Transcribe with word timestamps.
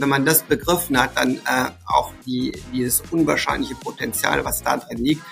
wenn 0.00 0.08
man 0.08 0.24
das 0.24 0.42
begriffen 0.42 1.00
hat, 1.00 1.16
dann 1.16 1.36
äh, 1.36 1.70
auch 1.86 2.12
die, 2.24 2.52
dieses 2.72 3.02
unwahrscheinliche 3.10 3.74
Potenzial, 3.74 4.44
was 4.44 4.62
da 4.62 4.76
drin 4.76 4.98
liegt, 4.98 5.22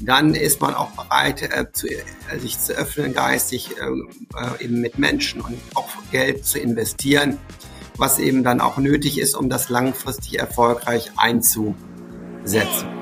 dann 0.00 0.34
ist 0.34 0.60
man 0.60 0.74
auch 0.74 0.90
bereit, 0.90 1.42
äh, 1.42 1.70
zu, 1.72 1.88
äh, 1.88 2.38
sich 2.38 2.58
zu 2.58 2.72
öffnen, 2.72 3.12
geistig 3.12 3.70
ähm, 3.80 4.08
äh, 4.34 4.64
eben 4.64 4.80
mit 4.80 4.98
Menschen 4.98 5.40
und 5.40 5.58
auch 5.74 5.88
Geld 6.10 6.44
zu 6.44 6.58
investieren, 6.58 7.38
was 7.96 8.18
eben 8.18 8.42
dann 8.42 8.60
auch 8.60 8.78
nötig 8.78 9.18
ist, 9.18 9.36
um 9.36 9.48
das 9.48 9.68
langfristig 9.68 10.38
erfolgreich 10.38 11.12
einzusetzen. 11.16 12.99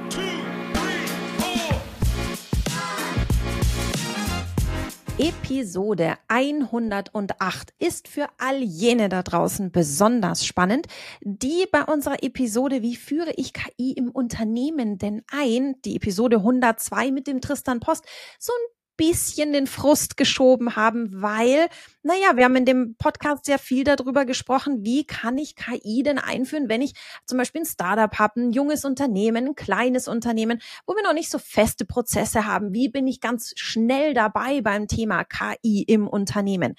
Episode 5.20 6.14
108 6.28 7.74
ist 7.80 8.06
für 8.06 8.28
all 8.38 8.62
jene 8.62 9.08
da 9.08 9.24
draußen 9.24 9.72
besonders 9.72 10.46
spannend, 10.46 10.86
die 11.22 11.66
bei 11.72 11.82
unserer 11.82 12.22
Episode 12.22 12.82
Wie 12.82 12.94
führe 12.94 13.32
ich 13.36 13.52
KI 13.52 13.94
im 13.94 14.12
Unternehmen 14.12 14.96
denn 14.96 15.24
ein, 15.28 15.74
die 15.84 15.96
Episode 15.96 16.36
102 16.36 17.10
mit 17.10 17.26
dem 17.26 17.40
Tristan 17.40 17.80
Post, 17.80 18.04
so 18.38 18.52
ein 18.52 18.77
bisschen 18.98 19.54
den 19.54 19.66
Frust 19.66 20.18
geschoben 20.18 20.76
haben, 20.76 21.22
weil, 21.22 21.68
naja, 22.02 22.36
wir 22.36 22.44
haben 22.44 22.56
in 22.56 22.66
dem 22.66 22.96
Podcast 22.98 23.46
sehr 23.46 23.58
viel 23.58 23.84
darüber 23.84 24.26
gesprochen, 24.26 24.84
wie 24.84 25.06
kann 25.06 25.38
ich 25.38 25.56
KI 25.56 26.02
denn 26.02 26.18
einführen, 26.18 26.68
wenn 26.68 26.82
ich 26.82 26.92
zum 27.24 27.38
Beispiel 27.38 27.62
ein 27.62 27.66
Startup 27.66 28.18
habe, 28.18 28.40
ein 28.40 28.50
junges 28.50 28.84
Unternehmen, 28.84 29.46
ein 29.46 29.54
kleines 29.54 30.08
Unternehmen, 30.08 30.60
wo 30.86 30.94
wir 30.94 31.02
noch 31.02 31.14
nicht 31.14 31.30
so 31.30 31.38
feste 31.38 31.86
Prozesse 31.86 32.44
haben. 32.44 32.74
Wie 32.74 32.90
bin 32.90 33.06
ich 33.06 33.22
ganz 33.22 33.52
schnell 33.56 34.12
dabei 34.12 34.60
beim 34.60 34.88
Thema 34.88 35.24
KI 35.24 35.84
im 35.84 36.06
Unternehmen? 36.06 36.74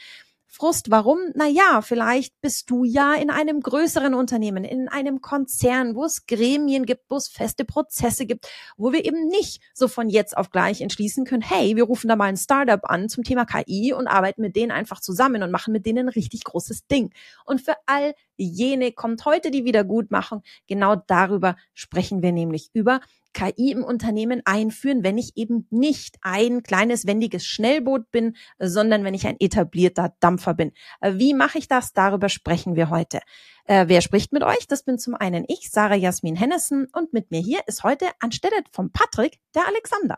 Frust. 0.52 0.90
Warum? 0.90 1.20
Na 1.36 1.48
ja, 1.48 1.84
vielleicht 1.84 2.34
bist 2.42 2.72
du 2.72 2.84
ja 2.84 3.14
in 3.14 3.30
einem 3.30 3.62
größeren 3.62 4.16
Unternehmen, 4.16 4.64
in 4.64 4.88
einem 4.90 5.22
Konzern, 5.22 5.94
wo 5.94 6.06
es 6.06 6.26
Gremien 6.26 6.88
gibt, 6.88 7.04
wo 7.08 7.18
es 7.18 7.28
feste 7.28 7.66
Prozesse 7.66 8.26
gibt, 8.26 8.50
wo 8.76 8.92
wir 8.92 9.06
eben 9.06 9.28
nicht 9.28 9.62
so 9.76 9.88
von 9.88 10.10
jetzt 10.10 10.36
auf 10.36 10.50
gleich 10.50 10.82
entschließen 10.82 11.24
können, 11.24 11.44
hey, 11.44 11.76
wir 11.76 11.84
rufen 11.84 12.08
da 12.08 12.16
mal 12.16 12.26
ein 12.26 12.36
Startup 12.36 12.82
an 12.84 13.10
zum 13.10 13.24
Thema 13.24 13.46
KI 13.46 13.94
und 13.94 14.08
arbeiten 14.08 14.42
mit 14.42 14.56
denen 14.56 14.72
einfach 14.72 15.02
zusammen 15.02 15.44
und 15.44 15.52
machen 15.52 15.72
mit 15.72 15.86
denen 15.86 16.08
ein 16.08 16.14
richtig 16.14 16.44
großes 16.46 16.88
Ding. 16.88 17.14
Und 17.46 17.62
für 17.62 17.76
all 17.86 18.16
jene 18.46 18.92
kommt 18.92 19.26
heute 19.26 19.52
die 19.52 19.66
Wiedergutmachung. 19.66 20.44
Genau 20.68 20.96
darüber 20.96 21.56
sprechen 21.74 22.22
wir 22.22 22.32
nämlich 22.32 22.70
über 22.74 23.02
KI 23.34 23.72
im 23.72 23.84
Unternehmen 23.84 24.42
einführen, 24.46 25.04
wenn 25.04 25.18
ich 25.18 25.38
eben 25.38 25.68
nicht 25.70 26.18
ein 26.22 26.64
kleines, 26.64 27.06
wendiges 27.06 27.46
Schnellboot 27.46 28.10
bin, 28.12 28.36
sondern 28.58 29.04
wenn 29.04 29.14
ich 29.14 29.28
ein 29.28 29.38
etablierter 29.40 30.14
Dampfer 30.20 30.54
bin. 30.54 30.72
Äh, 31.00 31.14
wie 31.16 31.34
mache 31.34 31.58
ich 31.58 31.68
das? 31.68 31.94
Darüber 31.94 32.30
sprechen 32.30 32.76
wir 32.76 32.90
heute. 32.90 33.20
Äh, 33.66 33.86
wer 33.88 34.02
spricht 34.02 34.34
mit 34.34 34.44
euch? 34.44 34.68
Das 34.68 34.84
bin 34.84 34.98
zum 34.98 35.16
einen 35.16 35.46
ich, 35.48 35.70
Sarah 35.70 35.96
Jasmin 35.96 36.36
Hennessen, 36.36 36.88
und 36.92 37.14
mit 37.14 37.32
mir 37.32 37.40
hier 37.40 37.60
ist 37.68 37.84
heute 37.84 38.08
anstelle 38.20 38.64
von 38.72 38.92
Patrick 38.92 39.40
der 39.56 39.68
Alexander. 39.68 40.18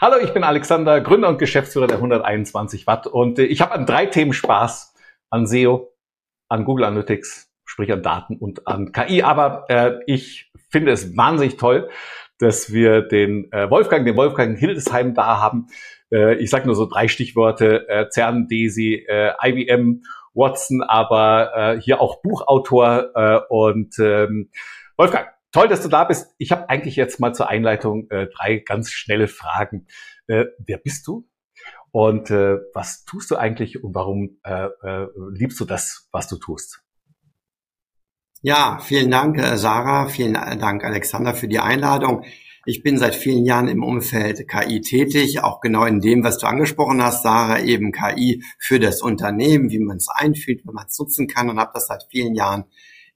Hallo, 0.00 0.16
ich 0.22 0.32
bin 0.32 0.44
Alexander, 0.44 1.00
Gründer 1.00 1.28
und 1.28 1.38
Geschäftsführer 1.38 1.88
der 1.88 1.96
121 1.96 2.86
Watt 2.86 3.08
und 3.08 3.40
äh, 3.40 3.44
ich 3.44 3.60
habe 3.60 3.72
an 3.72 3.84
drei 3.84 4.06
Themen 4.06 4.32
Spaß. 4.32 4.94
An 5.30 5.46
SEO, 5.46 5.92
an 6.48 6.64
Google 6.64 6.84
Analytics, 6.86 7.50
sprich 7.64 7.92
an 7.92 8.02
Daten 8.02 8.36
und 8.36 8.66
an 8.66 8.92
KI. 8.92 9.22
Aber 9.22 9.64
äh, 9.68 10.00
ich 10.06 10.50
finde 10.70 10.92
es 10.92 11.16
wahnsinnig 11.16 11.56
toll, 11.56 11.88
dass 12.38 12.72
wir 12.72 13.02
den 13.02 13.50
äh, 13.52 13.70
Wolfgang, 13.70 14.04
den 14.04 14.16
Wolfgang 14.16 14.58
Hildesheim 14.58 15.14
da 15.14 15.40
haben. 15.40 15.66
Äh, 16.12 16.36
ich 16.36 16.50
sage 16.50 16.66
nur 16.66 16.74
so 16.74 16.86
drei 16.86 17.08
Stichworte, 17.08 17.88
äh, 17.88 18.08
CERN, 18.10 18.48
DESI, 18.48 19.06
äh, 19.08 19.32
IBM, 19.42 20.02
Watson, 20.34 20.82
aber 20.82 21.52
äh, 21.56 21.80
hier 21.80 22.00
auch 22.00 22.22
Buchautor 22.22 23.10
äh, 23.14 23.40
und 23.48 23.98
ähm, 23.98 24.50
Wolfgang, 24.96 25.28
toll, 25.52 25.68
dass 25.68 25.82
du 25.82 25.88
da 25.88 26.04
bist. 26.04 26.34
Ich 26.38 26.52
habe 26.52 26.68
eigentlich 26.68 26.96
jetzt 26.96 27.18
mal 27.18 27.34
zur 27.34 27.48
Einleitung 27.48 28.08
äh, 28.10 28.28
drei 28.28 28.58
ganz 28.58 28.90
schnelle 28.90 29.28
Fragen. 29.28 29.86
Äh, 30.28 30.46
wer 30.58 30.78
bist 30.78 31.06
du? 31.06 31.28
Und 31.90 32.30
äh, 32.30 32.58
was 32.74 33.04
tust 33.04 33.30
du 33.30 33.36
eigentlich 33.36 33.82
und 33.82 33.94
warum 33.94 34.38
äh, 34.44 34.66
äh, 34.82 35.08
liebst 35.32 35.58
du 35.60 35.64
das, 35.64 36.08
was 36.12 36.28
du 36.28 36.36
tust? 36.36 36.82
Ja, 38.42 38.78
vielen 38.80 39.10
Dank, 39.10 39.38
äh, 39.38 39.56
Sarah. 39.56 40.06
Vielen 40.08 40.34
Dank, 40.34 40.84
Alexander, 40.84 41.34
für 41.34 41.48
die 41.48 41.58
Einladung. 41.58 42.24
Ich 42.66 42.82
bin 42.82 42.98
seit 42.98 43.14
vielen 43.14 43.46
Jahren 43.46 43.66
im 43.66 43.82
Umfeld 43.82 44.46
KI 44.46 44.82
tätig, 44.82 45.42
auch 45.42 45.60
genau 45.60 45.86
in 45.86 46.00
dem, 46.00 46.22
was 46.22 46.38
du 46.38 46.46
angesprochen 46.46 47.02
hast, 47.02 47.22
Sarah, 47.22 47.60
eben 47.60 47.92
KI 47.92 48.44
für 48.58 48.78
das 48.78 49.00
Unternehmen, 49.00 49.70
wie 49.70 49.78
man 49.78 49.96
es 49.96 50.08
einfühlt, 50.08 50.64
wie 50.64 50.72
man 50.72 50.86
es 50.86 50.98
nutzen 50.98 51.26
kann 51.28 51.48
und 51.48 51.58
habe 51.58 51.70
das 51.72 51.86
seit 51.86 52.04
vielen 52.10 52.34
Jahren 52.34 52.64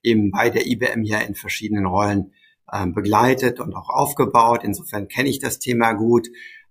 eben 0.01 0.31
bei 0.31 0.49
der 0.49 0.65
IBM 0.65 1.03
hier 1.03 1.21
in 1.21 1.35
verschiedenen 1.35 1.85
Rollen 1.85 2.33
äh, 2.71 2.87
begleitet 2.87 3.59
und 3.59 3.75
auch 3.75 3.89
aufgebaut. 3.89 4.63
Insofern 4.63 5.07
kenne 5.07 5.29
ich 5.29 5.39
das 5.39 5.59
Thema 5.59 5.93
gut. 5.93 6.27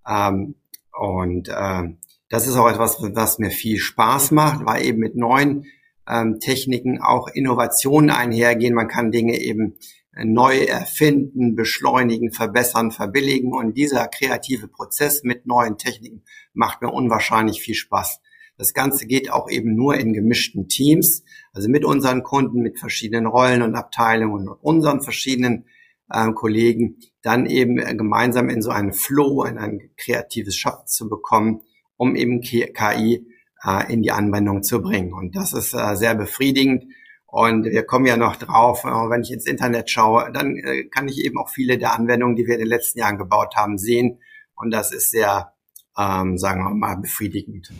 Ähm, 0.06 0.56
und 0.92 1.48
äh, 1.48 1.82
das 2.28 2.46
ist 2.46 2.56
auch 2.56 2.68
etwas, 2.68 2.96
was 3.00 3.38
mir 3.38 3.50
viel 3.50 3.78
Spaß 3.78 4.30
macht, 4.30 4.64
weil 4.64 4.84
eben 4.86 4.98
mit 4.98 5.16
neuen 5.16 5.66
ähm, 6.08 6.40
Techniken 6.40 7.00
auch 7.00 7.28
Innovationen 7.28 8.10
einhergehen. 8.10 8.74
Man 8.74 8.88
kann 8.88 9.10
Dinge 9.10 9.38
eben 9.38 9.76
äh, 10.14 10.24
neu 10.24 10.58
erfinden, 10.64 11.56
beschleunigen, 11.56 12.32
verbessern, 12.32 12.90
verbilligen. 12.90 13.52
Und 13.52 13.76
dieser 13.76 14.08
kreative 14.08 14.68
Prozess 14.68 15.22
mit 15.24 15.46
neuen 15.46 15.78
Techniken 15.78 16.22
macht 16.54 16.82
mir 16.82 16.90
unwahrscheinlich 16.90 17.62
viel 17.62 17.74
Spaß. 17.74 18.20
Das 18.58 18.74
Ganze 18.74 19.06
geht 19.06 19.30
auch 19.30 19.50
eben 19.50 19.74
nur 19.74 19.96
in 19.96 20.12
gemischten 20.12 20.68
Teams, 20.68 21.24
also 21.52 21.68
mit 21.68 21.84
unseren 21.84 22.22
Kunden, 22.22 22.60
mit 22.60 22.78
verschiedenen 22.78 23.26
Rollen 23.26 23.62
und 23.62 23.74
Abteilungen 23.74 24.48
und 24.48 24.58
unseren 24.62 25.02
verschiedenen 25.02 25.64
äh, 26.12 26.32
Kollegen, 26.32 26.98
dann 27.22 27.46
eben 27.46 27.78
äh, 27.78 27.94
gemeinsam 27.94 28.48
in 28.48 28.62
so 28.62 28.70
einen 28.70 28.92
Flow, 28.92 29.44
in 29.44 29.58
ein 29.58 29.90
kreatives 29.96 30.56
Schaffen 30.56 30.86
zu 30.86 31.08
bekommen, 31.08 31.62
um 31.96 32.14
eben 32.16 32.40
KI 32.40 33.26
äh, 33.64 33.92
in 33.92 34.02
die 34.02 34.12
Anwendung 34.12 34.62
zu 34.62 34.82
bringen. 34.82 35.12
Und 35.12 35.34
das 35.34 35.52
ist 35.52 35.74
äh, 35.74 35.96
sehr 35.96 36.14
befriedigend. 36.14 36.84
Und 37.26 37.64
wir 37.64 37.84
kommen 37.84 38.04
ja 38.06 38.16
noch 38.16 38.36
drauf, 38.36 38.84
äh, 38.84 38.88
wenn 38.88 39.22
ich 39.22 39.32
ins 39.32 39.46
Internet 39.46 39.90
schaue, 39.90 40.30
dann 40.32 40.56
äh, 40.56 40.84
kann 40.84 41.08
ich 41.08 41.24
eben 41.24 41.38
auch 41.38 41.48
viele 41.48 41.78
der 41.78 41.94
Anwendungen, 41.94 42.36
die 42.36 42.46
wir 42.46 42.54
in 42.54 42.60
den 42.60 42.68
letzten 42.68 42.98
Jahren 42.98 43.18
gebaut 43.18 43.56
haben, 43.56 43.78
sehen. 43.78 44.20
Und 44.54 44.70
das 44.70 44.92
ist 44.92 45.10
sehr, 45.10 45.54
ähm, 45.98 46.36
sagen 46.36 46.62
wir 46.62 46.74
mal, 46.74 46.96
befriedigend. 46.96 47.72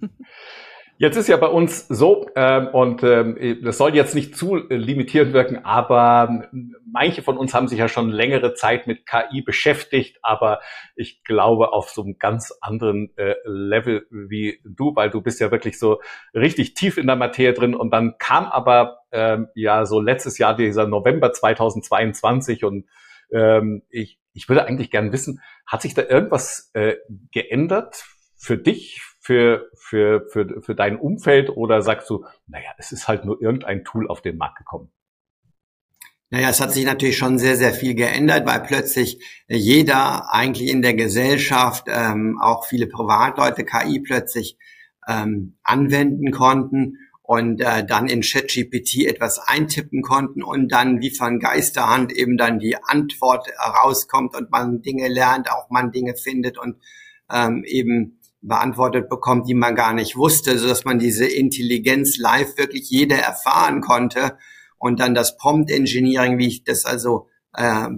Jetzt 1.02 1.16
ist 1.16 1.28
ja 1.28 1.36
bei 1.36 1.48
uns 1.48 1.88
so, 1.88 2.30
ähm, 2.36 2.68
und 2.68 3.02
ähm, 3.02 3.58
das 3.64 3.76
soll 3.76 3.92
jetzt 3.92 4.14
nicht 4.14 4.36
zu 4.36 4.54
limitierend 4.54 5.32
wirken, 5.32 5.64
aber 5.64 6.48
manche 6.86 7.22
von 7.22 7.36
uns 7.38 7.54
haben 7.54 7.66
sich 7.66 7.80
ja 7.80 7.88
schon 7.88 8.10
längere 8.10 8.54
Zeit 8.54 8.86
mit 8.86 9.04
KI 9.04 9.42
beschäftigt, 9.42 10.20
aber 10.22 10.60
ich 10.94 11.24
glaube 11.24 11.72
auf 11.72 11.90
so 11.90 12.04
einem 12.04 12.18
ganz 12.20 12.56
anderen 12.60 13.10
äh, 13.16 13.34
Level 13.44 14.06
wie 14.12 14.60
du, 14.64 14.94
weil 14.94 15.10
du 15.10 15.22
bist 15.22 15.40
ja 15.40 15.50
wirklich 15.50 15.76
so 15.76 16.00
richtig 16.34 16.74
tief 16.74 16.98
in 16.98 17.08
der 17.08 17.16
Materie 17.16 17.52
drin. 17.52 17.74
Und 17.74 17.90
dann 17.90 18.14
kam 18.18 18.44
aber 18.44 18.98
ähm, 19.10 19.48
ja 19.56 19.86
so 19.86 19.98
letztes 19.98 20.38
Jahr 20.38 20.54
dieser 20.54 20.86
November 20.86 21.32
2022 21.32 22.62
und 22.62 22.86
ähm, 23.32 23.82
ich, 23.90 24.20
ich 24.34 24.48
würde 24.48 24.66
eigentlich 24.66 24.92
gern 24.92 25.10
wissen, 25.10 25.40
hat 25.66 25.82
sich 25.82 25.94
da 25.94 26.02
irgendwas 26.02 26.70
äh, 26.74 26.94
geändert 27.32 28.04
für 28.36 28.56
dich, 28.56 29.02
für, 29.22 29.70
für, 29.76 30.26
für, 30.28 30.60
für 30.62 30.74
dein 30.74 30.98
Umfeld 30.98 31.48
oder 31.48 31.80
sagst 31.80 32.10
du, 32.10 32.24
naja, 32.48 32.70
es 32.76 32.90
ist 32.90 33.06
halt 33.06 33.24
nur 33.24 33.40
irgendein 33.40 33.84
Tool 33.84 34.08
auf 34.08 34.20
den 34.20 34.36
Markt 34.36 34.58
gekommen? 34.58 34.90
Naja, 36.30 36.48
es 36.48 36.60
hat 36.60 36.72
sich 36.72 36.84
natürlich 36.84 37.16
schon 37.16 37.38
sehr, 37.38 37.56
sehr 37.56 37.72
viel 37.72 37.94
geändert, 37.94 38.46
weil 38.46 38.60
plötzlich 38.60 39.22
jeder 39.46 40.34
eigentlich 40.34 40.70
in 40.70 40.82
der 40.82 40.94
Gesellschaft, 40.94 41.86
ähm, 41.88 42.38
auch 42.42 42.66
viele 42.66 42.88
Privatleute 42.88 43.64
KI 43.64 44.00
plötzlich 44.00 44.58
ähm, 45.06 45.56
anwenden 45.62 46.32
konnten 46.32 46.98
und 47.22 47.60
äh, 47.60 47.86
dann 47.86 48.08
in 48.08 48.22
ChatGPT 48.22 49.06
etwas 49.06 49.38
eintippen 49.38 50.02
konnten 50.02 50.42
und 50.42 50.72
dann 50.72 51.00
wie 51.00 51.10
von 51.10 51.38
Geisterhand 51.38 52.10
eben 52.10 52.36
dann 52.36 52.58
die 52.58 52.76
Antwort 52.82 53.46
rauskommt 53.84 54.34
und 54.34 54.50
man 54.50 54.82
Dinge 54.82 55.06
lernt, 55.06 55.48
auch 55.48 55.70
man 55.70 55.92
Dinge 55.92 56.16
findet 56.16 56.58
und 56.58 56.76
ähm, 57.30 57.62
eben 57.64 58.18
beantwortet 58.42 59.08
bekommt, 59.08 59.48
die 59.48 59.54
man 59.54 59.74
gar 59.74 59.94
nicht 59.94 60.16
wusste, 60.16 60.58
so 60.58 60.68
dass 60.68 60.84
man 60.84 60.98
diese 60.98 61.26
Intelligenz 61.26 62.18
live 62.18 62.58
wirklich 62.58 62.90
jeder 62.90 63.16
erfahren 63.16 63.80
konnte 63.80 64.36
und 64.78 65.00
dann 65.00 65.14
das 65.14 65.36
Prompt 65.36 65.70
Engineering, 65.70 66.38
wie 66.38 66.48
ich 66.48 66.64
das 66.64 66.84
also 66.84 67.28
äh, 67.54 67.88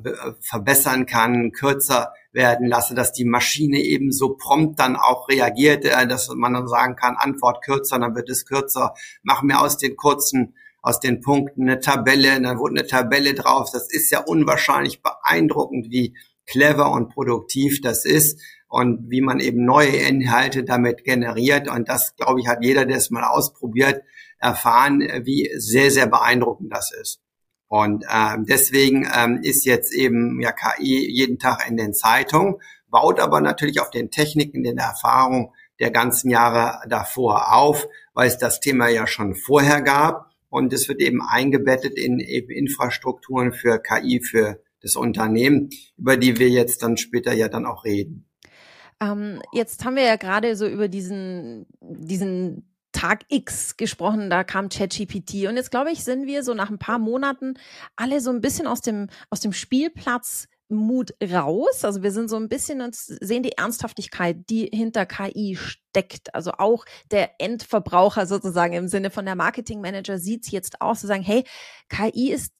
verbessern 0.41 1.06
kann, 1.06 1.52
kürzer 1.52 2.12
werden 2.32 2.67
lasse, 2.67 2.94
dass 2.94 3.12
die 3.12 3.25
Maschine 3.25 3.79
eben 3.79 4.12
so 4.12 4.37
prompt 4.37 4.81
dann 4.81 4.96
auch 4.96 5.29
reagiert, 5.29 5.85
äh, 5.85 6.06
dass 6.06 6.29
man 6.35 6.52
dann 6.52 6.69
sagen 6.69 6.96
kann, 6.96 7.17
Antwort 7.17 7.64
kürzer, 7.64 7.99
dann 7.99 8.14
wird 8.14 8.29
es 8.29 8.44
kürzer, 8.44 8.94
mach 9.23 9.43
mir 9.43 9.61
aus 9.61 9.79
den 9.79 9.96
kurzen 9.96 10.55
aus 10.82 11.00
den 11.00 11.23
Punkten 11.23 11.62
eine 11.62 11.81
Tabelle, 11.81 12.38
dann 12.43 12.58
wurde 12.58 12.79
eine 12.79 12.87
Tabelle 12.87 13.32
drauf. 13.32 13.70
Das 13.73 13.91
ist 13.91 14.11
ja 14.11 14.20
unwahrscheinlich 14.20 15.02
beeindruckend, 15.02 15.87
wie 15.88 16.14
clever 16.44 16.93
und 16.93 17.08
produktiv 17.08 17.81
das 17.81 18.05
ist 18.05 18.38
und 18.74 19.08
wie 19.08 19.20
man 19.20 19.38
eben 19.38 19.64
neue 19.64 19.94
Inhalte 19.94 20.64
damit 20.64 21.04
generiert. 21.04 21.70
Und 21.70 21.88
das, 21.88 22.16
glaube 22.16 22.40
ich, 22.40 22.48
hat 22.48 22.58
jeder, 22.64 22.84
der 22.86 22.96
es 22.96 23.08
mal 23.08 23.22
ausprobiert, 23.22 24.02
erfahren, 24.40 25.00
wie 25.22 25.48
sehr, 25.56 25.92
sehr 25.92 26.08
beeindruckend 26.08 26.72
das 26.72 26.90
ist. 26.92 27.20
Und 27.68 28.02
äh, 28.08 28.36
deswegen 28.40 29.08
ähm, 29.16 29.38
ist 29.44 29.64
jetzt 29.64 29.94
eben 29.94 30.40
ja 30.40 30.50
KI 30.50 31.08
jeden 31.08 31.38
Tag 31.38 31.68
in 31.68 31.76
den 31.76 31.94
Zeitungen, 31.94 32.56
baut 32.88 33.20
aber 33.20 33.40
natürlich 33.40 33.80
auf 33.80 33.90
den 33.90 34.10
Techniken, 34.10 34.64
den 34.64 34.78
Erfahrungen 34.78 35.50
der 35.78 35.92
ganzen 35.92 36.28
Jahre 36.28 36.80
davor 36.88 37.52
auf, 37.54 37.86
weil 38.12 38.26
es 38.26 38.38
das 38.38 38.58
Thema 38.58 38.88
ja 38.88 39.06
schon 39.06 39.36
vorher 39.36 39.82
gab. 39.82 40.32
Und 40.48 40.72
es 40.72 40.88
wird 40.88 41.00
eben 41.00 41.22
eingebettet 41.22 41.96
in 41.96 42.18
eben 42.18 42.50
Infrastrukturen 42.50 43.52
für 43.52 43.78
KI, 43.80 44.20
für 44.20 44.60
das 44.82 44.96
Unternehmen, 44.96 45.70
über 45.96 46.16
die 46.16 46.40
wir 46.40 46.48
jetzt 46.48 46.82
dann 46.82 46.96
später 46.96 47.32
ja 47.34 47.46
dann 47.48 47.66
auch 47.66 47.84
reden. 47.84 48.23
Ähm, 49.12 49.42
jetzt 49.52 49.84
haben 49.84 49.96
wir 49.96 50.04
ja 50.04 50.16
gerade 50.16 50.56
so 50.56 50.66
über 50.66 50.88
diesen, 50.88 51.66
diesen 51.80 52.68
Tag 52.92 53.24
X 53.28 53.76
gesprochen, 53.76 54.30
da 54.30 54.44
kam 54.44 54.68
ChatGPT 54.68 55.46
und 55.48 55.56
jetzt 55.56 55.70
glaube 55.70 55.90
ich, 55.90 56.04
sind 56.04 56.26
wir 56.26 56.44
so 56.44 56.54
nach 56.54 56.70
ein 56.70 56.78
paar 56.78 56.98
Monaten 56.98 57.54
alle 57.96 58.20
so 58.20 58.30
ein 58.30 58.40
bisschen 58.40 58.66
aus 58.68 58.80
dem 58.80 59.08
aus 59.30 59.40
dem 59.40 59.52
Spielplatz 59.52 60.48
Mut 60.69 61.14
raus. 61.22 61.84
Also 61.84 62.02
wir 62.02 62.11
sind 62.11 62.28
so 62.28 62.37
ein 62.37 62.49
bisschen 62.49 62.81
und 62.81 62.94
sehen 62.94 63.43
die 63.43 63.52
Ernsthaftigkeit, 63.52 64.49
die 64.49 64.70
hinter 64.72 65.06
KI 65.06 65.56
steckt. 65.56 66.34
Also 66.34 66.52
auch 66.52 66.84
der 67.11 67.40
Endverbraucher 67.40 68.26
sozusagen 68.26 68.72
im 68.75 68.88
Sinne 68.88 69.11
von 69.11 69.25
der 69.25 69.37
Marketingmanager 69.37 70.19
sieht 70.19 70.44
es 70.44 70.50
jetzt 70.50 70.81
aus 70.81 71.00
zu 71.00 71.06
sagen, 71.06 71.22
hey, 71.22 71.44
KI 71.88 72.32
ist, 72.32 72.52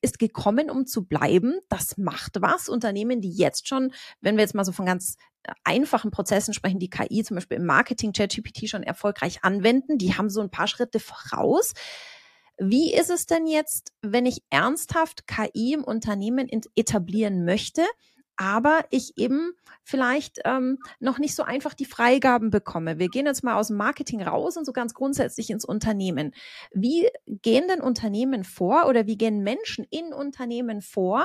ist 0.00 0.18
gekommen, 0.18 0.70
um 0.70 0.86
zu 0.86 1.04
bleiben. 1.04 1.58
Das 1.68 1.96
macht 1.96 2.40
was. 2.40 2.68
Unternehmen, 2.68 3.20
die 3.20 3.32
jetzt 3.32 3.68
schon, 3.68 3.92
wenn 4.20 4.36
wir 4.36 4.42
jetzt 4.42 4.54
mal 4.54 4.64
so 4.64 4.72
von 4.72 4.86
ganz 4.86 5.16
einfachen 5.64 6.10
Prozessen 6.10 6.54
sprechen, 6.54 6.78
die 6.78 6.90
KI 6.90 7.22
zum 7.24 7.36
Beispiel 7.36 7.58
im 7.58 7.66
Marketing 7.66 8.12
ChatGPT 8.12 8.68
schon 8.68 8.82
erfolgreich 8.82 9.42
anwenden, 9.42 9.98
die 9.98 10.14
haben 10.14 10.30
so 10.30 10.40
ein 10.40 10.50
paar 10.50 10.68
Schritte 10.68 11.00
voraus. 11.00 11.74
Wie 12.58 12.92
ist 12.94 13.10
es 13.10 13.26
denn 13.26 13.46
jetzt, 13.46 13.92
wenn 14.02 14.26
ich 14.26 14.42
ernsthaft 14.50 15.26
KI 15.26 15.72
im 15.72 15.84
Unternehmen 15.84 16.48
etablieren 16.76 17.44
möchte? 17.44 17.82
Aber 18.42 18.84
ich 18.90 19.16
eben 19.16 19.52
vielleicht 19.84 20.40
ähm, 20.44 20.78
noch 20.98 21.18
nicht 21.18 21.34
so 21.34 21.44
einfach 21.44 21.74
die 21.74 21.84
Freigaben 21.84 22.50
bekomme. 22.50 22.98
Wir 22.98 23.08
gehen 23.08 23.26
jetzt 23.26 23.44
mal 23.44 23.54
aus 23.54 23.68
dem 23.68 23.76
Marketing 23.76 24.20
raus 24.20 24.56
und 24.56 24.64
so 24.64 24.72
ganz 24.72 24.94
grundsätzlich 24.94 25.48
ins 25.50 25.64
Unternehmen. 25.64 26.32
Wie 26.72 27.08
gehen 27.26 27.68
denn 27.68 27.80
Unternehmen 27.80 28.42
vor 28.42 28.86
oder 28.88 29.06
wie 29.06 29.16
gehen 29.16 29.44
Menschen 29.44 29.86
in 29.90 30.12
Unternehmen 30.12 30.82
vor, 30.82 31.24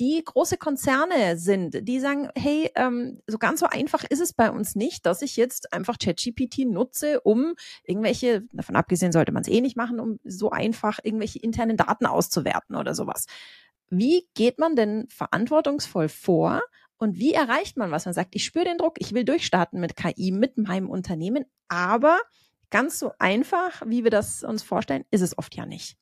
die 0.00 0.20
große 0.24 0.56
Konzerne 0.56 1.36
sind, 1.36 1.86
die 1.86 2.00
sagen, 2.00 2.30
hey, 2.34 2.70
ähm, 2.74 3.20
so 3.28 3.38
ganz 3.38 3.60
so 3.60 3.66
einfach 3.66 4.02
ist 4.02 4.20
es 4.20 4.32
bei 4.32 4.50
uns 4.50 4.74
nicht, 4.74 5.06
dass 5.06 5.22
ich 5.22 5.36
jetzt 5.36 5.72
einfach 5.72 5.98
ChatGPT 5.98 6.66
nutze, 6.66 7.20
um 7.20 7.54
irgendwelche, 7.84 8.42
davon 8.52 8.74
abgesehen 8.74 9.12
sollte 9.12 9.30
man 9.30 9.42
es 9.42 9.48
eh 9.48 9.60
nicht 9.60 9.76
machen, 9.76 10.00
um 10.00 10.18
so 10.24 10.50
einfach 10.50 10.98
irgendwelche 11.02 11.38
internen 11.38 11.76
Daten 11.76 12.06
auszuwerten 12.06 12.74
oder 12.74 12.94
sowas 12.94 13.26
wie 13.88 14.28
geht 14.34 14.58
man 14.58 14.76
denn 14.76 15.06
verantwortungsvoll 15.08 16.08
vor 16.08 16.62
und 16.98 17.16
wie 17.16 17.34
erreicht 17.34 17.76
man 17.76 17.90
was? 17.90 18.04
Man 18.04 18.14
sagt, 18.14 18.34
ich 18.34 18.44
spüre 18.44 18.64
den 18.64 18.78
Druck, 18.78 18.96
ich 18.98 19.12
will 19.12 19.24
durchstarten 19.24 19.80
mit 19.80 19.96
KI, 19.96 20.32
mit 20.32 20.58
meinem 20.58 20.88
Unternehmen, 20.88 21.44
aber 21.68 22.18
ganz 22.70 22.98
so 22.98 23.12
einfach, 23.18 23.82
wie 23.86 24.04
wir 24.04 24.10
das 24.10 24.42
uns 24.42 24.62
vorstellen, 24.62 25.04
ist 25.10 25.20
es 25.20 25.36
oft 25.38 25.54
ja 25.54 25.66
nicht. 25.66 25.96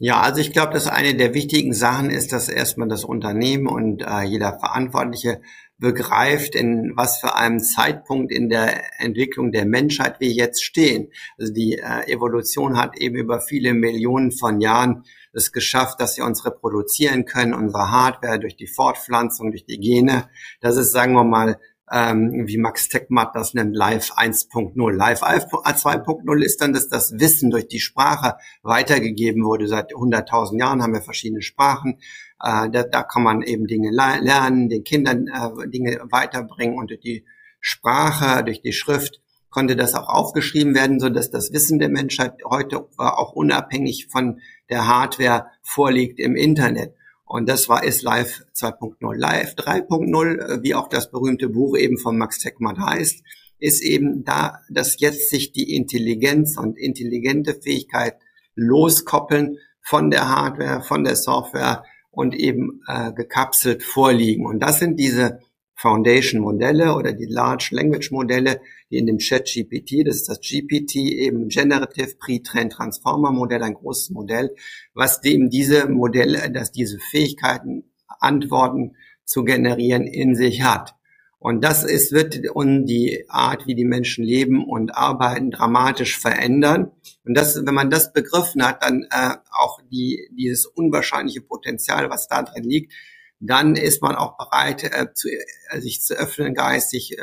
Ja, 0.00 0.20
also 0.20 0.40
ich 0.40 0.52
glaube, 0.52 0.74
dass 0.74 0.86
eine 0.86 1.16
der 1.16 1.34
wichtigen 1.34 1.72
Sachen 1.72 2.10
ist, 2.10 2.32
dass 2.32 2.48
erstmal 2.48 2.86
das 2.86 3.04
Unternehmen 3.04 3.66
und 3.66 4.02
äh, 4.02 4.22
jeder 4.22 4.56
Verantwortliche 4.60 5.40
begreift, 5.76 6.54
in 6.54 6.92
was 6.94 7.18
für 7.18 7.34
einem 7.34 7.58
Zeitpunkt 7.58 8.30
in 8.30 8.48
der 8.48 9.00
Entwicklung 9.00 9.50
der 9.50 9.64
Menschheit 9.64 10.20
wir 10.20 10.30
jetzt 10.30 10.62
stehen. 10.62 11.10
Also 11.36 11.52
die 11.52 11.78
äh, 11.78 12.12
Evolution 12.12 12.78
hat 12.78 12.96
eben 12.98 13.16
über 13.16 13.40
viele 13.40 13.74
Millionen 13.74 14.30
von 14.30 14.60
Jahren 14.60 15.02
es 15.32 15.50
geschafft, 15.52 16.00
dass 16.00 16.16
wir 16.16 16.24
uns 16.24 16.44
reproduzieren 16.44 17.24
können, 17.24 17.52
unsere 17.52 17.90
Hardware 17.90 18.38
durch 18.38 18.56
die 18.56 18.68
Fortpflanzung, 18.68 19.50
durch 19.50 19.66
die 19.66 19.80
Gene. 19.80 20.28
Das 20.60 20.76
ist, 20.76 20.92
sagen 20.92 21.14
wir 21.14 21.24
mal, 21.24 21.58
ähm, 21.92 22.46
wie 22.46 22.58
Max 22.58 22.88
Techmat 22.88 23.34
das 23.34 23.54
nennt, 23.54 23.74
Live 23.74 24.12
1.0. 24.12 24.92
Live 24.92 25.22
2.0 25.22 26.42
ist 26.42 26.60
dann, 26.60 26.72
dass 26.72 26.88
das 26.88 27.12
Wissen 27.18 27.50
durch 27.50 27.68
die 27.68 27.80
Sprache 27.80 28.36
weitergegeben 28.62 29.44
wurde. 29.44 29.68
Seit 29.68 29.92
100.000 29.92 30.58
Jahren 30.58 30.82
haben 30.82 30.94
wir 30.94 31.02
verschiedene 31.02 31.42
Sprachen. 31.42 31.98
Äh, 32.42 32.70
da, 32.70 32.82
da 32.84 33.02
kann 33.02 33.22
man 33.22 33.42
eben 33.42 33.66
Dinge 33.66 33.90
lernen, 33.90 34.68
den 34.68 34.84
Kindern 34.84 35.26
äh, 35.28 35.68
Dinge 35.68 36.00
weiterbringen 36.10 36.78
und 36.78 36.90
durch 36.90 37.00
die 37.00 37.24
Sprache, 37.60 38.44
durch 38.44 38.62
die 38.62 38.72
Schrift 38.72 39.20
konnte 39.50 39.76
das 39.76 39.94
auch 39.94 40.08
aufgeschrieben 40.08 40.74
werden, 40.74 41.00
so 41.00 41.08
dass 41.08 41.30
das 41.30 41.52
Wissen 41.52 41.78
der 41.78 41.88
Menschheit 41.88 42.34
heute 42.48 42.86
auch 42.96 43.32
unabhängig 43.32 44.08
von 44.10 44.40
der 44.70 44.86
Hardware 44.86 45.46
vorliegt 45.62 46.20
im 46.20 46.36
Internet. 46.36 46.94
Und 47.28 47.46
das 47.48 47.68
war 47.68 47.84
ist 47.84 48.02
Live 48.02 48.42
2.0. 48.54 49.14
Live 49.14 49.54
3.0, 49.54 50.38
äh, 50.38 50.62
wie 50.62 50.74
auch 50.74 50.88
das 50.88 51.10
berühmte 51.10 51.50
Buch 51.50 51.76
eben 51.76 51.98
von 51.98 52.16
Max 52.16 52.38
Tegmark 52.38 52.78
heißt, 52.78 53.22
ist 53.58 53.82
eben 53.82 54.24
da, 54.24 54.60
dass 54.70 54.98
jetzt 54.98 55.28
sich 55.28 55.52
die 55.52 55.74
Intelligenz 55.74 56.56
und 56.56 56.78
intelligente 56.78 57.54
Fähigkeit 57.54 58.14
loskoppeln 58.54 59.58
von 59.82 60.10
der 60.10 60.28
Hardware, 60.28 60.82
von 60.82 61.04
der 61.04 61.16
Software 61.16 61.84
und 62.10 62.34
eben 62.34 62.80
äh, 62.86 63.12
gekapselt 63.12 63.82
vorliegen. 63.82 64.46
Und 64.46 64.60
das 64.60 64.78
sind 64.78 64.98
diese 64.98 65.40
Foundation-Modelle 65.78 66.94
oder 66.94 67.12
die 67.12 67.26
Large 67.26 67.68
Language-Modelle, 67.70 68.60
die 68.90 68.98
in 68.98 69.06
dem 69.06 69.18
Chat 69.18 69.46
GPT, 69.46 70.06
das 70.06 70.16
ist 70.16 70.28
das 70.28 70.40
GPT, 70.40 70.96
eben 70.96 71.48
Generative 71.48 72.16
Pre-Trained 72.18 72.72
Transformer 72.72 73.30
Modell, 73.30 73.62
ein 73.62 73.74
großes 73.74 74.10
Modell, 74.10 74.54
was 74.94 75.20
dem 75.20 75.50
diese 75.50 75.88
Modelle, 75.88 76.50
dass 76.50 76.72
diese 76.72 76.98
Fähigkeiten, 76.98 77.84
Antworten 78.20 78.96
zu 79.24 79.44
generieren 79.44 80.06
in 80.06 80.34
sich 80.34 80.62
hat. 80.62 80.96
Und 81.38 81.62
das 81.62 81.84
ist, 81.84 82.10
wird 82.10 82.50
und 82.50 82.86
die 82.86 83.24
Art, 83.28 83.68
wie 83.68 83.76
die 83.76 83.84
Menschen 83.84 84.24
leben 84.24 84.64
und 84.64 84.96
arbeiten, 84.96 85.52
dramatisch 85.52 86.18
verändern. 86.18 86.90
Und 87.24 87.34
das, 87.34 87.64
wenn 87.64 87.74
man 87.74 87.90
das 87.90 88.12
begriffen 88.12 88.66
hat, 88.66 88.82
dann 88.82 89.06
äh, 89.12 89.36
auch 89.52 89.80
die, 89.92 90.28
dieses 90.36 90.66
unwahrscheinliche 90.66 91.42
Potenzial, 91.42 92.10
was 92.10 92.26
da 92.26 92.42
drin 92.42 92.64
liegt, 92.64 92.92
dann 93.40 93.76
ist 93.76 94.02
man 94.02 94.16
auch 94.16 94.36
bereit, 94.36 94.84
äh, 94.84 95.12
zu, 95.14 95.28
äh, 95.28 95.80
sich 95.80 96.02
zu 96.02 96.14
öffnen, 96.14 96.54
geistig 96.54 97.18
äh, 97.18 97.22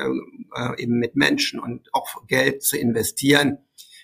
äh, 0.55 0.81
eben 0.81 0.97
mit 0.97 1.15
Menschen 1.15 1.59
und 1.59 1.89
auch 1.93 2.25
Geld 2.27 2.63
zu 2.63 2.77
investieren, 2.77 3.57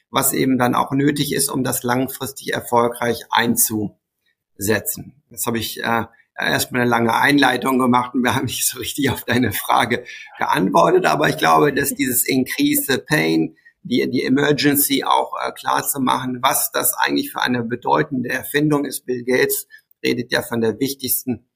was 0.09 0.33
eben 0.33 0.57
dann 0.57 0.75
auch 0.75 0.91
nötig 0.91 1.33
ist, 1.33 1.49
um 1.49 1.63
das 1.63 1.83
langfristig 1.83 2.53
erfolgreich 2.53 3.23
einzusetzen. 3.29 5.23
Jetzt 5.29 5.45
habe 5.45 5.57
ich 5.57 5.81
äh, 5.81 6.05
erstmal 6.37 6.81
eine 6.81 6.89
lange 6.89 7.15
Einleitung 7.15 7.79
gemacht 7.79 8.13
und 8.13 8.23
wir 8.23 8.35
haben 8.35 8.45
nicht 8.45 8.67
so 8.67 8.79
richtig 8.79 9.09
auf 9.09 9.23
deine 9.23 9.53
Frage 9.53 10.03
geantwortet, 10.37 11.05
aber 11.05 11.29
ich 11.29 11.37
glaube, 11.37 11.73
dass 11.73 11.95
dieses 11.95 12.27
Increase 12.27 12.91
the 12.91 12.97
Pain, 12.97 13.55
die, 13.83 14.07
die 14.11 14.25
Emergency 14.25 15.03
auch 15.05 15.33
äh, 15.41 15.51
klar 15.53 15.87
zu 15.87 16.01
machen, 16.01 16.39
was 16.41 16.71
das 16.71 16.93
eigentlich 16.93 17.31
für 17.31 17.41
eine 17.41 17.63
bedeutende 17.63 18.29
Erfindung 18.29 18.85
ist. 18.85 19.05
Bill 19.05 19.23
Gates 19.23 19.67
redet 20.03 20.31
ja 20.31 20.41
von 20.41 20.61
der 20.61 20.79
wichtigsten 20.79 21.47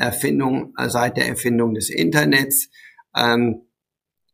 Erfindung, 0.00 0.72
äh, 0.76 0.88
seit 0.88 1.16
der 1.16 1.28
Erfindung 1.28 1.74
des 1.74 1.90
Internets. 1.90 2.68
Ähm, 3.16 3.62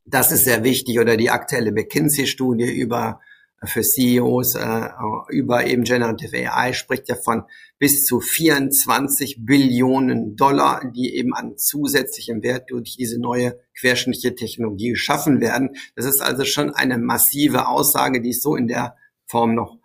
das 0.04 0.30
ist 0.30 0.44
sehr 0.44 0.62
wichtig. 0.62 1.00
Oder 1.00 1.16
die 1.16 1.30
aktuelle 1.30 1.72
McKinsey-Studie 1.72 2.70
über 2.70 3.20
äh, 3.60 3.66
für 3.66 3.82
CEOs 3.82 4.54
äh, 4.54 4.88
über 5.30 5.66
eben 5.66 5.82
Generative 5.82 6.36
AI 6.50 6.72
spricht 6.72 7.08
ja 7.08 7.16
von 7.16 7.42
bis 7.78 8.06
zu 8.06 8.20
24 8.20 9.44
Billionen 9.44 10.36
Dollar, 10.36 10.82
die 10.94 11.16
eben 11.16 11.34
an 11.34 11.58
zusätzlichem 11.58 12.42
Wert 12.42 12.70
durch 12.70 12.96
diese 12.96 13.20
neue 13.20 13.58
querschnittliche 13.78 14.34
Technologie 14.34 14.90
geschaffen 14.90 15.40
werden. 15.40 15.70
Das 15.96 16.06
ist 16.06 16.20
also 16.20 16.44
schon 16.44 16.70
eine 16.70 16.98
massive 16.98 17.66
Aussage, 17.66 18.22
die 18.22 18.30
es 18.30 18.42
so 18.42 18.54
in 18.56 18.68
der 18.68 18.96
Form 19.26 19.54
noch 19.54 19.78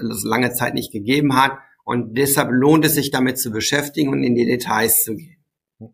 lange 0.00 0.52
Zeit 0.54 0.74
nicht 0.74 0.90
gegeben 0.90 1.36
hat. 1.36 1.58
Und 1.88 2.18
deshalb 2.18 2.50
lohnt 2.50 2.84
es 2.84 2.96
sich 2.96 3.10
damit 3.10 3.38
zu 3.38 3.50
beschäftigen 3.50 4.10
und 4.10 4.22
in 4.22 4.34
die 4.34 4.44
Details 4.44 5.04
zu 5.04 5.16
gehen. 5.16 5.38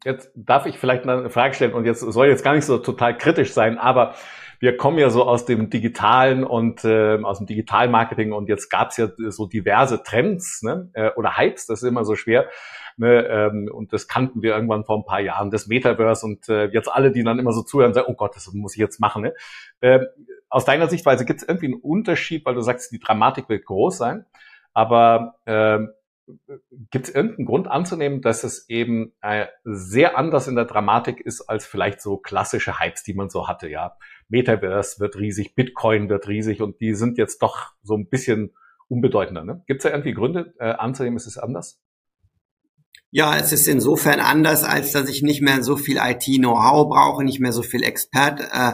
Jetzt 0.04 0.28
darf 0.34 0.66
ich 0.66 0.76
vielleicht 0.76 1.06
eine 1.06 1.30
Frage 1.30 1.54
stellen 1.54 1.72
und 1.72 1.84
jetzt 1.84 2.00
soll 2.00 2.26
jetzt 2.26 2.42
gar 2.42 2.56
nicht 2.56 2.64
so 2.64 2.78
total 2.78 3.16
kritisch 3.16 3.52
sein, 3.52 3.78
aber 3.78 4.16
wir 4.58 4.76
kommen 4.76 4.98
ja 4.98 5.08
so 5.08 5.22
aus 5.22 5.44
dem 5.44 5.70
digitalen 5.70 6.42
und 6.42 6.84
äh, 6.84 7.22
aus 7.22 7.38
dem 7.38 7.46
Digitalmarketing 7.46 8.32
und 8.32 8.48
jetzt 8.48 8.70
gab 8.70 8.90
es 8.90 8.96
ja 8.96 9.08
so 9.28 9.46
diverse 9.46 10.02
Trends 10.02 10.62
ne? 10.62 10.90
äh, 10.94 11.10
oder 11.14 11.38
Hypes, 11.38 11.66
das 11.66 11.84
ist 11.84 11.88
immer 11.88 12.04
so 12.04 12.16
schwer. 12.16 12.48
Ne? 12.96 13.28
Ähm, 13.28 13.70
und 13.72 13.92
das 13.92 14.08
kannten 14.08 14.42
wir 14.42 14.56
irgendwann 14.56 14.84
vor 14.84 14.98
ein 14.98 15.04
paar 15.04 15.20
Jahren, 15.20 15.52
das 15.52 15.68
Metaverse 15.68 16.26
und 16.26 16.48
äh, 16.48 16.64
jetzt 16.72 16.88
alle, 16.88 17.12
die 17.12 17.22
dann 17.22 17.38
immer 17.38 17.52
so 17.52 17.62
zuhören, 17.62 17.94
sagen, 17.94 18.08
oh 18.10 18.14
Gott, 18.14 18.34
das 18.34 18.52
muss 18.52 18.74
ich 18.74 18.80
jetzt 18.80 18.98
machen. 18.98 19.22
Ne? 19.22 19.34
Äh, 19.80 20.00
aus 20.48 20.64
deiner 20.64 20.88
Sichtweise 20.88 21.24
gibt 21.24 21.42
es 21.42 21.48
irgendwie 21.48 21.66
einen 21.66 21.80
Unterschied, 21.80 22.44
weil 22.44 22.56
du 22.56 22.62
sagst, 22.62 22.90
die 22.90 22.98
Dramatik 22.98 23.48
wird 23.48 23.64
groß 23.64 23.96
sein. 23.96 24.24
Aber 24.75 25.37
äh, 25.47 25.78
gibt 26.90 27.09
es 27.09 27.14
irgendeinen 27.14 27.47
Grund 27.47 27.69
anzunehmen, 27.69 28.23
dass 28.23 28.45
es 28.45 28.69
eben 28.69 29.12
äh, 29.21 29.47
sehr 29.64 30.16
anders 30.16 30.49
in 30.49 30.57
der 30.57 30.64
Dramatik 30.64 31.21
ist 31.21 31.43
als 31.43 31.66
vielleicht 31.66 32.00
so 32.00 32.16
klassische 32.16 32.81
Hypes, 32.81 33.02
die 33.02 33.14
man 33.14 33.28
so 33.28 33.49
hatte, 33.49 33.69
ja. 33.69 33.97
Metaverse 34.28 35.00
wird 35.00 35.16
riesig, 35.16 35.54
Bitcoin 35.54 36.09
wird 36.09 36.28
riesig 36.28 36.62
und 36.62 36.81
die 36.81 36.95
sind 36.95 37.19
jetzt 37.19 37.43
doch 37.43 37.73
so 37.83 37.95
ein 37.95 38.09
bisschen 38.09 38.54
unbedeutender. 38.88 39.45
Ne? 39.45 39.62
Gibt 39.66 39.81
es 39.81 39.83
da 39.85 39.90
irgendwie 39.90 40.14
Gründe 40.14 40.54
äh, 40.59 40.73
anzunehmen, 40.73 41.16
ist 41.16 41.26
es 41.26 41.38
anders? 41.38 41.81
Ja, 43.11 43.37
es 43.37 43.52
ist 43.52 43.69
insofern 43.69 44.19
anders, 44.19 44.64
als 44.64 44.93
dass 44.93 45.09
ich 45.09 45.23
nicht 45.23 45.40
mehr 45.40 45.62
so 45.62 45.76
viel 45.76 45.99
IT-Know-how 45.99 46.88
brauche, 46.88 47.23
nicht 47.23 47.38
mehr 47.38 47.52
so 47.52 47.62
viel 47.62 47.85
Expert 47.85 48.40
äh, 48.40 48.73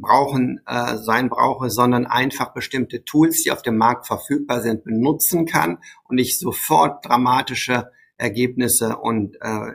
brauchen 0.00 0.60
äh, 0.66 0.96
sein 0.96 1.28
brauche, 1.28 1.70
sondern 1.70 2.06
einfach 2.06 2.52
bestimmte 2.52 3.04
Tools, 3.04 3.42
die 3.42 3.52
auf 3.52 3.62
dem 3.62 3.76
Markt 3.76 4.06
verfügbar 4.06 4.62
sind, 4.62 4.84
benutzen 4.84 5.46
kann 5.46 5.78
und 6.04 6.18
ich 6.18 6.38
sofort 6.38 7.04
dramatische 7.04 7.90
Ergebnisse 8.18 8.96
und 8.96 9.36
äh, 9.40 9.72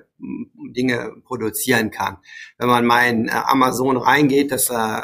Dinge 0.76 1.12
produzieren 1.26 1.92
kann. 1.92 2.18
Wenn 2.58 2.70
man 2.70 2.86
mal 2.86 3.08
in 3.10 3.28
äh, 3.28 3.32
Amazon 3.32 3.98
reingeht, 3.98 4.52
das 4.52 4.70
äh, 4.70 5.02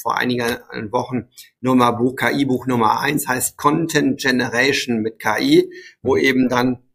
vor 0.00 0.18
einigen 0.18 0.44
Wochen 0.92 1.28
Nummer 1.60 1.92
Buch, 1.92 2.16
KI-Buch 2.16 2.66
Nummer 2.66 3.00
eins 3.00 3.26
heißt 3.26 3.56
Content 3.56 4.20
Generation 4.20 5.00
mit 5.00 5.18
KI, 5.18 5.72
wo 6.02 6.16
eben 6.16 6.48
dann 6.48 6.85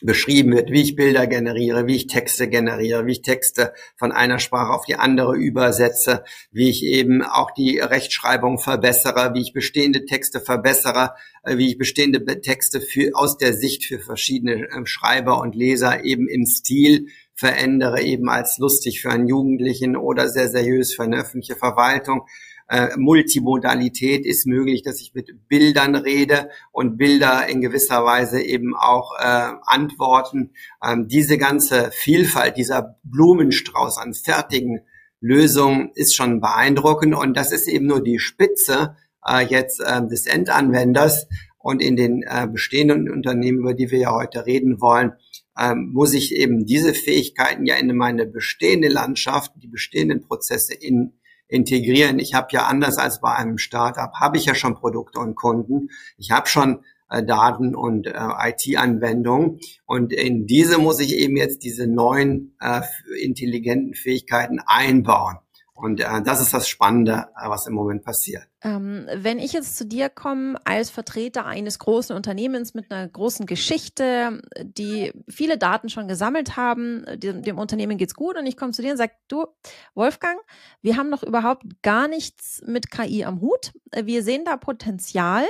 beschrieben 0.00 0.52
wird, 0.52 0.70
wie 0.70 0.82
ich 0.82 0.96
Bilder 0.96 1.26
generiere, 1.26 1.86
wie 1.86 1.96
ich 1.96 2.06
Texte 2.06 2.48
generiere, 2.48 3.06
wie 3.06 3.12
ich 3.12 3.22
Texte 3.22 3.72
von 3.96 4.12
einer 4.12 4.38
Sprache 4.38 4.72
auf 4.72 4.84
die 4.84 4.94
andere 4.94 5.36
übersetze, 5.36 6.24
wie 6.50 6.70
ich 6.70 6.84
eben 6.84 7.22
auch 7.22 7.50
die 7.50 7.78
Rechtschreibung 7.78 8.58
verbessere, 8.58 9.34
wie 9.34 9.40
ich 9.40 9.52
bestehende 9.52 10.04
Texte 10.04 10.40
verbessere, 10.40 11.14
äh, 11.42 11.56
wie 11.56 11.68
ich 11.68 11.78
bestehende 11.78 12.24
Texte 12.40 12.80
für, 12.80 13.10
aus 13.14 13.38
der 13.38 13.54
Sicht 13.54 13.84
für 13.84 13.98
verschiedene 13.98 14.68
ähm, 14.74 14.86
Schreiber 14.86 15.40
und 15.40 15.54
Leser 15.54 16.04
eben 16.04 16.28
im 16.28 16.46
Stil 16.46 17.08
verändere, 17.34 18.02
eben 18.02 18.28
als 18.28 18.58
lustig 18.58 19.00
für 19.00 19.10
einen 19.10 19.28
Jugendlichen 19.28 19.96
oder 19.96 20.28
sehr 20.28 20.48
seriös 20.48 20.94
für 20.94 21.04
eine 21.04 21.18
öffentliche 21.18 21.56
Verwaltung 21.56 22.26
äh, 22.68 22.96
Multimodalität 22.96 24.26
ist 24.26 24.46
möglich, 24.46 24.82
dass 24.82 25.00
ich 25.00 25.14
mit 25.14 25.48
Bildern 25.48 25.94
rede 25.94 26.50
und 26.70 26.98
Bilder 26.98 27.48
in 27.48 27.60
gewisser 27.60 28.04
Weise 28.04 28.42
eben 28.42 28.76
auch 28.76 29.14
äh, 29.18 29.52
antworten. 29.64 30.52
Ähm, 30.84 31.08
diese 31.08 31.38
ganze 31.38 31.90
Vielfalt, 31.92 32.56
dieser 32.56 32.98
Blumenstrauß 33.04 33.98
an 33.98 34.14
fertigen 34.14 34.80
Lösungen 35.20 35.90
ist 35.94 36.14
schon 36.14 36.40
beeindruckend 36.40 37.14
und 37.14 37.36
das 37.36 37.52
ist 37.52 37.68
eben 37.68 37.86
nur 37.86 38.02
die 38.02 38.18
Spitze 38.18 38.96
äh, 39.26 39.44
jetzt 39.44 39.80
äh, 39.80 40.06
des 40.06 40.26
Endanwenders 40.26 41.26
und 41.58 41.82
in 41.82 41.96
den 41.96 42.22
äh, 42.22 42.46
bestehenden 42.46 43.10
Unternehmen, 43.10 43.60
über 43.60 43.74
die 43.74 43.90
wir 43.90 43.98
ja 43.98 44.12
heute 44.12 44.46
reden 44.46 44.80
wollen, 44.80 45.12
ähm, 45.58 45.90
muss 45.92 46.14
ich 46.14 46.34
eben 46.36 46.66
diese 46.66 46.94
Fähigkeiten 46.94 47.66
ja 47.66 47.76
in 47.76 47.96
meine 47.96 48.26
bestehende 48.26 48.88
Landschaft, 48.88 49.52
die 49.56 49.66
bestehenden 49.66 50.20
Prozesse 50.20 50.74
in 50.74 51.14
integrieren. 51.48 52.18
Ich 52.18 52.34
habe 52.34 52.48
ja 52.52 52.66
anders 52.66 52.98
als 52.98 53.20
bei 53.20 53.34
einem 53.34 53.58
Startup, 53.58 54.12
habe 54.14 54.36
ich 54.36 54.44
ja 54.44 54.54
schon 54.54 54.74
Produkte 54.74 55.18
und 55.18 55.34
Kunden. 55.34 55.88
Ich 56.16 56.30
habe 56.30 56.46
schon 56.46 56.84
äh, 57.10 57.24
Daten 57.24 57.74
und 57.74 58.06
äh, 58.06 58.12
IT-Anwendungen. 58.12 59.60
Und 59.86 60.12
in 60.12 60.46
diese 60.46 60.78
muss 60.78 61.00
ich 61.00 61.16
eben 61.16 61.36
jetzt 61.36 61.64
diese 61.64 61.86
neuen 61.86 62.54
äh, 62.60 62.82
intelligenten 63.22 63.94
Fähigkeiten 63.94 64.60
einbauen. 64.66 65.38
Und 65.78 66.00
äh, 66.00 66.22
das 66.22 66.40
ist 66.40 66.52
das 66.52 66.68
Spannende, 66.68 67.28
äh, 67.40 67.48
was 67.48 67.68
im 67.68 67.74
Moment 67.74 68.02
passiert. 68.02 68.42
Ähm, 68.62 69.06
wenn 69.14 69.38
ich 69.38 69.52
jetzt 69.52 69.76
zu 69.76 69.86
dir 69.86 70.08
komme 70.08 70.58
als 70.64 70.90
Vertreter 70.90 71.46
eines 71.46 71.78
großen 71.78 72.16
Unternehmens 72.16 72.74
mit 72.74 72.90
einer 72.90 73.06
großen 73.06 73.46
Geschichte, 73.46 74.42
die 74.60 75.12
viele 75.28 75.56
Daten 75.56 75.88
schon 75.88 76.08
gesammelt 76.08 76.56
haben, 76.56 77.04
dem, 77.14 77.42
dem 77.42 77.58
Unternehmen 77.58 77.96
geht's 77.96 78.14
gut 78.16 78.36
und 78.36 78.46
ich 78.46 78.56
komme 78.56 78.72
zu 78.72 78.82
dir 78.82 78.90
und 78.90 78.96
sage, 78.96 79.12
du, 79.28 79.46
Wolfgang, 79.94 80.40
wir 80.82 80.96
haben 80.96 81.10
noch 81.10 81.22
überhaupt 81.22 81.62
gar 81.82 82.08
nichts 82.08 82.60
mit 82.66 82.90
KI 82.90 83.24
am 83.24 83.40
Hut. 83.40 83.70
Wir 83.94 84.24
sehen 84.24 84.44
da 84.44 84.56
Potenzial. 84.56 85.44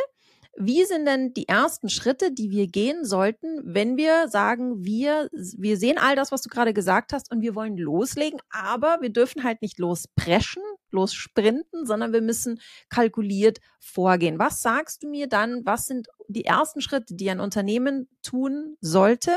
Wie 0.60 0.84
sind 0.84 1.06
denn 1.06 1.32
die 1.34 1.46
ersten 1.46 1.88
Schritte, 1.88 2.32
die 2.32 2.50
wir 2.50 2.66
gehen 2.66 3.04
sollten, 3.04 3.60
wenn 3.62 3.96
wir 3.96 4.28
sagen, 4.28 4.84
wir, 4.84 5.30
wir 5.32 5.76
sehen 5.76 5.98
all 5.98 6.16
das, 6.16 6.32
was 6.32 6.42
du 6.42 6.48
gerade 6.48 6.74
gesagt 6.74 7.12
hast 7.12 7.30
und 7.30 7.42
wir 7.42 7.54
wollen 7.54 7.76
loslegen, 7.76 8.40
aber 8.50 8.98
wir 9.00 9.10
dürfen 9.10 9.44
halt 9.44 9.62
nicht 9.62 9.78
lospreschen, 9.78 10.64
lossprinten, 10.90 11.86
sondern 11.86 12.12
wir 12.12 12.22
müssen 12.22 12.60
kalkuliert 12.88 13.60
vorgehen. 13.78 14.40
Was 14.40 14.60
sagst 14.60 15.04
du 15.04 15.08
mir 15.08 15.28
dann, 15.28 15.64
was 15.64 15.86
sind 15.86 16.08
die 16.26 16.44
ersten 16.44 16.80
Schritte, 16.80 17.14
die 17.14 17.30
ein 17.30 17.38
Unternehmen 17.38 18.08
tun 18.22 18.76
sollte, 18.80 19.36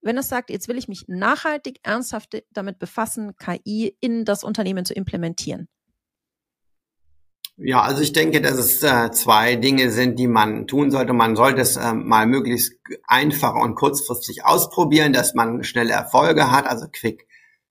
wenn 0.00 0.16
es 0.16 0.30
sagt, 0.30 0.48
jetzt 0.48 0.68
will 0.68 0.78
ich 0.78 0.88
mich 0.88 1.04
nachhaltig, 1.06 1.80
ernsthaft 1.82 2.42
damit 2.50 2.78
befassen, 2.78 3.36
KI 3.36 3.94
in 4.00 4.24
das 4.24 4.42
Unternehmen 4.42 4.86
zu 4.86 4.94
implementieren? 4.94 5.68
Ja, 7.58 7.80
also 7.80 8.02
ich 8.02 8.12
denke, 8.12 8.42
dass 8.42 8.58
es 8.58 8.82
äh, 8.82 9.10
zwei 9.12 9.56
Dinge 9.56 9.90
sind, 9.90 10.18
die 10.18 10.26
man 10.28 10.66
tun 10.66 10.90
sollte. 10.90 11.14
Man 11.14 11.36
sollte 11.36 11.62
es 11.62 11.76
äh, 11.76 11.94
mal 11.94 12.26
möglichst 12.26 12.74
einfach 13.06 13.54
und 13.54 13.76
kurzfristig 13.76 14.44
ausprobieren, 14.44 15.14
dass 15.14 15.34
man 15.34 15.64
schnelle 15.64 15.94
Erfolge 15.94 16.50
hat, 16.50 16.66
also 16.66 16.86
Quick 16.92 17.26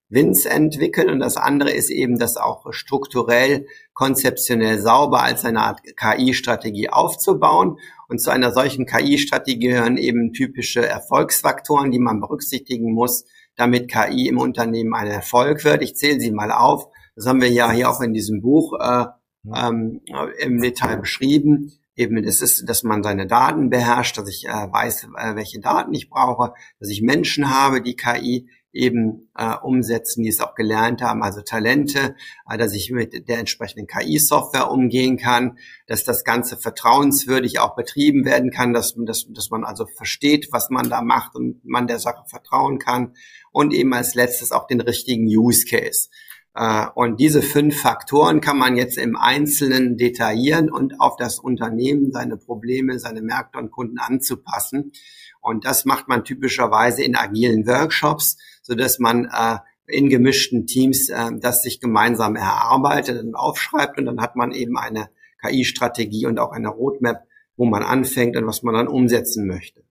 Wins 0.10 0.46
entwickeln. 0.46 1.12
Und 1.12 1.20
das 1.20 1.38
andere 1.38 1.72
ist 1.72 1.92
eben, 1.92 2.18
das 2.18 2.36
auch 2.36 2.66
strukturell, 2.72 3.68
konzeptionell 3.94 4.80
sauber 4.80 5.22
als 5.22 5.46
eine 5.46 5.62
Art 5.62 5.82
KI-Strategie 5.96 6.90
aufzubauen. 6.90 7.78
Und 8.08 8.20
zu 8.20 8.32
einer 8.32 8.52
solchen 8.54 8.88
KI-Strategie 8.88 9.60
gehören 9.60 9.98
eben 9.98 10.34
typische 10.34 10.84
Erfolgsfaktoren, 10.84 11.92
die 11.92 12.00
man 12.00 12.22
berücksichtigen 12.22 12.92
muss, 12.92 13.26
damit 13.56 13.92
KI 13.92 14.30
im 14.30 14.40
Unternehmen 14.40 14.96
ein 14.96 15.08
Erfolg 15.08 15.64
wird. 15.64 15.84
Ich 15.84 15.96
zähle 15.96 16.20
sie 16.20 16.32
mal 16.32 16.52
auf. 16.52 16.88
Das 17.16 17.28
haben 17.28 17.42
wir 17.42 17.52
ja 17.52 17.72
hier 17.72 17.90
auch 17.90 18.02
in 18.02 18.14
diesem 18.14 18.42
Buch 18.42 18.74
äh, 18.80 19.06
ähm, 19.54 20.02
im 20.40 20.62
Detail 20.62 20.98
beschrieben. 20.98 21.74
Eben, 21.98 22.22
das 22.24 22.42
ist, 22.42 22.68
dass 22.68 22.84
man 22.84 23.04
seine 23.04 23.26
Daten 23.26 23.70
beherrscht, 23.70 24.18
dass 24.18 24.28
ich 24.28 24.46
äh, 24.48 24.52
weiß, 24.52 25.06
äh, 25.18 25.36
welche 25.36 25.60
Daten 25.60 25.94
ich 25.94 26.10
brauche, 26.10 26.54
dass 26.80 26.90
ich 26.90 27.02
Menschen 27.02 27.50
habe, 27.50 27.82
die 27.82 27.96
KI 27.96 28.50
eben 28.76 29.30
äh, 29.38 29.56
umsetzen, 29.64 30.24
die 30.24 30.30
es 30.30 30.42
auch 30.42 30.54
gelernt 30.54 31.02
haben, 31.02 31.24
also 31.24 31.42
Talente, 31.42 32.16
äh, 32.50 32.58
dass 32.58 32.74
ich 32.74 32.92
mit 32.92 33.30
der 33.30 33.40
entsprechenden 33.40 33.88
KI-Software 33.88 34.70
umgehen 34.70 35.18
kann, 35.18 35.58
dass 35.88 36.04
das 36.04 36.26
Ganze 36.26 36.58
vertrauenswürdig 36.58 37.60
auch 37.60 37.76
betrieben 37.76 38.26
werden 38.26 38.52
kann, 38.52 38.74
dass, 38.74 38.94
dass, 38.98 39.28
dass 39.30 39.50
man 39.50 39.64
also 39.64 39.86
versteht, 39.86 40.50
was 40.52 40.70
man 40.70 40.90
da 40.90 41.02
macht 41.02 41.36
und 41.36 41.64
man 41.64 41.88
der 41.88 42.00
Sache 42.00 42.26
vertrauen 42.28 42.78
kann 42.78 43.14
und 43.52 43.74
eben 43.74 43.94
als 43.94 44.14
letztes 44.14 44.52
auch 44.52 44.68
den 44.68 44.82
richtigen 44.82 45.26
Use 45.26 45.66
Case. 45.66 46.10
Äh, 46.56 46.88
und 46.96 47.20
diese 47.20 47.42
fünf 47.42 47.80
Faktoren 47.82 48.42
kann 48.42 48.58
man 48.58 48.78
jetzt 48.78 48.98
im 48.98 49.16
Einzelnen 49.18 49.98
detaillieren 49.98 50.72
und 50.72 51.00
auf 51.02 51.18
das 51.18 51.38
Unternehmen, 51.40 52.12
seine 52.12 52.38
Probleme, 52.38 52.98
seine 52.98 53.22
Märkte 53.22 53.60
und 53.60 53.72
Kunden 53.72 54.00
anzupassen. 54.00 54.94
Und 55.42 55.66
das 55.66 55.86
macht 55.86 56.08
man 56.08 56.24
typischerweise 56.24 57.04
in 57.04 57.16
agilen 57.16 57.68
Workshops, 57.68 58.38
so 58.64 58.74
dass 58.74 59.00
man 59.00 59.26
äh, 59.26 59.58
in 59.88 60.10
gemischten 60.10 60.66
Teams 60.66 61.10
äh, 61.10 61.32
das 61.40 61.62
sich 61.62 61.80
gemeinsam 61.80 62.36
erarbeitet 62.36 63.22
und 63.22 63.36
aufschreibt. 63.36 64.00
Und 64.00 64.06
dann 64.06 64.22
hat 64.22 64.36
man 64.36 64.52
eben 64.52 64.78
eine 64.78 65.10
KI-Strategie 65.46 66.26
und 66.26 66.40
auch 66.40 66.52
eine 66.52 66.70
Roadmap, 66.70 67.28
wo 67.58 67.66
man 67.66 67.84
anfängt 67.84 68.38
und 68.38 68.48
was 68.48 68.64
man 68.64 68.74
dann 68.74 68.88
umsetzen 68.88 69.46
möchte. 69.46 69.84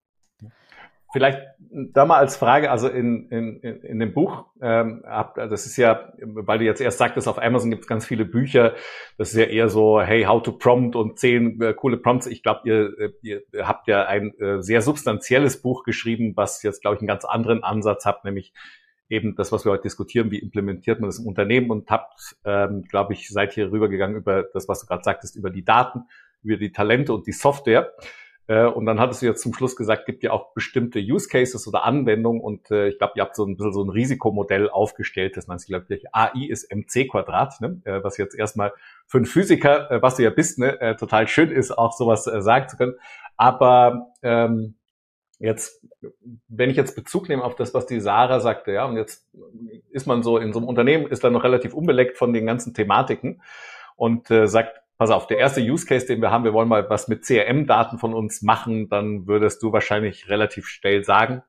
Vielleicht 1.14 1.38
da 1.70 2.06
mal 2.06 2.18
als 2.18 2.36
Frage, 2.36 2.72
also 2.72 2.88
in, 2.88 3.28
in, 3.28 3.60
in 3.60 4.00
dem 4.00 4.12
Buch, 4.12 4.46
ähm, 4.60 5.04
habt, 5.06 5.38
das 5.38 5.64
ist 5.64 5.76
ja, 5.76 6.12
weil 6.20 6.58
du 6.58 6.64
jetzt 6.64 6.80
erst 6.80 6.98
sagtest, 6.98 7.28
auf 7.28 7.40
Amazon 7.40 7.70
gibt 7.70 7.82
es 7.82 7.86
ganz 7.86 8.04
viele 8.04 8.24
Bücher, 8.24 8.74
das 9.16 9.30
ist 9.30 9.36
ja 9.36 9.44
eher 9.44 9.68
so, 9.68 10.00
hey, 10.00 10.24
how 10.24 10.42
to 10.42 10.50
prompt 10.50 10.96
und 10.96 11.20
zehn 11.20 11.62
äh, 11.62 11.72
coole 11.72 11.98
Prompts. 11.98 12.26
Ich 12.26 12.42
glaube, 12.42 12.62
ihr, 12.64 13.12
ihr 13.22 13.42
habt 13.68 13.86
ja 13.86 14.06
ein 14.06 14.36
äh, 14.40 14.60
sehr 14.60 14.82
substanzielles 14.82 15.62
Buch 15.62 15.84
geschrieben, 15.84 16.32
was 16.34 16.64
jetzt, 16.64 16.80
glaube 16.80 16.96
ich, 16.96 17.00
einen 17.00 17.06
ganz 17.06 17.24
anderen 17.24 17.62
Ansatz 17.62 18.04
hat, 18.06 18.24
nämlich 18.24 18.52
eben 19.08 19.36
das, 19.36 19.52
was 19.52 19.64
wir 19.64 19.70
heute 19.70 19.84
diskutieren, 19.84 20.32
wie 20.32 20.40
implementiert 20.40 20.98
man 20.98 21.10
das 21.10 21.20
im 21.20 21.28
Unternehmen 21.28 21.70
und 21.70 21.88
habt, 21.90 22.34
ähm, 22.44 22.82
glaube 22.88 23.12
ich, 23.12 23.28
seid 23.28 23.52
hier 23.52 23.70
rübergegangen 23.70 24.16
über 24.16 24.42
das, 24.52 24.66
was 24.66 24.80
du 24.80 24.86
gerade 24.88 25.04
sagtest, 25.04 25.36
über 25.36 25.50
die 25.50 25.64
Daten, 25.64 26.08
über 26.42 26.56
die 26.56 26.72
Talente 26.72 27.12
und 27.12 27.28
die 27.28 27.32
Software. 27.32 27.92
Äh, 28.46 28.66
und 28.66 28.84
dann 28.84 29.00
hattest 29.00 29.22
du 29.22 29.26
jetzt 29.26 29.42
zum 29.42 29.54
Schluss 29.54 29.74
gesagt, 29.74 30.04
gibt 30.04 30.22
ja 30.22 30.32
auch 30.32 30.52
bestimmte 30.52 30.98
Use 30.98 31.28
Cases 31.28 31.66
oder 31.66 31.84
Anwendungen 31.84 32.42
und 32.42 32.70
äh, 32.70 32.88
ich 32.88 32.98
glaube, 32.98 33.14
ihr 33.16 33.22
habt 33.22 33.36
so 33.36 33.44
ein 33.44 33.56
bisschen 33.56 33.72
so 33.72 33.82
ein 33.82 33.88
Risikomodell 33.88 34.68
aufgestellt, 34.68 35.36
das 35.36 35.48
nennt 35.48 35.60
sich, 35.60 35.68
glaube 35.68 35.86
ich, 35.94 36.14
AI 36.14 36.46
ist 36.48 36.70
MC 36.70 37.08
Quadrat, 37.10 37.60
ne? 37.60 37.80
äh, 37.84 38.04
was 38.04 38.18
jetzt 38.18 38.34
erstmal 38.34 38.72
für 39.06 39.18
einen 39.18 39.26
Physiker, 39.26 39.90
äh, 39.90 40.02
was 40.02 40.16
du 40.16 40.24
ja 40.24 40.30
bist, 40.30 40.58
ne, 40.58 40.96
total 40.98 41.26
schön 41.28 41.50
ist, 41.50 41.76
auch 41.76 41.92
sowas 41.92 42.24
sagen 42.24 42.68
zu 42.68 42.76
können. 42.76 42.94
Aber 43.36 44.12
ähm, 44.22 44.74
jetzt, 45.38 45.84
wenn 46.48 46.70
ich 46.70 46.76
jetzt 46.76 46.94
Bezug 46.94 47.28
nehme 47.28 47.42
auf 47.42 47.56
das, 47.56 47.74
was 47.74 47.86
die 47.86 48.00
Sarah 48.00 48.40
sagte, 48.40 48.72
ja, 48.72 48.84
und 48.84 48.96
jetzt 48.96 49.26
ist 49.90 50.06
man 50.06 50.22
so 50.22 50.38
in 50.38 50.52
so 50.52 50.58
einem 50.58 50.68
Unternehmen, 50.68 51.06
ist 51.06 51.24
dann 51.24 51.32
noch 51.32 51.44
relativ 51.44 51.74
unbeleckt 51.74 52.18
von 52.18 52.32
den 52.32 52.46
ganzen 52.46 52.74
Thematiken 52.74 53.42
und 53.96 54.28
sagt, 54.28 54.83
pass 54.98 55.10
auf, 55.10 55.26
der 55.26 55.38
erste 55.38 55.60
Use 55.60 55.86
Case, 55.86 56.06
den 56.06 56.20
wir 56.20 56.30
haben, 56.30 56.44
wir 56.44 56.52
wollen 56.52 56.68
mal 56.68 56.88
was 56.88 57.08
mit 57.08 57.24
CRM-Daten 57.24 57.98
von 57.98 58.14
uns 58.14 58.42
machen, 58.42 58.88
dann 58.88 59.26
würdest 59.26 59.62
du 59.62 59.72
wahrscheinlich 59.72 60.28
relativ 60.28 60.66
schnell 60.66 61.04
sagen, 61.04 61.42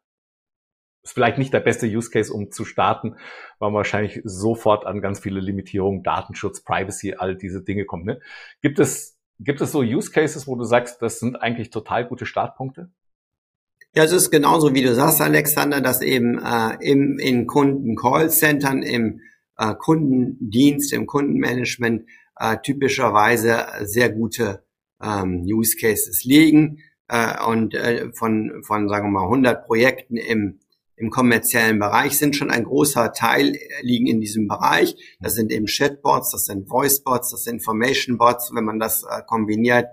ist 1.03 1.13
vielleicht 1.13 1.37
nicht 1.37 1.53
der 1.53 1.59
beste 1.59 1.85
Use 1.85 2.09
Case, 2.09 2.33
um 2.33 2.51
zu 2.51 2.65
starten, 2.65 3.15
weil 3.59 3.69
man 3.69 3.75
wahrscheinlich 3.75 4.21
sofort 4.23 4.85
an 4.85 5.01
ganz 5.01 5.19
viele 5.19 5.39
Limitierungen, 5.39 6.01
Datenschutz, 6.01 6.61
Privacy, 6.61 7.13
all 7.13 7.35
diese 7.35 7.63
Dinge 7.63 7.85
kommt. 7.85 8.05
Ne? 8.05 8.19
Gibt 8.61 8.79
es, 8.79 9.15
gibt 9.39 9.61
es 9.61 9.71
so 9.71 9.81
Use 9.81 10.11
Cases, 10.11 10.47
wo 10.47 10.55
du 10.55 10.63
sagst, 10.63 11.01
das 11.03 11.19
sind 11.19 11.35
eigentlich 11.35 11.69
total 11.69 12.07
gute 12.07 12.25
Startpunkte? 12.25 12.89
Ja, 13.93 14.03
es 14.03 14.11
ist 14.11 14.31
genauso, 14.31 14.73
wie 14.73 14.81
du 14.81 14.93
sagst, 14.93 15.21
Alexander, 15.21 15.79
dass 15.79 16.01
eben 16.01 16.39
äh, 16.43 16.75
im, 16.81 17.19
in 17.19 17.45
Kunden-Call-Centern, 17.45 18.81
im 18.81 19.21
äh, 19.57 19.73
Kundendienst, 19.75 20.91
im 20.91 21.05
Kundenmanagement 21.05 22.05
äh, 22.39 22.57
typischerweise 22.63 23.65
sehr 23.83 24.09
gute 24.09 24.63
ähm, 25.01 25.43
Use 25.45 25.77
Cases 25.77 26.23
liegen 26.23 26.79
äh, 27.07 27.43
und 27.45 27.73
äh, 27.73 28.11
von, 28.13 28.63
von, 28.63 28.89
sagen 28.89 29.07
wir 29.07 29.19
mal, 29.19 29.23
100 29.23 29.65
Projekten 29.65 30.17
im, 30.17 30.59
im 30.95 31.09
kommerziellen 31.09 31.79
Bereich 31.79 32.17
sind 32.17 32.35
schon 32.35 32.51
ein 32.51 32.63
großer 32.63 33.13
Teil 33.13 33.57
liegen 33.81 34.07
in 34.07 34.21
diesem 34.21 34.47
Bereich. 34.47 34.95
Das 35.19 35.35
sind 35.35 35.51
eben 35.51 35.65
Chatbots, 35.65 36.31
das 36.31 36.45
sind 36.45 36.69
Voicebots, 36.69 37.31
das 37.31 37.43
sind 37.43 37.55
Information 37.55 38.17
Bots, 38.17 38.51
wenn 38.53 38.65
man 38.65 38.79
das 38.79 39.03
äh, 39.03 39.21
kombiniert, 39.27 39.87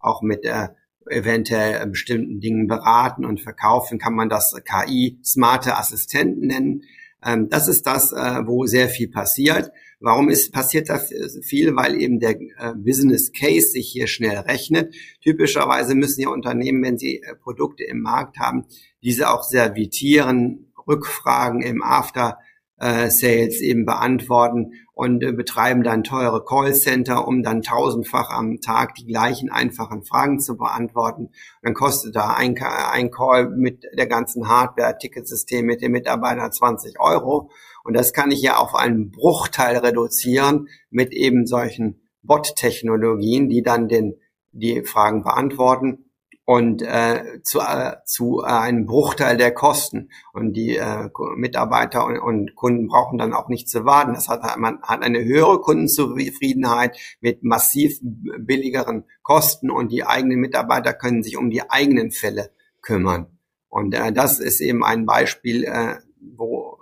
auch 0.00 0.22
mit 0.22 0.44
äh, 0.44 0.68
eventuell 1.10 1.86
bestimmten 1.86 2.40
Dingen 2.40 2.66
beraten 2.66 3.24
und 3.24 3.40
verkaufen, 3.40 3.98
kann 3.98 4.14
man 4.14 4.28
das 4.28 4.54
KI 4.64 5.18
smarte 5.24 5.76
Assistenten 5.76 6.46
nennen. 6.46 6.82
Ähm, 7.24 7.48
das 7.48 7.68
ist 7.68 7.86
das, 7.86 8.12
äh, 8.12 8.46
wo 8.46 8.66
sehr 8.66 8.88
viel 8.88 9.08
passiert. 9.08 9.72
Warum 10.00 10.28
ist, 10.28 10.52
passiert 10.52 10.88
da 10.88 11.00
viel? 11.42 11.74
Weil 11.74 12.00
eben 12.00 12.20
der 12.20 12.40
äh, 12.40 12.74
Business 12.76 13.32
Case 13.32 13.68
sich 13.68 13.88
hier 13.90 14.06
schnell 14.06 14.38
rechnet. 14.38 14.94
Typischerweise 15.22 15.94
müssen 15.96 16.20
ja 16.20 16.28
Unternehmen, 16.28 16.82
wenn 16.82 16.98
sie 16.98 17.20
äh, 17.20 17.34
Produkte 17.34 17.84
im 17.84 18.00
Markt 18.00 18.38
haben, 18.38 18.66
diese 19.02 19.30
auch 19.30 19.42
servitieren, 19.42 20.72
Rückfragen 20.86 21.62
im 21.62 21.82
After 21.82 22.38
äh, 22.78 23.10
Sales 23.10 23.60
eben 23.60 23.84
beantworten 23.84 24.72
und 24.94 25.22
äh, 25.22 25.32
betreiben 25.32 25.82
dann 25.82 26.04
teure 26.04 26.44
Callcenter, 26.44 27.26
um 27.26 27.42
dann 27.42 27.62
tausendfach 27.62 28.30
am 28.30 28.60
Tag 28.60 28.94
die 28.94 29.06
gleichen 29.06 29.50
einfachen 29.50 30.04
Fragen 30.04 30.40
zu 30.40 30.56
beantworten. 30.56 31.26
Und 31.26 31.32
dann 31.62 31.74
kostet 31.74 32.16
da 32.16 32.34
ein, 32.34 32.56
ein 32.58 33.10
Call 33.10 33.50
mit 33.50 33.84
der 33.96 34.06
ganzen 34.06 34.48
Hardware, 34.48 34.96
Ticketsystem 34.98 35.66
mit 35.66 35.82
dem 35.82 35.92
Mitarbeiter 35.92 36.50
20 36.50 37.00
Euro. 37.00 37.50
Und 37.88 37.94
das 37.94 38.12
kann 38.12 38.30
ich 38.30 38.42
ja 38.42 38.58
auf 38.58 38.74
einen 38.74 39.10
Bruchteil 39.10 39.78
reduzieren 39.78 40.68
mit 40.90 41.14
eben 41.14 41.46
solchen 41.46 42.02
Bot-Technologien, 42.22 43.48
die 43.48 43.62
dann 43.62 43.88
den, 43.88 44.20
die 44.52 44.82
Fragen 44.82 45.22
beantworten 45.22 46.04
und 46.44 46.82
äh, 46.82 47.40
zu, 47.42 47.60
äh, 47.60 47.96
zu 48.04 48.42
äh, 48.42 48.50
einem 48.50 48.84
Bruchteil 48.84 49.38
der 49.38 49.54
Kosten. 49.54 50.10
Und 50.34 50.52
die 50.52 50.76
äh, 50.76 51.08
Mitarbeiter 51.36 52.04
und, 52.04 52.18
und 52.18 52.54
Kunden 52.56 52.88
brauchen 52.88 53.16
dann 53.16 53.32
auch 53.32 53.48
nicht 53.48 53.70
zu 53.70 53.86
warten. 53.86 54.12
Das 54.12 54.28
hat, 54.28 54.42
man 54.58 54.82
hat 54.82 55.00
eine 55.00 55.24
höhere 55.24 55.58
Kundenzufriedenheit 55.62 56.98
mit 57.22 57.42
massiv 57.42 57.98
billigeren 58.02 59.04
Kosten 59.22 59.70
und 59.70 59.92
die 59.92 60.04
eigenen 60.04 60.40
Mitarbeiter 60.40 60.92
können 60.92 61.22
sich 61.22 61.38
um 61.38 61.48
die 61.48 61.70
eigenen 61.70 62.10
Fälle 62.10 62.50
kümmern. 62.82 63.38
Und 63.70 63.94
äh, 63.94 64.12
das 64.12 64.40
ist 64.40 64.60
eben 64.60 64.84
ein 64.84 65.06
Beispiel, 65.06 65.64
äh, 65.64 65.94
wo, 66.20 66.77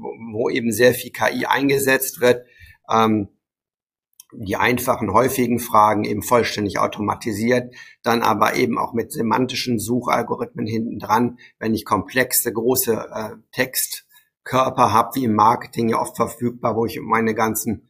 wo, 0.00 0.48
eben 0.48 0.72
sehr 0.72 0.94
viel 0.94 1.12
KI 1.12 1.46
eingesetzt 1.46 2.20
wird. 2.20 2.46
Ähm, 2.90 3.28
die 4.32 4.56
einfachen, 4.56 5.12
häufigen 5.12 5.58
Fragen 5.58 6.04
eben 6.04 6.22
vollständig 6.22 6.78
automatisiert, 6.78 7.74
dann 8.02 8.22
aber 8.22 8.56
eben 8.56 8.78
auch 8.78 8.92
mit 8.92 9.10
semantischen 9.10 9.78
Suchalgorithmen 9.78 10.66
hinten 10.66 10.98
dran, 10.98 11.38
wenn 11.58 11.74
ich 11.74 11.86
komplexe, 11.86 12.52
große 12.52 12.92
äh, 12.92 13.30
Textkörper 13.52 14.92
habe, 14.92 15.14
wie 15.14 15.24
im 15.24 15.34
Marketing 15.34 15.88
ja 15.88 16.00
oft 16.00 16.16
verfügbar, 16.16 16.76
wo 16.76 16.84
ich 16.84 17.00
meine 17.00 17.34
ganzen 17.34 17.88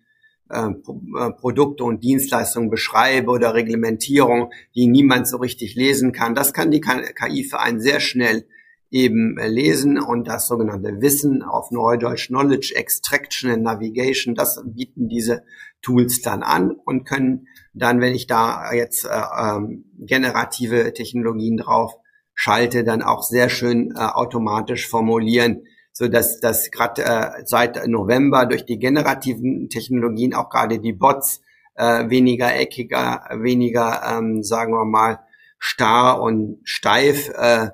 äh, 0.48 0.68
äh 0.68 1.30
Produkte 1.32 1.82
und 1.82 2.04
Dienstleistungen 2.04 2.70
beschreibe 2.70 3.32
oder 3.32 3.54
Reglementierung, 3.54 4.52
die 4.76 4.86
niemand 4.86 5.26
so 5.26 5.38
richtig 5.38 5.74
lesen 5.74 6.12
kann. 6.12 6.36
Das 6.36 6.52
kann 6.52 6.70
die 6.70 6.80
KI 6.80 7.44
für 7.44 7.58
einen 7.58 7.80
sehr 7.80 7.98
schnell 7.98 8.46
eben 8.90 9.38
äh, 9.38 9.48
lesen 9.48 9.98
und 9.98 10.28
das 10.28 10.48
sogenannte 10.48 11.00
Wissen 11.00 11.42
auf 11.42 11.70
Neudeutsch 11.70 12.28
Knowledge 12.28 12.74
Extraction 12.74 13.50
and 13.50 13.62
Navigation, 13.62 14.34
das 14.34 14.62
bieten 14.64 15.08
diese 15.08 15.42
Tools 15.82 16.22
dann 16.22 16.42
an 16.42 16.70
und 16.70 17.04
können 17.04 17.48
dann, 17.74 18.00
wenn 18.00 18.14
ich 18.14 18.26
da 18.26 18.72
jetzt 18.72 19.04
äh, 19.04 19.08
ähm, 19.10 19.84
generative 19.98 20.92
Technologien 20.92 21.58
drauf 21.58 21.94
schalte, 22.34 22.84
dann 22.84 23.02
auch 23.02 23.22
sehr 23.22 23.48
schön 23.48 23.92
äh, 23.96 24.00
automatisch 24.00 24.88
formulieren, 24.88 25.62
so 25.92 26.08
dass 26.08 26.40
das 26.40 26.70
gerade 26.70 27.04
äh, 27.04 27.42
seit 27.44 27.86
November 27.86 28.46
durch 28.46 28.64
die 28.64 28.78
generativen 28.78 29.68
Technologien 29.68 30.34
auch 30.34 30.48
gerade 30.48 30.78
die 30.78 30.92
Bots 30.92 31.42
äh, 31.74 32.08
weniger 32.08 32.54
eckiger, 32.54 33.28
weniger, 33.40 34.02
ähm, 34.08 34.42
sagen 34.42 34.72
wir 34.72 34.84
mal, 34.84 35.20
starr 35.58 36.20
und 36.20 36.60
steif 36.64 37.28
äh, 37.30 37.68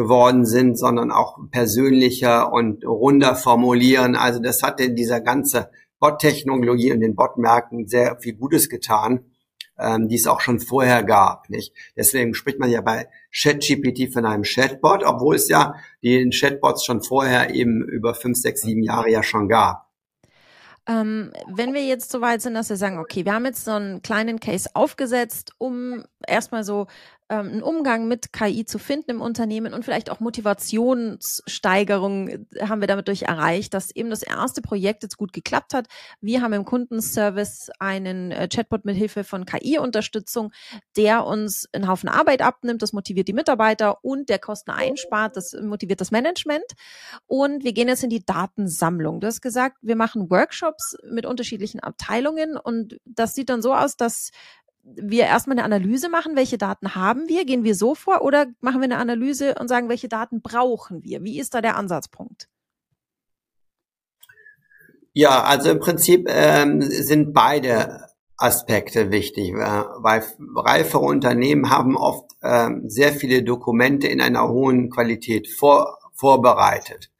geworden 0.00 0.46
sind, 0.46 0.78
sondern 0.78 1.10
auch 1.10 1.38
persönlicher 1.50 2.52
und 2.52 2.86
runder 2.86 3.34
formulieren. 3.36 4.16
Also 4.16 4.40
das 4.40 4.62
hatte 4.62 4.92
dieser 4.94 5.20
ganze 5.20 5.70
Bot-Technologie 5.98 6.92
und 6.92 7.00
den 7.00 7.14
Bot-Märkten 7.14 7.86
sehr 7.86 8.16
viel 8.18 8.34
Gutes 8.34 8.70
getan, 8.70 9.26
ähm, 9.78 10.08
die 10.08 10.16
es 10.16 10.26
auch 10.26 10.40
schon 10.40 10.58
vorher 10.58 11.04
gab. 11.04 11.50
Nicht? 11.50 11.74
Deswegen 11.96 12.32
spricht 12.32 12.58
man 12.58 12.70
ja 12.70 12.80
bei 12.80 13.08
ChatGPT 13.30 14.10
von 14.10 14.24
einem 14.24 14.44
Chatbot, 14.44 15.04
obwohl 15.04 15.36
es 15.36 15.48
ja 15.48 15.74
den 16.02 16.30
Chatbots 16.30 16.86
schon 16.86 17.02
vorher 17.02 17.54
eben 17.54 17.86
über 17.86 18.14
fünf, 18.14 18.38
sechs, 18.38 18.62
sieben 18.62 18.82
Jahre 18.82 19.10
ja 19.10 19.22
schon 19.22 19.48
gab. 19.48 19.90
Ähm, 20.88 21.30
wenn 21.46 21.74
wir 21.74 21.84
jetzt 21.84 22.10
so 22.10 22.22
weit 22.22 22.40
sind, 22.40 22.54
dass 22.54 22.70
wir 22.70 22.76
sagen, 22.76 22.98
okay, 22.98 23.26
wir 23.26 23.34
haben 23.34 23.44
jetzt 23.44 23.66
so 23.66 23.72
einen 23.72 24.00
kleinen 24.00 24.40
Case 24.40 24.70
aufgesetzt, 24.72 25.52
um 25.58 26.04
erstmal 26.26 26.64
so 26.64 26.86
ähm, 27.30 27.46
einen 27.46 27.62
Umgang 27.62 28.08
mit 28.08 28.32
KI 28.32 28.64
zu 28.64 28.78
finden 28.78 29.12
im 29.12 29.20
Unternehmen 29.20 29.72
und 29.72 29.84
vielleicht 29.84 30.10
auch 30.10 30.18
Motivationssteigerung 30.18 32.28
äh, 32.28 32.40
haben 32.62 32.80
wir 32.80 32.88
damit 32.88 33.06
durch 33.06 33.22
erreicht, 33.22 33.72
dass 33.72 33.94
eben 33.94 34.10
das 34.10 34.24
erste 34.24 34.62
Projekt 34.62 35.04
jetzt 35.04 35.16
gut 35.16 35.32
geklappt 35.32 35.72
hat. 35.72 35.86
Wir 36.20 36.42
haben 36.42 36.52
im 36.52 36.64
Kundenservice 36.64 37.70
einen 37.78 38.32
äh, 38.32 38.48
Chatbot 38.48 38.84
mit 38.84 38.96
Hilfe 38.96 39.22
von 39.22 39.46
KI-Unterstützung, 39.46 40.50
der 40.96 41.24
uns 41.24 41.68
einen 41.72 41.86
Haufen 41.86 42.08
Arbeit 42.08 42.42
abnimmt, 42.42 42.82
das 42.82 42.92
motiviert 42.92 43.28
die 43.28 43.32
Mitarbeiter 43.32 44.04
und 44.04 44.28
der 44.28 44.40
Kosten 44.40 44.72
einspart, 44.72 45.36
das 45.36 45.52
motiviert 45.52 46.00
das 46.00 46.10
Management. 46.10 46.66
Und 47.28 47.62
wir 47.62 47.72
gehen 47.72 47.86
jetzt 47.86 48.02
in 48.02 48.10
die 48.10 48.24
Datensammlung. 48.24 49.20
Du 49.20 49.28
hast 49.28 49.40
gesagt, 49.40 49.76
wir 49.82 49.94
machen 49.94 50.30
Workshops 50.30 50.96
mit 51.08 51.26
unterschiedlichen 51.26 51.78
Abteilungen 51.78 52.56
und 52.56 52.98
das 53.04 53.36
sieht 53.36 53.50
dann 53.50 53.62
so 53.62 53.72
aus, 53.72 53.96
dass 53.96 54.30
wir 54.82 55.24
erstmal 55.24 55.58
eine 55.58 55.64
Analyse 55.64 56.08
machen, 56.08 56.36
welche 56.36 56.58
Daten 56.58 56.94
haben 56.94 57.28
wir, 57.28 57.44
gehen 57.44 57.64
wir 57.64 57.74
so 57.74 57.94
vor 57.94 58.22
oder 58.22 58.46
machen 58.60 58.80
wir 58.80 58.86
eine 58.86 58.98
Analyse 58.98 59.54
und 59.58 59.68
sagen, 59.68 59.88
welche 59.88 60.08
Daten 60.08 60.42
brauchen 60.42 61.04
wir? 61.04 61.22
Wie 61.22 61.38
ist 61.38 61.54
da 61.54 61.60
der 61.60 61.76
Ansatzpunkt? 61.76 62.48
Ja, 65.12 65.42
also 65.42 65.70
im 65.70 65.80
Prinzip 65.80 66.26
ähm, 66.28 66.82
sind 66.82 67.32
beide 67.34 68.06
Aspekte 68.36 69.10
wichtig, 69.10 69.50
äh, 69.50 69.54
weil 69.54 70.24
reife 70.56 70.98
Unternehmen 70.98 71.68
haben 71.68 71.96
oft 71.96 72.30
ähm, 72.42 72.88
sehr 72.88 73.12
viele 73.12 73.42
Dokumente 73.42 74.06
in 74.06 74.20
einer 74.20 74.48
hohen 74.48 74.88
Qualität 74.88 75.48
vor, 75.48 75.98
vorbereitet, 76.14 77.10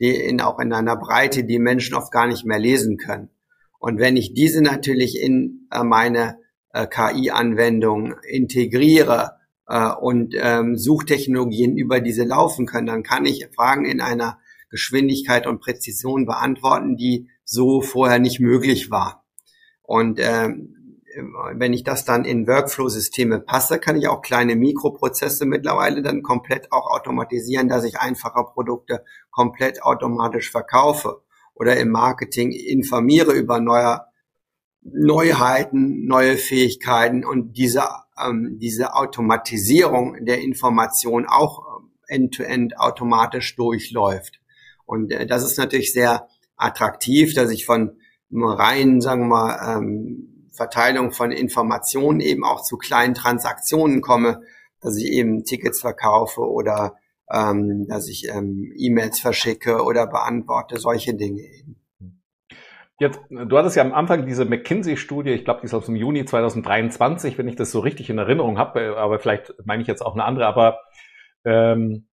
die 0.00 0.14
in, 0.14 0.40
auch 0.40 0.58
in 0.58 0.72
einer 0.72 0.96
Breite, 0.96 1.44
die 1.44 1.58
Menschen 1.58 1.96
oft 1.96 2.12
gar 2.12 2.26
nicht 2.26 2.46
mehr 2.46 2.58
lesen 2.58 2.96
können. 2.96 3.30
Und 3.78 3.98
wenn 3.98 4.16
ich 4.16 4.32
diese 4.32 4.62
natürlich 4.62 5.20
in 5.20 5.68
äh, 5.70 5.82
meine 5.82 6.38
äh, 6.72 6.86
KI-Anwendungen 6.86 8.16
integriere 8.28 9.36
äh, 9.66 9.90
und 9.90 10.34
ähm, 10.36 10.76
Suchtechnologien 10.76 11.76
über 11.76 12.00
diese 12.00 12.24
laufen 12.24 12.66
können, 12.66 12.86
dann 12.86 13.02
kann 13.02 13.26
ich 13.26 13.48
Fragen 13.54 13.84
in 13.84 14.00
einer 14.00 14.38
Geschwindigkeit 14.70 15.46
und 15.46 15.60
Präzision 15.60 16.26
beantworten, 16.26 16.96
die 16.96 17.28
so 17.44 17.80
vorher 17.80 18.18
nicht 18.18 18.40
möglich 18.40 18.90
war. 18.90 19.24
Und 19.82 20.20
ähm, 20.20 20.76
wenn 21.54 21.72
ich 21.72 21.82
das 21.82 22.04
dann 22.04 22.24
in 22.24 22.46
Workflow-Systeme 22.46 23.40
passe, 23.40 23.78
kann 23.80 23.96
ich 23.96 24.06
auch 24.06 24.22
kleine 24.22 24.54
Mikroprozesse 24.54 25.44
mittlerweile 25.44 26.02
dann 26.02 26.22
komplett 26.22 26.70
auch 26.70 26.88
automatisieren, 26.90 27.68
dass 27.68 27.84
ich 27.84 27.98
einfache 27.98 28.44
Produkte 28.44 29.04
komplett 29.30 29.82
automatisch 29.82 30.50
verkaufe 30.50 31.22
oder 31.54 31.76
im 31.76 31.90
Marketing 31.90 32.52
informiere 32.52 33.32
über 33.32 33.60
neue 33.60 34.00
Neuheiten, 34.82 36.06
neue 36.06 36.36
Fähigkeiten 36.36 37.24
und 37.24 37.56
diese, 37.56 37.82
ähm, 38.18 38.58
diese 38.60 38.94
Automatisierung 38.94 40.24
der 40.24 40.40
Information 40.40 41.26
auch 41.26 41.60
äh, 42.08 42.14
end-to-end 42.14 42.74
-end 42.74 42.78
automatisch 42.78 43.56
durchläuft. 43.56 44.40
Und 44.86 45.12
äh, 45.12 45.26
das 45.26 45.44
ist 45.44 45.58
natürlich 45.58 45.92
sehr 45.92 46.28
attraktiv, 46.56 47.34
dass 47.34 47.50
ich 47.50 47.66
von 47.66 47.98
rein, 48.32 49.00
sagen 49.00 49.22
wir 49.22 49.28
mal, 49.28 49.76
ähm, 49.76 50.48
Verteilung 50.52 51.12
von 51.12 51.32
Informationen 51.32 52.20
eben 52.20 52.44
auch 52.44 52.62
zu 52.62 52.76
kleinen 52.76 53.14
Transaktionen 53.14 54.00
komme, 54.02 54.42
dass 54.80 54.96
ich 54.96 55.06
eben 55.06 55.44
Tickets 55.44 55.80
verkaufe 55.80 56.40
oder 56.40 56.96
ähm, 57.30 57.86
dass 57.86 58.08
ich 58.08 58.28
ähm, 58.28 58.72
E-Mails 58.76 59.20
verschicke 59.20 59.82
oder 59.82 60.06
beantworte, 60.06 60.78
solche 60.78 61.14
Dinge 61.14 61.42
eben. 61.42 61.79
Jetzt, 63.00 63.18
du 63.30 63.56
hattest 63.56 63.76
ja 63.76 63.82
am 63.82 63.94
Anfang 63.94 64.26
diese 64.26 64.44
McKinsey-Studie, 64.44 65.30
ich 65.30 65.46
glaube, 65.46 65.60
die 65.60 65.66
ist 65.66 65.72
aus 65.72 65.86
dem 65.86 65.96
Juni 65.96 66.26
2023, 66.26 67.38
wenn 67.38 67.48
ich 67.48 67.56
das 67.56 67.72
so 67.72 67.80
richtig 67.80 68.10
in 68.10 68.18
Erinnerung 68.18 68.58
habe, 68.58 68.98
aber 68.98 69.18
vielleicht 69.18 69.54
meine 69.64 69.80
ich 69.80 69.88
jetzt 69.88 70.02
auch 70.02 70.12
eine 70.12 70.24
andere, 70.24 70.46
aber 70.46 70.80
ähm, 71.46 72.06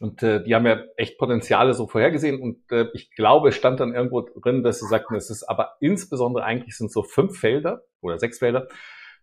und 0.00 0.22
äh, 0.22 0.44
die 0.44 0.54
haben 0.54 0.66
ja 0.66 0.82
echt 0.98 1.16
Potenziale 1.16 1.72
so 1.72 1.86
vorhergesehen 1.86 2.42
und 2.42 2.58
äh, 2.70 2.88
ich 2.92 3.10
glaube, 3.10 3.48
es 3.48 3.54
stand 3.54 3.80
dann 3.80 3.94
irgendwo 3.94 4.20
drin, 4.20 4.62
dass 4.62 4.80
sie 4.80 4.86
sagten, 4.86 5.14
es 5.14 5.30
ist 5.30 5.44
aber 5.44 5.76
insbesondere 5.80 6.44
eigentlich 6.44 6.76
sind 6.76 6.92
so 6.92 7.02
fünf 7.02 7.38
Felder 7.38 7.84
oder 8.02 8.18
sechs 8.18 8.38
Felder, 8.38 8.68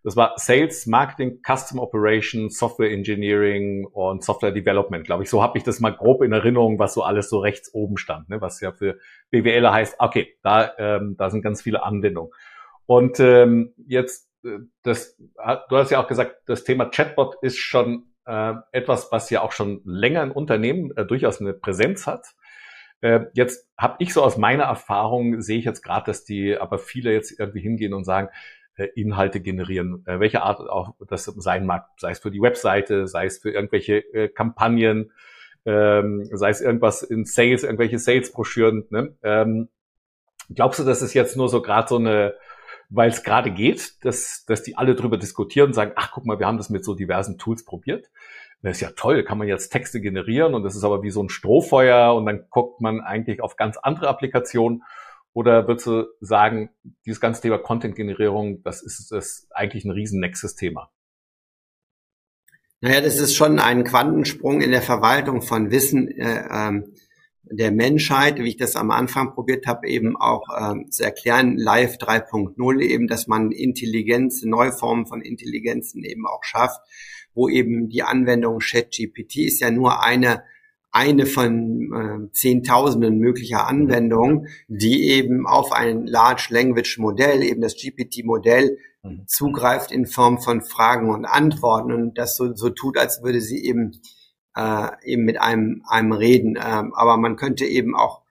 das 0.02 0.16
war 0.16 0.34
Sales, 0.36 0.86
Marketing, 0.86 1.40
Custom 1.46 1.78
Operations, 1.78 2.58
Software 2.58 2.90
Engineering 2.90 3.86
und 3.86 4.22
Software 4.22 4.52
Development, 4.52 5.04
glaube 5.04 5.24
ich. 5.24 5.30
So 5.30 5.42
habe 5.42 5.58
ich 5.58 5.64
das 5.64 5.80
mal 5.80 5.90
grob 5.90 6.22
in 6.22 6.32
Erinnerung, 6.32 6.78
was 6.78 6.94
so 6.94 7.02
alles 7.02 7.28
so 7.28 7.38
rechts 7.38 7.74
oben 7.74 7.96
stand, 7.96 8.28
ne? 8.28 8.40
was 8.40 8.60
ja 8.60 8.72
für 8.72 8.98
BWLer 9.30 9.72
heißt, 9.72 9.96
okay, 9.98 10.36
da, 10.42 10.72
ähm, 10.78 11.16
da 11.18 11.30
sind 11.30 11.42
ganz 11.42 11.62
viele 11.62 11.82
Anwendungen. 11.82 12.30
Und 12.86 13.18
ähm, 13.20 13.74
jetzt, 13.86 14.30
äh, 14.44 14.58
das, 14.82 15.16
du 15.16 15.76
hast 15.76 15.90
ja 15.90 16.02
auch 16.02 16.08
gesagt, 16.08 16.36
das 16.46 16.64
Thema 16.64 16.86
Chatbot 16.86 17.36
ist 17.42 17.58
schon 17.58 18.12
äh, 18.26 18.54
etwas, 18.72 19.10
was 19.10 19.30
ja 19.30 19.42
auch 19.42 19.52
schon 19.52 19.80
länger 19.84 20.22
in 20.22 20.30
Unternehmen 20.30 20.96
äh, 20.96 21.04
durchaus 21.04 21.40
eine 21.40 21.52
Präsenz 21.52 22.06
hat. 22.06 22.26
Äh, 23.00 23.26
jetzt 23.34 23.68
habe 23.76 23.96
ich 23.98 24.12
so 24.12 24.22
aus 24.22 24.36
meiner 24.36 24.64
Erfahrung, 24.64 25.40
sehe 25.40 25.58
ich 25.58 25.64
jetzt 25.64 25.82
gerade, 25.82 26.06
dass 26.06 26.24
die 26.24 26.56
aber 26.56 26.78
viele 26.78 27.12
jetzt 27.12 27.38
irgendwie 27.38 27.60
hingehen 27.60 27.92
und 27.92 28.04
sagen, 28.04 28.28
Inhalte 28.84 29.40
generieren, 29.40 30.04
äh, 30.06 30.20
welche 30.20 30.42
Art 30.42 30.60
auch 30.60 30.94
das 31.08 31.24
sein 31.24 31.66
mag, 31.66 31.88
sei 31.98 32.10
es 32.10 32.18
für 32.18 32.30
die 32.30 32.40
Webseite, 32.40 33.06
sei 33.06 33.26
es 33.26 33.38
für 33.38 33.50
irgendwelche 33.50 33.98
äh, 34.14 34.28
Kampagnen, 34.28 35.12
ähm, 35.64 36.28
sei 36.32 36.50
es 36.50 36.60
irgendwas 36.60 37.02
in 37.02 37.24
Sales, 37.24 37.62
irgendwelche 37.62 37.98
Sales-Broschüren. 37.98 38.86
Ne? 38.90 39.14
Ähm, 39.22 39.68
glaubst 40.54 40.78
du, 40.78 40.84
das 40.84 41.02
ist 41.02 41.14
jetzt 41.14 41.36
nur 41.36 41.48
so 41.48 41.62
gerade 41.62 41.88
so 41.88 41.96
eine, 41.96 42.34
weil 42.88 43.10
es 43.10 43.22
gerade 43.22 43.50
geht, 43.50 44.04
dass, 44.04 44.44
dass 44.46 44.62
die 44.62 44.76
alle 44.76 44.94
drüber 44.94 45.16
diskutieren 45.16 45.68
und 45.68 45.74
sagen, 45.74 45.92
ach 45.96 46.12
guck 46.12 46.26
mal, 46.26 46.38
wir 46.38 46.46
haben 46.46 46.58
das 46.58 46.70
mit 46.70 46.84
so 46.84 46.94
diversen 46.94 47.38
Tools 47.38 47.64
probiert. 47.64 48.10
Das 48.62 48.76
ist 48.76 48.80
ja 48.80 48.90
toll, 48.96 49.22
kann 49.22 49.38
man 49.38 49.48
jetzt 49.48 49.68
Texte 49.70 50.00
generieren 50.00 50.54
und 50.54 50.64
das 50.64 50.74
ist 50.74 50.84
aber 50.84 51.02
wie 51.02 51.10
so 51.10 51.22
ein 51.22 51.28
Strohfeuer 51.28 52.14
und 52.14 52.26
dann 52.26 52.46
guckt 52.50 52.80
man 52.80 53.00
eigentlich 53.00 53.40
auf 53.40 53.56
ganz 53.56 53.76
andere 53.76 54.08
Applikationen 54.08 54.82
oder 55.36 55.68
würdest 55.68 55.86
du 55.86 56.06
sagen, 56.22 56.70
dieses 57.04 57.20
ganze 57.20 57.42
Thema 57.42 57.58
Content-Generierung, 57.58 58.62
das 58.62 58.82
ist, 58.82 59.12
das 59.12 59.46
eigentlich 59.50 59.84
ein 59.84 59.90
riesen 59.90 60.18
Nexus-Thema? 60.18 60.90
Naja, 62.80 63.02
das 63.02 63.18
ist 63.18 63.34
schon 63.34 63.58
ein 63.58 63.84
Quantensprung 63.84 64.62
in 64.62 64.70
der 64.70 64.80
Verwaltung 64.80 65.42
von 65.42 65.70
Wissen 65.70 66.08
äh, 66.08 66.42
ähm, 66.50 66.94
der 67.42 67.70
Menschheit, 67.70 68.38
wie 68.38 68.48
ich 68.48 68.56
das 68.56 68.76
am 68.76 68.90
Anfang 68.90 69.34
probiert 69.34 69.66
habe, 69.66 69.86
eben 69.88 70.16
auch 70.16 70.48
ähm, 70.58 70.90
zu 70.90 71.04
erklären, 71.04 71.58
Live 71.58 71.96
3.0 71.96 72.80
eben, 72.80 73.06
dass 73.06 73.26
man 73.26 73.52
Intelligenz, 73.52 74.42
neue 74.42 74.72
Formen 74.72 75.04
von 75.04 75.20
Intelligenzen 75.20 76.02
eben 76.02 76.26
auch 76.26 76.44
schafft, 76.44 76.80
wo 77.34 77.50
eben 77.50 77.90
die 77.90 78.02
Anwendung 78.02 78.60
ChatGPT 78.60 79.36
ist 79.36 79.60
ja 79.60 79.70
nur 79.70 80.02
eine 80.02 80.44
eine 80.96 81.26
von 81.26 81.92
äh, 81.92 82.32
Zehntausenden 82.32 83.18
möglicher 83.18 83.66
Anwendungen, 83.66 84.48
die 84.66 85.10
eben 85.10 85.46
auf 85.46 85.70
ein 85.72 86.06
Large 86.06 86.48
Language 86.50 86.98
Modell, 86.98 87.42
eben 87.42 87.60
das 87.60 87.76
GPT-Modell, 87.76 88.78
mhm. 89.02 89.26
zugreift 89.26 89.92
in 89.92 90.06
Form 90.06 90.40
von 90.40 90.62
Fragen 90.62 91.10
und 91.10 91.26
Antworten 91.26 91.92
und 91.92 92.16
das 92.16 92.34
so, 92.36 92.54
so 92.54 92.70
tut, 92.70 92.96
als 92.96 93.22
würde 93.22 93.42
sie 93.42 93.62
eben 93.62 94.00
äh, 94.56 94.88
eben 95.04 95.24
mit 95.24 95.38
einem 95.38 95.82
einem 95.86 96.12
reden. 96.12 96.56
Ähm, 96.56 96.94
aber 96.94 97.18
man 97.18 97.36
könnte 97.36 97.66
eben 97.66 97.94
auch 97.94 98.22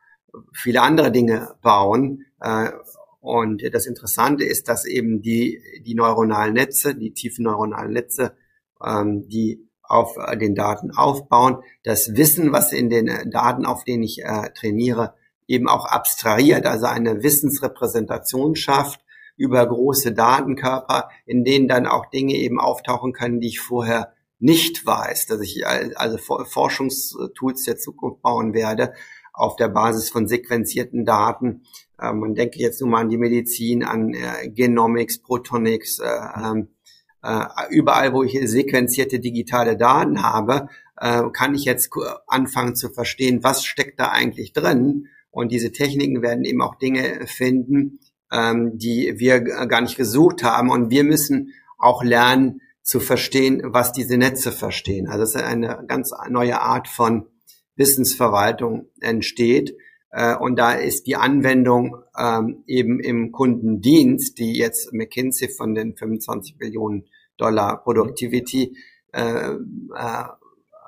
viele 0.52 0.82
andere 0.82 1.12
Dinge 1.12 1.54
bauen. 1.62 2.26
Äh, 2.42 2.72
und 3.20 3.62
das 3.74 3.86
Interessante 3.86 4.44
ist, 4.44 4.68
dass 4.70 4.86
eben 4.86 5.22
die 5.22 5.62
die 5.86 5.94
neuronalen 5.94 6.56
Netze, 6.56 6.96
die 6.96 7.14
tiefen 7.14 7.44
neuronalen 7.44 7.94
Netze, 7.94 8.36
ähm, 8.84 9.28
die 9.28 9.65
auf 9.88 10.18
äh, 10.18 10.38
den 10.38 10.56
Daten 10.56 10.92
aufbauen, 10.92 11.58
das 11.84 12.16
Wissen, 12.16 12.52
was 12.52 12.72
in 12.72 12.90
den 12.90 13.08
äh, 13.08 13.30
Daten, 13.30 13.66
auf 13.66 13.84
denen 13.84 14.04
ich 14.04 14.24
äh, 14.24 14.50
trainiere, 14.54 15.14
eben 15.48 15.68
auch 15.68 15.86
abstrahiert, 15.86 16.66
also 16.66 16.88
eine 16.88 17.22
Wissensrepräsentation 17.22 18.56
schafft 18.56 19.02
über 19.38 19.66
große 19.66 20.14
Datenkörper, 20.14 21.10
in 21.26 21.44
denen 21.44 21.68
dann 21.68 21.86
auch 21.86 22.08
Dinge 22.08 22.34
eben 22.36 22.60
auftauchen 22.60 23.14
können, 23.14 23.40
die 23.40 23.50
ich 23.50 23.60
vorher 23.60 24.14
nicht 24.40 24.86
weiß, 24.86 25.28
dass 25.28 25.42
ich 25.42 25.66
also 25.66 26.18
Forschungstools 26.18 27.64
der 27.64 27.78
Zukunft 27.78 28.22
bauen 28.22 28.54
werde 28.54 28.94
auf 29.34 29.56
der 29.56 29.68
Basis 29.68 30.10
von 30.10 30.28
sequenzierten 30.28 31.06
Daten. 31.06 31.64
Ähm, 32.02 32.20
man 32.20 32.36
denke 32.36 32.60
jetzt 32.60 32.82
nur 32.82 32.90
mal 32.90 33.02
an 33.02 33.10
die 33.10 33.18
Medizin, 33.18 33.84
an 33.84 34.14
äh, 34.14 34.50
Genomics, 34.50 35.20
Protonics, 35.20 36.00
äh, 36.00 36.06
ähm, 36.06 36.70
äh, 36.70 36.75
überall, 37.70 38.14
wo 38.14 38.24
ich 38.24 38.38
sequenzierte 38.50 39.20
digitale 39.20 39.78
Daten 39.78 40.22
habe, 40.22 40.68
äh, 40.98 41.24
kann 41.34 41.56
ich 41.56 41.66
jetzt 41.66 41.90
anfangen 42.28 42.76
zu 42.76 42.90
verstehen, 42.90 43.44
was 43.44 43.66
steckt 43.66 44.00
da 44.00 44.10
eigentlich 44.10 44.54
drin. 44.54 45.08
Und 45.32 45.52
diese 45.52 45.72
Techniken 45.72 46.22
werden 46.22 46.46
eben 46.46 46.62
auch 46.62 46.76
Dinge 46.76 47.26
finden, 47.26 48.00
ähm, 48.32 48.78
die 48.78 49.16
wir 49.18 49.42
gar 49.42 49.82
nicht 49.82 49.98
gesucht 49.98 50.44
haben. 50.44 50.70
Und 50.70 50.90
wir 50.90 51.04
müssen 51.04 51.54
auch 51.78 52.04
lernen 52.04 52.62
zu 52.82 53.00
verstehen, 53.00 53.62
was 53.66 53.92
diese 53.92 54.18
Netze 54.18 54.52
verstehen. 54.52 55.08
Also 55.08 55.24
ist 55.24 55.36
eine 55.36 55.84
ganz 55.88 56.12
neue 56.30 56.62
Art 56.62 56.88
von 56.88 57.28
Wissensverwaltung 57.76 58.90
entsteht. 59.02 59.76
Äh, 60.12 60.36
und 60.36 60.58
da 60.58 60.74
ist 60.74 61.08
die 61.08 61.18
Anwendung 61.18 61.98
ähm, 62.18 62.64
eben 62.68 63.00
im 63.00 63.32
Kundendienst, 63.32 64.38
die 64.38 64.54
jetzt 64.54 64.94
McKinsey 64.94 65.50
von 65.50 65.76
den 65.76 65.96
25 65.96 66.58
Billionen 66.58 67.08
Dollar 67.38 67.84
Productivity 67.84 68.78
äh, 69.14 69.52
äh, 69.52 70.24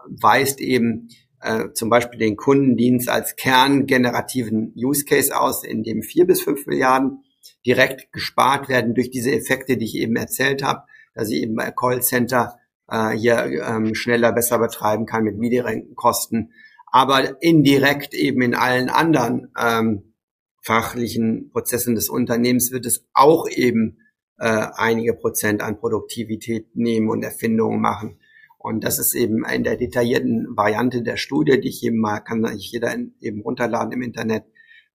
weist 0.09 0.61
eben 0.61 1.09
äh, 1.41 1.71
zum 1.73 1.89
Beispiel 1.89 2.19
den 2.19 2.35
Kundendienst 2.35 3.09
als 3.09 3.35
kerngenerativen 3.35 4.73
Use 4.75 5.05
Case 5.05 5.37
aus, 5.37 5.63
in 5.63 5.83
dem 5.83 6.01
vier 6.01 6.25
bis 6.25 6.41
fünf 6.41 6.65
Milliarden 6.65 7.23
direkt 7.65 8.11
gespart 8.11 8.69
werden 8.69 8.95
durch 8.95 9.11
diese 9.11 9.31
Effekte, 9.31 9.77
die 9.77 9.85
ich 9.85 9.95
eben 9.95 10.15
erzählt 10.15 10.63
habe, 10.63 10.83
dass 11.13 11.29
ich 11.29 11.41
eben 11.41 11.55
bei 11.55 11.71
Callcenter 11.71 12.57
äh, 12.89 13.11
hier 13.11 13.43
ähm, 13.45 13.93
schneller, 13.95 14.31
besser 14.31 14.59
betreiben 14.59 15.05
kann 15.05 15.23
mit 15.23 15.37
niedrigen 15.37 15.95
Kosten, 15.95 16.51
aber 16.91 17.41
indirekt 17.41 18.13
eben 18.13 18.41
in 18.41 18.55
allen 18.55 18.89
anderen 18.89 19.51
ähm, 19.59 20.13
fachlichen 20.61 21.49
Prozessen 21.51 21.95
des 21.95 22.09
Unternehmens 22.09 22.71
wird 22.71 22.85
es 22.85 23.05
auch 23.13 23.47
eben 23.49 23.99
äh, 24.39 24.67
einige 24.75 25.13
Prozent 25.13 25.61
an 25.61 25.79
Produktivität 25.79 26.75
nehmen 26.75 27.09
und 27.09 27.23
Erfindungen 27.23 27.81
machen. 27.81 28.19
Und 28.57 28.83
das 28.83 28.99
ist 28.99 29.15
eben 29.15 29.45
in 29.45 29.63
der 29.63 29.77
detaillierten 29.77 30.47
Variante 30.55 31.01
der 31.01 31.17
Studie, 31.17 31.59
die 31.59 31.69
ich 31.69 31.83
eben 31.83 31.99
mal, 31.99 32.19
kann 32.19 32.45
sich 32.45 32.71
jeder 32.71 32.95
eben 33.21 33.41
runterladen 33.41 33.93
im 33.93 34.01
Internet. 34.01 34.43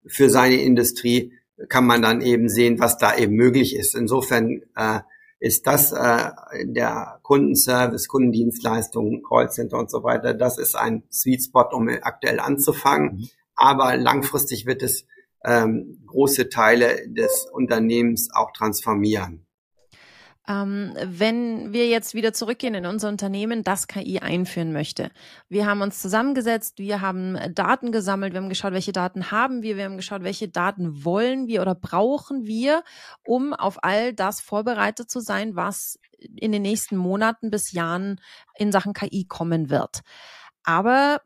Für 0.06 0.28
seine 0.28 0.56
Industrie 0.56 1.32
kann 1.68 1.86
man 1.86 2.02
dann 2.02 2.20
eben 2.20 2.48
sehen, 2.48 2.80
was 2.80 2.98
da 2.98 3.16
eben 3.16 3.34
möglich 3.34 3.76
ist. 3.76 3.94
Insofern 3.94 4.62
äh, 4.76 5.00
ist 5.38 5.66
das 5.66 5.92
äh, 5.92 6.30
der 6.64 7.18
Kundenservice, 7.22 8.08
Kundendienstleistungen, 8.08 9.22
Callcenter 9.28 9.78
und 9.78 9.90
so 9.90 10.02
weiter, 10.04 10.34
das 10.34 10.58
ist 10.58 10.76
ein 10.76 11.02
Sweet 11.10 11.44
Spot, 11.44 11.68
um 11.72 11.88
aktuell 11.88 12.38
anzufangen. 12.40 13.16
Mhm. 13.16 13.28
Aber 13.54 13.96
langfristig 13.96 14.66
wird 14.66 14.82
es 14.82 15.06
ähm, 15.44 16.02
große 16.06 16.48
Teile 16.48 17.08
des 17.08 17.46
Unternehmens 17.52 18.28
auch 18.34 18.52
transformieren. 18.52 19.46
Ähm, 20.48 20.94
wenn 21.04 21.72
wir 21.72 21.86
jetzt 21.86 22.14
wieder 22.14 22.32
zurückgehen 22.32 22.74
in 22.74 22.84
unser 22.84 23.08
Unternehmen, 23.08 23.62
das 23.62 23.86
KI 23.86 24.18
einführen 24.18 24.72
möchte. 24.72 25.12
Wir 25.48 25.66
haben 25.66 25.82
uns 25.82 26.02
zusammengesetzt, 26.02 26.78
wir 26.78 27.00
haben 27.00 27.38
Daten 27.54 27.92
gesammelt, 27.92 28.32
wir 28.32 28.40
haben 28.40 28.48
geschaut, 28.48 28.72
welche 28.72 28.92
Daten 28.92 29.30
haben 29.30 29.62
wir, 29.62 29.76
wir 29.76 29.84
haben 29.84 29.96
geschaut, 29.96 30.24
welche 30.24 30.48
Daten 30.48 31.04
wollen 31.04 31.46
wir 31.46 31.62
oder 31.62 31.76
brauchen 31.76 32.44
wir, 32.44 32.82
um 33.24 33.52
auf 33.52 33.84
all 33.84 34.12
das 34.12 34.40
vorbereitet 34.40 35.08
zu 35.08 35.20
sein, 35.20 35.54
was 35.54 36.00
in 36.18 36.50
den 36.50 36.62
nächsten 36.62 36.96
Monaten 36.96 37.50
bis 37.50 37.70
Jahren 37.70 38.20
in 38.56 38.72
Sachen 38.72 38.94
KI 38.94 39.26
kommen 39.28 39.70
wird. 39.70 40.00
Aber 40.64 41.20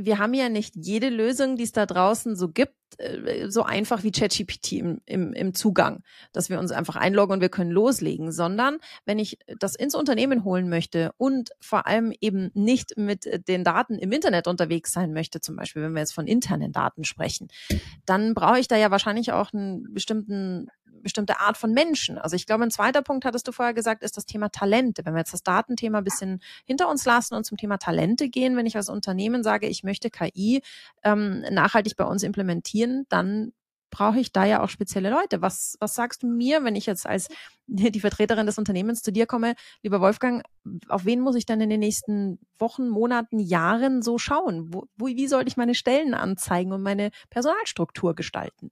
wir 0.00 0.18
haben 0.18 0.32
ja 0.32 0.48
nicht 0.48 0.74
jede 0.76 1.08
Lösung, 1.08 1.56
die 1.56 1.64
es 1.64 1.72
da 1.72 1.84
draußen 1.84 2.36
so 2.36 2.48
gibt, 2.48 2.74
äh, 2.98 3.50
so 3.50 3.64
einfach 3.64 4.04
wie 4.04 4.12
ChatGPT 4.12 4.72
im, 4.72 5.00
im, 5.06 5.32
im 5.32 5.54
Zugang, 5.54 6.04
dass 6.32 6.48
wir 6.48 6.60
uns 6.60 6.70
einfach 6.70 6.94
einloggen 6.94 7.34
und 7.34 7.40
wir 7.40 7.48
können 7.48 7.72
loslegen, 7.72 8.30
sondern 8.30 8.78
wenn 9.04 9.18
ich 9.18 9.38
das 9.58 9.74
ins 9.74 9.96
Unternehmen 9.96 10.44
holen 10.44 10.68
möchte 10.68 11.10
und 11.18 11.50
vor 11.60 11.88
allem 11.88 12.12
eben 12.20 12.50
nicht 12.54 12.96
mit 12.96 13.48
den 13.48 13.64
Daten 13.64 13.98
im 13.98 14.12
Internet 14.12 14.46
unterwegs 14.46 14.92
sein 14.92 15.12
möchte, 15.12 15.40
zum 15.40 15.56
Beispiel 15.56 15.82
wenn 15.82 15.92
wir 15.92 16.00
jetzt 16.00 16.14
von 16.14 16.28
internen 16.28 16.72
Daten 16.72 17.02
sprechen, 17.02 17.48
dann 18.06 18.34
brauche 18.34 18.60
ich 18.60 18.68
da 18.68 18.76
ja 18.76 18.92
wahrscheinlich 18.92 19.32
auch 19.32 19.52
einen 19.52 19.92
bestimmten 19.92 20.68
bestimmte 21.02 21.40
Art 21.40 21.56
von 21.56 21.72
Menschen. 21.72 22.18
Also 22.18 22.36
ich 22.36 22.46
glaube, 22.46 22.64
ein 22.64 22.70
zweiter 22.70 23.02
Punkt 23.02 23.24
hattest 23.24 23.48
du 23.48 23.52
vorher 23.52 23.74
gesagt, 23.74 24.02
ist 24.02 24.16
das 24.16 24.26
Thema 24.26 24.48
Talente. 24.48 25.04
Wenn 25.04 25.14
wir 25.14 25.20
jetzt 25.20 25.32
das 25.32 25.42
Datenthema 25.42 25.98
ein 25.98 26.04
bisschen 26.04 26.40
hinter 26.64 26.88
uns 26.88 27.04
lassen 27.04 27.34
und 27.34 27.44
zum 27.44 27.56
Thema 27.56 27.78
Talente 27.78 28.28
gehen, 28.28 28.56
wenn 28.56 28.66
ich 28.66 28.76
als 28.76 28.88
Unternehmen 28.88 29.42
sage, 29.42 29.66
ich 29.66 29.84
möchte 29.84 30.10
KI 30.10 30.62
ähm, 31.02 31.44
nachhaltig 31.50 31.96
bei 31.96 32.04
uns 32.04 32.22
implementieren, 32.22 33.06
dann 33.08 33.52
brauche 33.90 34.18
ich 34.18 34.32
da 34.32 34.44
ja 34.44 34.62
auch 34.62 34.68
spezielle 34.68 35.10
Leute. 35.10 35.42
Was, 35.42 35.76
was 35.80 35.94
sagst 35.94 36.22
du 36.22 36.26
mir, 36.26 36.64
wenn 36.64 36.76
ich 36.76 36.86
jetzt 36.86 37.06
als 37.06 37.28
die 37.66 38.00
Vertreterin 38.00 38.46
des 38.46 38.58
Unternehmens 38.58 39.02
zu 39.02 39.12
dir 39.12 39.26
komme, 39.26 39.54
lieber 39.82 40.00
Wolfgang, 40.00 40.42
auf 40.88 41.04
wen 41.04 41.20
muss 41.20 41.36
ich 41.36 41.46
dann 41.46 41.60
in 41.60 41.70
den 41.70 41.80
nächsten 41.80 42.38
Wochen, 42.58 42.88
Monaten, 42.88 43.38
Jahren 43.38 44.02
so 44.02 44.18
schauen? 44.18 44.72
Wo, 44.72 44.86
wie 44.96 45.28
sollte 45.28 45.48
ich 45.48 45.56
meine 45.56 45.74
Stellen 45.74 46.14
anzeigen 46.14 46.72
und 46.72 46.82
meine 46.82 47.10
Personalstruktur 47.30 48.14
gestalten? 48.14 48.70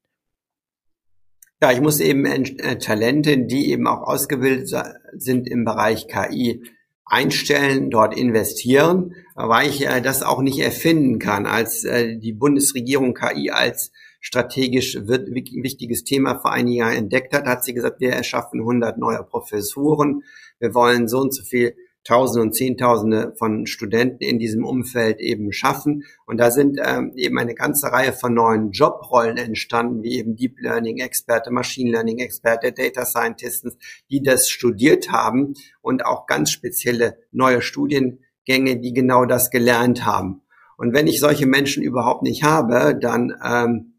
Ja, 1.62 1.72
ich 1.72 1.80
muss 1.80 2.00
eben 2.00 2.26
äh, 2.26 2.78
Talente, 2.78 3.38
die 3.38 3.70
eben 3.70 3.86
auch 3.86 4.02
ausgebildet 4.02 4.70
sind 5.14 5.48
im 5.48 5.64
Bereich 5.64 6.06
KI, 6.06 6.62
einstellen, 7.06 7.88
dort 7.88 8.14
investieren, 8.14 9.14
weil 9.34 9.70
ich 9.70 9.86
äh, 9.86 10.02
das 10.02 10.22
auch 10.22 10.42
nicht 10.42 10.58
erfinden 10.58 11.18
kann, 11.18 11.46
als 11.46 11.84
äh, 11.84 12.18
die 12.18 12.34
Bundesregierung 12.34 13.14
KI 13.14 13.50
als 13.50 13.90
strategisch 14.20 14.96
wichtiges 14.96 16.04
Thema 16.04 16.40
vor 16.40 16.52
einigen 16.52 16.78
Jahren 16.78 16.96
entdeckt 16.96 17.32
hat, 17.32 17.46
hat 17.46 17.64
sie 17.64 17.74
gesagt, 17.74 18.00
wir 18.00 18.10
erschaffen 18.10 18.60
100 18.60 18.98
neue 18.98 19.22
Professuren. 19.22 20.24
Wir 20.58 20.74
wollen 20.74 21.06
so 21.06 21.20
und 21.20 21.32
so 21.32 21.44
viel 21.44 21.76
Tausende 22.06 22.42
und 22.42 22.54
Zehntausende 22.54 23.34
von 23.36 23.66
Studenten 23.66 24.22
in 24.22 24.38
diesem 24.38 24.64
Umfeld 24.64 25.20
eben 25.20 25.52
schaffen. 25.52 26.04
Und 26.24 26.38
da 26.38 26.50
sind 26.50 26.78
ähm, 26.82 27.12
eben 27.16 27.38
eine 27.38 27.54
ganze 27.54 27.88
Reihe 27.90 28.12
von 28.12 28.32
neuen 28.34 28.70
Jobrollen 28.70 29.36
entstanden, 29.36 30.02
wie 30.02 30.18
eben 30.18 30.36
Deep 30.36 30.60
Learning 30.60 30.98
Experte, 30.98 31.50
Machine 31.50 31.90
Learning 31.90 32.18
Experte, 32.18 32.72
Data 32.72 33.04
Scientists, 33.04 33.76
die 34.10 34.22
das 34.22 34.48
studiert 34.48 35.10
haben 35.10 35.54
und 35.82 36.06
auch 36.06 36.26
ganz 36.26 36.50
spezielle 36.50 37.18
neue 37.32 37.60
Studiengänge, 37.60 38.78
die 38.78 38.92
genau 38.92 39.24
das 39.24 39.50
gelernt 39.50 40.06
haben. 40.06 40.42
Und 40.76 40.94
wenn 40.94 41.08
ich 41.08 41.18
solche 41.18 41.46
Menschen 41.46 41.82
überhaupt 41.82 42.22
nicht 42.22 42.44
habe, 42.44 42.96
dann 43.00 43.34
ähm, 43.44 43.94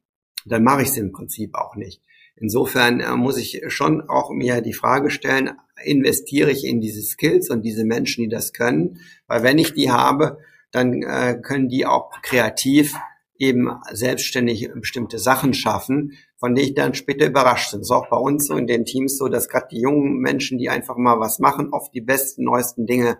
dann 0.47 0.63
mache 0.63 0.83
ich 0.83 0.89
es 0.89 0.97
im 0.97 1.11
Prinzip 1.11 1.55
auch 1.55 1.75
nicht. 1.75 2.01
Insofern 2.39 2.99
äh, 2.99 3.15
muss 3.15 3.37
ich 3.37 3.63
schon 3.67 4.01
auch 4.09 4.29
mir 4.29 4.61
die 4.61 4.73
Frage 4.73 5.09
stellen, 5.09 5.51
investiere 5.83 6.51
ich 6.51 6.65
in 6.65 6.81
diese 6.81 7.01
Skills 7.01 7.49
und 7.49 7.63
diese 7.63 7.83
Menschen, 7.83 8.23
die 8.23 8.29
das 8.29 8.53
können? 8.53 8.99
Weil 9.27 9.43
wenn 9.43 9.57
ich 9.57 9.73
die 9.73 9.91
habe, 9.91 10.37
dann 10.71 11.01
äh, 11.01 11.39
können 11.41 11.69
die 11.69 11.85
auch 11.85 12.11
kreativ 12.21 12.95
eben 13.39 13.69
selbstständig 13.91 14.69
bestimmte 14.75 15.19
Sachen 15.19 15.53
schaffen, 15.53 16.13
von 16.37 16.55
denen 16.55 16.67
ich 16.67 16.73
dann 16.75 16.93
später 16.93 17.27
überrascht 17.27 17.71
bin. 17.71 17.81
Das 17.81 17.87
ist 17.87 17.91
auch 17.91 18.09
bei 18.09 18.17
uns 18.17 18.47
so 18.47 18.55
in 18.55 18.67
den 18.67 18.85
Teams 18.85 19.17
so, 19.17 19.27
dass 19.27 19.49
gerade 19.49 19.67
die 19.71 19.81
jungen 19.81 20.17
Menschen, 20.17 20.57
die 20.57 20.69
einfach 20.69 20.97
mal 20.97 21.19
was 21.19 21.39
machen, 21.39 21.69
oft 21.71 21.93
die 21.93 22.01
besten, 22.01 22.43
neuesten 22.43 22.85
Dinge 22.85 23.17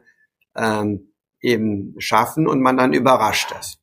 ähm, 0.56 1.14
eben 1.42 1.96
schaffen 2.00 2.48
und 2.48 2.62
man 2.62 2.78
dann 2.78 2.94
überrascht 2.94 3.54
ist. 3.60 3.80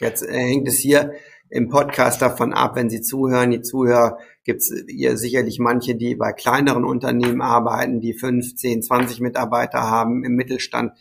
Jetzt 0.00 0.22
äh, 0.22 0.32
hängt 0.32 0.68
es 0.68 0.78
hier 0.78 1.12
im 1.50 1.68
Podcast 1.68 2.20
davon 2.22 2.52
ab, 2.52 2.76
wenn 2.76 2.90
Sie 2.90 3.00
zuhören. 3.00 3.50
Die 3.50 3.62
Zuhörer 3.62 4.18
gibt 4.44 4.60
es 4.60 4.84
hier 4.88 5.16
sicherlich 5.16 5.58
manche, 5.58 5.94
die 5.94 6.14
bei 6.14 6.32
kleineren 6.32 6.84
Unternehmen 6.84 7.40
arbeiten, 7.40 8.00
die 8.00 8.14
15, 8.14 8.82
20 8.82 9.20
Mitarbeiter 9.20 9.80
haben 9.80 10.24
im 10.24 10.34
Mittelstand. 10.34 10.92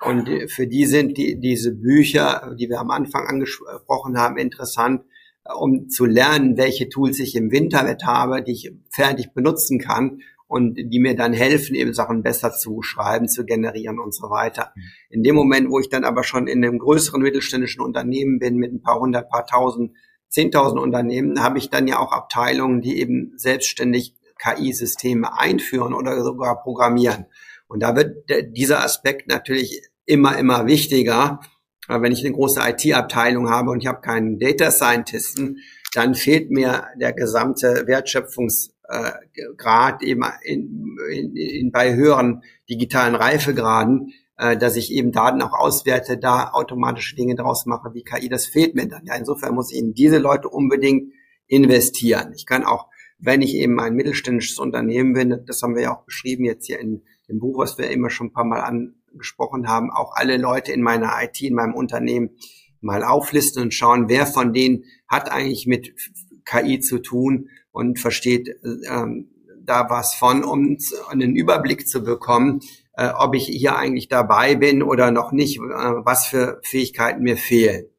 Und 0.00 0.28
für 0.48 0.66
die 0.66 0.84
sind 0.84 1.16
die, 1.16 1.40
diese 1.40 1.74
Bücher, 1.74 2.54
die 2.58 2.68
wir 2.68 2.80
am 2.80 2.90
Anfang 2.90 3.26
angesprochen 3.26 4.18
haben, 4.18 4.36
interessant, 4.36 5.02
um 5.58 5.88
zu 5.88 6.04
lernen, 6.04 6.56
welche 6.56 6.88
Tools 6.88 7.18
ich 7.18 7.34
im 7.34 7.50
Internet 7.50 8.04
habe, 8.04 8.42
die 8.42 8.52
ich 8.52 8.72
fertig 8.90 9.32
benutzen 9.32 9.78
kann 9.78 10.20
und 10.48 10.76
die 10.76 11.00
mir 11.00 11.16
dann 11.16 11.32
helfen, 11.32 11.74
eben 11.74 11.92
Sachen 11.92 12.22
besser 12.22 12.52
zu 12.52 12.82
schreiben, 12.82 13.28
zu 13.28 13.44
generieren 13.44 13.98
und 13.98 14.14
so 14.14 14.30
weiter. 14.30 14.72
In 15.10 15.22
dem 15.22 15.34
Moment, 15.34 15.70
wo 15.70 15.80
ich 15.80 15.88
dann 15.88 16.04
aber 16.04 16.22
schon 16.22 16.46
in 16.46 16.64
einem 16.64 16.78
größeren 16.78 17.20
mittelständischen 17.20 17.82
Unternehmen 17.82 18.38
bin 18.38 18.56
mit 18.56 18.72
ein 18.72 18.82
paar 18.82 19.00
hundert, 19.00 19.28
paar 19.28 19.46
tausend, 19.46 19.96
zehntausend 20.28 20.80
Unternehmen, 20.80 21.42
habe 21.42 21.58
ich 21.58 21.70
dann 21.70 21.88
ja 21.88 21.98
auch 21.98 22.12
Abteilungen, 22.12 22.80
die 22.80 23.00
eben 23.00 23.32
selbstständig 23.36 24.14
KI-Systeme 24.38 25.38
einführen 25.38 25.94
oder 25.94 26.22
sogar 26.22 26.62
programmieren. 26.62 27.26
Und 27.68 27.82
da 27.82 27.96
wird 27.96 28.28
dieser 28.56 28.84
Aspekt 28.84 29.28
natürlich 29.28 29.82
immer, 30.04 30.38
immer 30.38 30.66
wichtiger. 30.66 31.40
Wenn 31.88 32.12
ich 32.12 32.24
eine 32.24 32.34
große 32.34 32.60
IT-Abteilung 32.60 33.50
habe 33.50 33.70
und 33.70 33.80
ich 33.80 33.86
habe 33.86 34.00
keinen 34.00 34.38
Data 34.38 34.70
Scientisten, 34.70 35.58
dann 35.94 36.14
fehlt 36.14 36.50
mir 36.50 36.88
der 37.00 37.12
gesamte 37.12 37.84
Wertschöpfungs 37.86 38.75
äh, 38.88 39.12
Grad 39.56 40.02
eben 40.02 40.22
in, 40.42 40.96
in, 41.12 41.36
in, 41.36 41.70
bei 41.70 41.94
höheren 41.94 42.42
digitalen 42.68 43.14
Reifegraden, 43.14 44.12
äh, 44.38 44.56
dass 44.56 44.76
ich 44.76 44.92
eben 44.92 45.12
Daten 45.12 45.42
auch 45.42 45.52
auswerte, 45.52 46.18
da 46.18 46.50
automatische 46.52 47.16
Dinge 47.16 47.34
draus 47.34 47.66
mache 47.66 47.94
wie 47.94 48.02
KI, 48.02 48.28
das 48.28 48.46
fehlt 48.46 48.74
mir 48.74 48.86
dann. 48.86 49.04
Ja, 49.04 49.14
insofern 49.14 49.54
muss 49.54 49.72
ich 49.72 49.78
in 49.78 49.94
diese 49.94 50.18
Leute 50.18 50.48
unbedingt 50.48 51.12
investieren. 51.46 52.32
Ich 52.34 52.46
kann 52.46 52.64
auch, 52.64 52.88
wenn 53.18 53.42
ich 53.42 53.54
eben 53.54 53.80
ein 53.80 53.94
mittelständisches 53.94 54.58
Unternehmen 54.58 55.14
bin, 55.14 55.42
das 55.46 55.62
haben 55.62 55.74
wir 55.74 55.82
ja 55.82 55.96
auch 55.96 56.04
beschrieben 56.04 56.44
jetzt 56.44 56.66
hier 56.66 56.80
in 56.80 57.02
dem 57.28 57.38
Buch, 57.38 57.58
was 57.58 57.78
wir 57.78 57.90
immer 57.90 58.10
schon 58.10 58.28
ein 58.28 58.32
paar 58.32 58.44
Mal 58.44 58.60
angesprochen 58.60 59.68
haben, 59.68 59.90
auch 59.90 60.12
alle 60.14 60.36
Leute 60.36 60.72
in 60.72 60.82
meiner 60.82 61.12
IT, 61.22 61.40
in 61.40 61.54
meinem 61.54 61.74
Unternehmen 61.74 62.30
mal 62.80 63.02
auflisten 63.02 63.62
und 63.62 63.74
schauen, 63.74 64.08
wer 64.08 64.26
von 64.26 64.52
denen 64.52 64.84
hat 65.08 65.30
eigentlich 65.30 65.66
mit 65.66 65.94
KI 66.44 66.80
zu 66.80 66.98
tun 66.98 67.48
und 67.76 67.98
versteht 67.98 68.56
ähm, 68.90 69.28
da 69.60 69.90
was 69.90 70.14
von, 70.14 70.44
um 70.44 70.78
einen 71.10 71.36
Überblick 71.36 71.86
zu 71.86 72.02
bekommen, 72.02 72.60
äh, 72.96 73.10
ob 73.14 73.34
ich 73.34 73.46
hier 73.46 73.76
eigentlich 73.76 74.08
dabei 74.08 74.54
bin 74.54 74.82
oder 74.82 75.10
noch 75.10 75.30
nicht, 75.30 75.58
äh, 75.58 75.60
was 75.60 76.26
für 76.26 76.58
Fähigkeiten 76.62 77.22
mir 77.22 77.36
fehlen. 77.36 77.90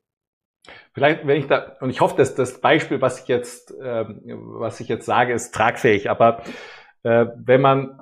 Vielleicht, 0.93 1.27
wenn 1.27 1.37
ich 1.37 1.45
da, 1.45 1.77
und 1.79 1.91
ich 1.91 2.01
hoffe, 2.01 2.15
dass 2.17 2.33
das 2.33 2.59
Beispiel, 2.59 3.01
was 3.01 3.21
ich 3.21 3.27
jetzt, 3.27 3.71
ähm, 3.79 4.21
was 4.25 4.79
ich 4.79 4.87
jetzt 4.87 5.05
sage, 5.05 5.33
ist 5.33 5.53
tragfähig, 5.53 6.09
aber 6.09 6.41
äh, 7.03 7.27
wenn 7.37 7.61
man 7.61 7.99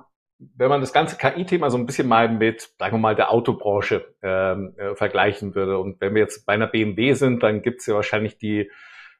wenn 0.57 0.67
man 0.67 0.81
das 0.81 0.91
ganze 0.91 1.17
KI-Thema 1.17 1.69
so 1.69 1.77
ein 1.77 1.85
bisschen 1.85 2.09
mal 2.09 2.27
mit, 2.27 2.69
sagen 2.77 2.95
wir 2.95 2.99
mal, 2.99 3.15
der 3.15 3.31
Autobranche 3.31 4.05
ähm, 4.21 4.75
äh, 4.77 4.93
vergleichen 4.93 5.55
würde 5.55 5.79
und 5.79 6.01
wenn 6.01 6.13
wir 6.13 6.21
jetzt 6.21 6.45
bei 6.45 6.53
einer 6.53 6.67
BMW 6.67 7.13
sind, 7.13 7.41
dann 7.41 7.61
gibt 7.61 7.79
es 7.79 7.87
ja 7.87 7.95
wahrscheinlich 7.95 8.37
die 8.37 8.69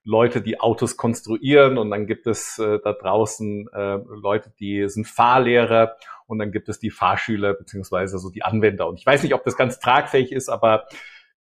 Leute, 0.06 0.42
die 0.42 0.60
Autos 0.60 0.98
konstruieren 0.98 1.78
und 1.78 1.90
dann 1.90 2.06
gibt 2.06 2.28
es 2.28 2.60
äh, 2.60 2.80
da 2.84 2.94
draußen 2.94 3.68
äh, 3.74 3.98
Leute, 4.22 4.54
die 4.60 4.88
sind 4.88 5.08
Fahrlehrer 5.08 5.96
und 6.28 6.40
dann 6.40 6.52
gibt 6.52 6.70
es 6.70 6.80
die 6.80 6.92
Fahrschüler 6.92 7.56
beziehungsweise 7.56 8.20
so 8.20 8.30
die 8.30 8.44
Anwender. 8.44 8.88
Und 8.88 9.00
ich 9.00 9.06
weiß 9.06 9.24
nicht, 9.24 9.34
ob 9.34 9.44
das 9.44 9.58
ganz 9.58 9.80
tragfähig 9.80 10.32
ist, 10.32 10.50
aber 10.50 10.86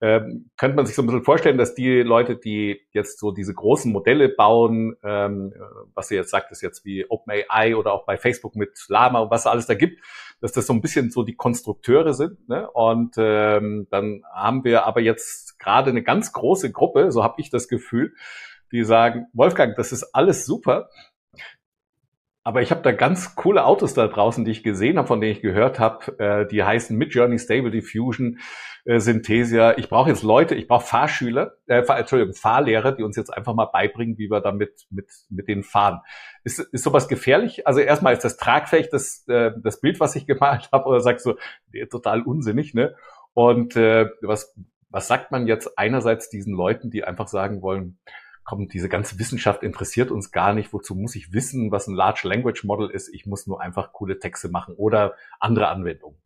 ähm, 0.01 0.51
könnte 0.57 0.77
man 0.77 0.87
sich 0.87 0.97
so 0.97 1.03
ein 1.03 1.07
bisschen 1.07 1.25
vorstellen, 1.25 1.57
dass 1.57 1.75
die 1.75 2.03
Leute, 2.03 2.37
die 2.37 2.81
jetzt 2.91 3.19
so 3.19 3.31
diese 3.31 3.55
großen 3.55 3.93
Modelle 3.93 4.29
bauen, 4.29 4.97
ähm, 5.03 5.55
was 5.95 6.11
ihr 6.11 6.19
jetzt 6.19 6.31
sagt, 6.31 6.51
ist 6.51 6.63
jetzt 6.63 6.85
wie 6.85 7.07
OpenAI 7.09 7.77
oder 7.77 7.93
auch 7.93 8.05
bei 8.05 8.17
Facebook 8.17 8.57
mit 8.57 8.79
Lama 8.89 9.21
und 9.21 9.31
was 9.31 9.47
alles 9.47 9.67
da 9.67 9.75
gibt, 9.75 10.03
dass 10.41 10.53
das 10.53 10.67
so 10.67 10.73
ein 10.73 10.81
bisschen 10.81 11.11
so 11.11 11.23
die 11.23 11.37
Konstrukteure 11.37 12.13
sind. 12.13 12.49
Ne? 12.49 12.69
Und 12.71 13.15
ähm, 13.19 13.87
dann 13.91 14.23
haben 14.35 14.65
wir 14.65 14.85
aber 14.85 15.01
jetzt 15.01 15.59
gerade 15.59 15.91
eine 15.91 16.03
ganz 16.03 16.33
große 16.33 16.73
Gruppe, 16.73 17.13
so 17.13 17.23
habe 17.23 17.41
ich 17.41 17.51
das 17.51 17.69
Gefühl, 17.69 18.15
die 18.73 18.85
sagen, 18.85 19.27
Wolfgang, 19.33 19.77
das 19.77 19.93
ist 19.93 20.15
alles 20.15 20.47
super, 20.47 20.89
aber 22.47 22.61
ich 22.61 22.71
habe 22.71 22.83
da 22.83 22.93
ganz 22.93 23.37
coole 23.37 23.65
Autos 23.65 23.95
da 23.95 24.07
draußen, 24.07 24.45
die 24.45 24.51
ich 24.51 24.63
gesehen 24.63 24.99
habe, 24.99 25.09
von 25.09 25.19
denen 25.19 25.33
ich 25.33 25.41
gehört 25.41 25.81
habe, 25.81 26.19
äh, 26.19 26.47
die 26.47 26.63
heißen 26.63 26.95
Midjourney 26.95 27.39
Stable 27.39 27.71
Diffusion, 27.71 28.39
äh, 28.85 29.01
Synthesia. 29.01 29.79
Ich 29.79 29.89
brauche 29.89 30.11
jetzt 30.11 30.23
Leute, 30.23 30.55
ich 30.55 30.69
brauche 30.69 30.85
Fahrschüler, 30.85 31.55
äh, 31.67 31.83
Entschuldigung, 31.89 32.35
Fahrlehrer, 32.35 32.93
die 32.93 33.03
uns 33.03 33.17
jetzt 33.17 33.33
einfach 33.33 33.55
mal 33.55 33.71
beibringen, 33.73 34.19
wie 34.19 34.29
wir 34.31 34.43
damit 34.43 34.85
mit, 34.91 35.11
mit 35.31 35.49
denen 35.49 35.63
fahren. 35.63 36.03
Ist, 36.45 36.59
ist 36.59 36.85
sowas 36.85 37.09
gefährlich? 37.09 37.67
Also 37.67 37.81
erstmal 37.81 38.13
ist 38.13 38.25
das 38.25 38.37
tragfähig, 38.37 38.91
das, 38.91 39.25
äh, 39.27 39.53
das 39.63 39.81
Bild, 39.81 39.99
was 39.99 40.15
ich 40.15 40.27
gemalt 40.27 40.69
habe, 40.71 40.85
oder 40.85 41.01
sagst 41.01 41.25
du, 41.25 41.37
nee, 41.73 41.87
total 41.87 42.21
unsinnig, 42.21 42.75
ne? 42.75 42.95
Und 43.33 43.75
äh, 43.75 44.11
was, 44.21 44.55
was 44.91 45.09
sagt 45.09 45.33
man 45.33 45.47
jetzt 45.47 45.79
einerseits 45.79 46.29
diesen 46.29 46.55
Leuten, 46.55 46.91
die 46.91 47.05
einfach 47.05 47.27
sagen 47.29 47.63
wollen, 47.63 47.99
komm, 48.45 48.69
diese 48.69 48.89
ganze 48.89 49.19
Wissenschaft 49.19 49.63
interessiert 49.63 50.11
uns 50.11 50.31
gar 50.31 50.53
nicht. 50.53 50.73
Wozu 50.73 50.95
muss 50.95 51.17
ich 51.17 51.33
wissen, 51.33 51.71
was 51.71 51.87
ein 51.87 51.95
Large 51.95 52.29
Language 52.29 52.65
Model 52.65 52.91
ist? 52.91 53.09
Ich 53.13 53.27
muss 53.27 53.47
nur 53.47 53.61
einfach 53.61 53.93
coole 53.93 54.19
Texte 54.19 54.49
machen 54.49 54.75
oder 54.77 55.15
andere 55.41 55.69
Anwendungen. 55.69 56.19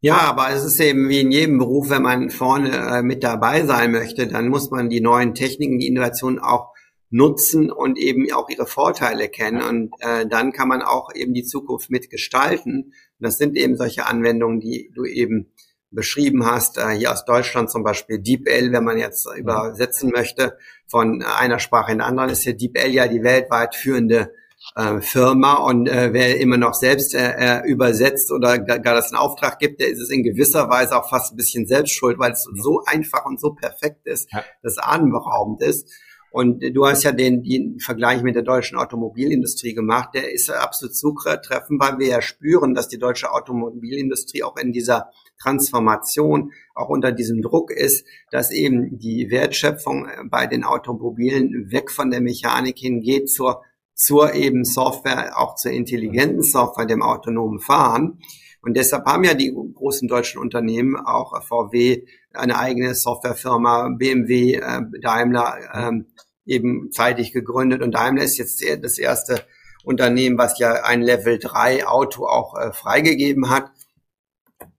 Ja, 0.00 0.18
aber 0.18 0.50
es 0.50 0.62
ist 0.62 0.78
eben 0.78 1.08
wie 1.08 1.20
in 1.20 1.32
jedem 1.32 1.58
Beruf, 1.58 1.90
wenn 1.90 2.02
man 2.02 2.30
vorne 2.30 2.70
äh, 2.70 3.02
mit 3.02 3.24
dabei 3.24 3.64
sein 3.64 3.92
möchte, 3.92 4.28
dann 4.28 4.48
muss 4.48 4.70
man 4.70 4.88
die 4.88 5.00
neuen 5.00 5.34
Techniken, 5.34 5.78
die 5.78 5.88
Innovationen 5.88 6.38
auch 6.38 6.74
nutzen 7.10 7.70
und 7.70 7.98
eben 7.98 8.30
auch 8.32 8.48
ihre 8.48 8.66
Vorteile 8.66 9.28
kennen. 9.28 9.62
Und 9.62 9.92
äh, 10.00 10.26
dann 10.26 10.52
kann 10.52 10.68
man 10.68 10.82
auch 10.82 11.14
eben 11.14 11.34
die 11.34 11.44
Zukunft 11.44 11.90
mitgestalten. 11.90 12.84
Und 12.84 12.94
das 13.18 13.38
sind 13.38 13.56
eben 13.56 13.76
solche 13.76 14.06
Anwendungen, 14.06 14.60
die 14.60 14.90
du 14.94 15.04
eben 15.04 15.52
beschrieben 15.90 16.44
hast, 16.44 16.78
äh, 16.78 16.90
hier 16.90 17.12
aus 17.12 17.24
Deutschland 17.24 17.70
zum 17.70 17.82
Beispiel 17.82 18.18
DeepL, 18.18 18.72
wenn 18.72 18.84
man 18.84 18.98
jetzt 18.98 19.26
übersetzen 19.36 20.10
möchte 20.10 20.56
von 20.86 21.22
einer 21.22 21.58
Sprache 21.58 21.92
in 21.92 22.00
anderen, 22.00 22.30
ist 22.30 22.42
hier 22.42 22.56
DeepL 22.56 22.90
ja 22.90 23.08
die 23.08 23.22
weltweit 23.22 23.74
führende 23.74 24.32
äh, 24.74 25.00
Firma 25.00 25.54
und 25.54 25.88
äh, 25.88 26.12
wer 26.12 26.40
immer 26.40 26.56
noch 26.56 26.74
selbst 26.74 27.14
äh, 27.14 27.60
äh, 27.60 27.68
übersetzt 27.68 28.32
oder 28.32 28.58
gar, 28.58 28.78
gar 28.78 28.94
das 28.94 29.10
in 29.10 29.16
Auftrag 29.16 29.58
gibt, 29.58 29.80
der 29.80 29.88
ist 29.88 30.00
es 30.00 30.10
in 30.10 30.22
gewisser 30.22 30.68
Weise 30.68 30.96
auch 30.96 31.08
fast 31.08 31.32
ein 31.32 31.36
bisschen 31.36 31.66
selbst 31.66 31.92
schuld, 31.94 32.18
weil 32.18 32.32
es 32.32 32.48
so 32.54 32.82
einfach 32.86 33.24
und 33.26 33.40
so 33.40 33.52
perfekt 33.52 34.06
ist, 34.06 34.28
dass 34.62 34.78
atemberaubend 34.78 35.62
ist. 35.62 35.88
Und 36.36 36.62
du 36.74 36.86
hast 36.86 37.02
ja 37.02 37.12
den, 37.12 37.42
den 37.42 37.80
Vergleich 37.80 38.22
mit 38.22 38.34
der 38.34 38.42
deutschen 38.42 38.76
Automobilindustrie 38.76 39.72
gemacht. 39.72 40.10
Der 40.12 40.30
ist 40.30 40.50
absolut 40.50 40.94
zutreffend, 40.94 41.80
weil 41.80 41.98
wir 41.98 42.08
ja 42.08 42.20
spüren, 42.20 42.74
dass 42.74 42.88
die 42.88 42.98
deutsche 42.98 43.32
Automobilindustrie 43.32 44.42
auch 44.42 44.58
in 44.58 44.70
dieser 44.70 45.10
Transformation 45.40 46.52
auch 46.74 46.90
unter 46.90 47.10
diesem 47.10 47.40
Druck 47.40 47.70
ist, 47.70 48.06
dass 48.30 48.50
eben 48.50 48.98
die 48.98 49.30
Wertschöpfung 49.30 50.08
bei 50.30 50.46
den 50.46 50.62
Automobilen 50.62 51.72
weg 51.72 51.90
von 51.90 52.10
der 52.10 52.20
Mechanik 52.20 52.76
hingeht 52.76 53.30
zur, 53.30 53.62
zur 53.94 54.34
eben 54.34 54.66
Software, 54.66 55.40
auch 55.40 55.54
zur 55.54 55.70
intelligenten 55.72 56.42
Software, 56.42 56.84
dem 56.84 57.00
autonomen 57.00 57.60
Fahren. 57.60 58.20
Und 58.60 58.76
deshalb 58.76 59.06
haben 59.06 59.24
ja 59.24 59.32
die 59.32 59.54
großen 59.54 60.06
deutschen 60.06 60.42
Unternehmen, 60.42 60.96
auch 60.96 61.42
VW, 61.44 62.04
eine 62.34 62.58
eigene 62.58 62.94
Softwarefirma, 62.94 63.88
BMW, 63.96 64.56
äh, 64.56 64.82
Daimler, 65.00 65.56
ähm, 65.72 66.06
eben 66.46 66.90
zeitig 66.92 67.32
gegründet. 67.32 67.82
Und 67.82 67.92
Daimler 67.92 68.22
ist 68.22 68.38
jetzt 68.38 68.64
das 68.82 68.98
erste 68.98 69.42
Unternehmen, 69.84 70.38
was 70.38 70.58
ja 70.58 70.84
ein 70.84 71.02
Level 71.02 71.38
3 71.38 71.86
Auto 71.86 72.26
auch 72.26 72.58
äh, 72.58 72.72
freigegeben 72.72 73.50
hat. 73.50 73.70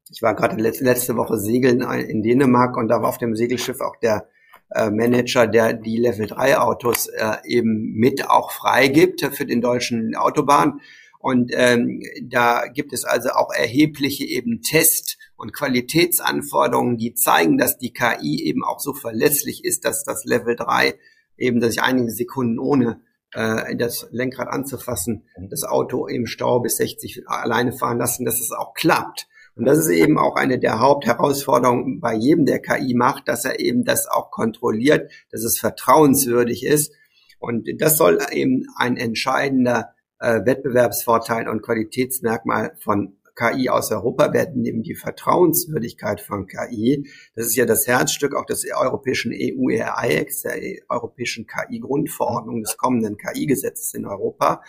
Ich 0.09 0.21
war 0.21 0.35
gerade 0.35 0.55
letzte 0.55 1.17
Woche 1.17 1.37
segeln 1.37 1.81
in 1.81 2.23
Dänemark 2.23 2.77
und 2.77 2.87
da 2.87 3.01
war 3.01 3.09
auf 3.09 3.17
dem 3.17 3.35
Segelschiff 3.35 3.81
auch 3.81 3.97
der 3.97 4.27
äh, 4.71 4.89
Manager, 4.89 5.47
der 5.47 5.73
die 5.73 5.97
Level 5.97 6.27
3 6.27 6.57
Autos 6.57 7.07
äh, 7.07 7.37
eben 7.45 7.93
mit 7.93 8.29
auch 8.29 8.51
freigibt 8.51 9.21
für 9.33 9.45
den 9.45 9.61
deutschen 9.61 10.15
Autobahn. 10.15 10.81
Und 11.19 11.51
ähm, 11.53 12.01
da 12.21 12.67
gibt 12.67 12.93
es 12.93 13.03
also 13.03 13.29
auch 13.29 13.51
erhebliche 13.53 14.25
eben 14.25 14.61
Test- 14.61 15.17
und 15.35 15.53
Qualitätsanforderungen, 15.53 16.97
die 16.97 17.13
zeigen, 17.15 17.57
dass 17.57 17.77
die 17.77 17.91
KI 17.91 18.43
eben 18.43 18.63
auch 18.63 18.79
so 18.79 18.93
verlässlich 18.93 19.65
ist, 19.65 19.85
dass 19.85 20.03
das 20.03 20.25
Level 20.25 20.55
3 20.55 20.95
eben, 21.37 21.59
dass 21.59 21.73
ich 21.73 21.81
einige 21.81 22.11
Sekunden 22.11 22.59
ohne 22.59 23.01
äh, 23.33 23.75
das 23.75 24.07
Lenkrad 24.11 24.47
anzufassen, 24.47 25.23
das 25.49 25.63
Auto 25.63 26.07
im 26.07 26.25
Stau 26.25 26.59
bis 26.59 26.77
60 26.77 27.23
alleine 27.27 27.71
fahren 27.71 27.97
lassen, 27.97 28.25
dass 28.25 28.39
es 28.39 28.51
auch 28.51 28.73
klappt. 28.73 29.27
Und 29.55 29.65
das 29.65 29.79
ist 29.79 29.89
eben 29.89 30.19
auch 30.19 30.35
eine 30.35 30.59
der 30.59 30.79
Hauptherausforderungen 30.79 31.99
bei 31.99 32.13
jedem, 32.13 32.45
der 32.45 32.61
KI 32.61 32.93
macht, 32.93 33.27
dass 33.27 33.43
er 33.43 33.59
eben 33.59 33.83
das 33.83 34.07
auch 34.07 34.29
kontrolliert, 34.29 35.11
dass 35.31 35.43
es 35.43 35.59
vertrauenswürdig 35.59 36.63
ist. 36.63 36.93
Und 37.39 37.67
das 37.79 37.97
soll 37.97 38.19
eben 38.31 38.67
ein 38.77 38.97
entscheidender 38.97 39.95
äh, 40.19 40.45
Wettbewerbsvorteil 40.45 41.47
und 41.47 41.63
Qualitätsmerkmal 41.63 42.73
von 42.79 43.16
KI 43.37 43.69
aus 43.69 43.91
Europa 43.91 44.33
werden 44.33 44.65
eben 44.65 44.81
die 44.81 44.95
Vertrauenswürdigkeit 44.95 46.21
von 46.21 46.47
KI. 46.47 47.07
Das 47.35 47.45
ist 47.45 47.55
ja 47.55 47.65
das 47.65 47.85
Herzstück 47.87 48.35
auch 48.35 48.45
des 48.45 48.65
europäischen 48.69 49.31
EU-ERIX, 49.31 50.41
der 50.41 50.59
europäischen 50.89 51.45
KI-Grundverordnung 51.45 52.63
des 52.63 52.77
kommenden 52.77 53.17
KI-Gesetzes 53.17 53.93
in 53.93 54.05
Europa. 54.05 54.63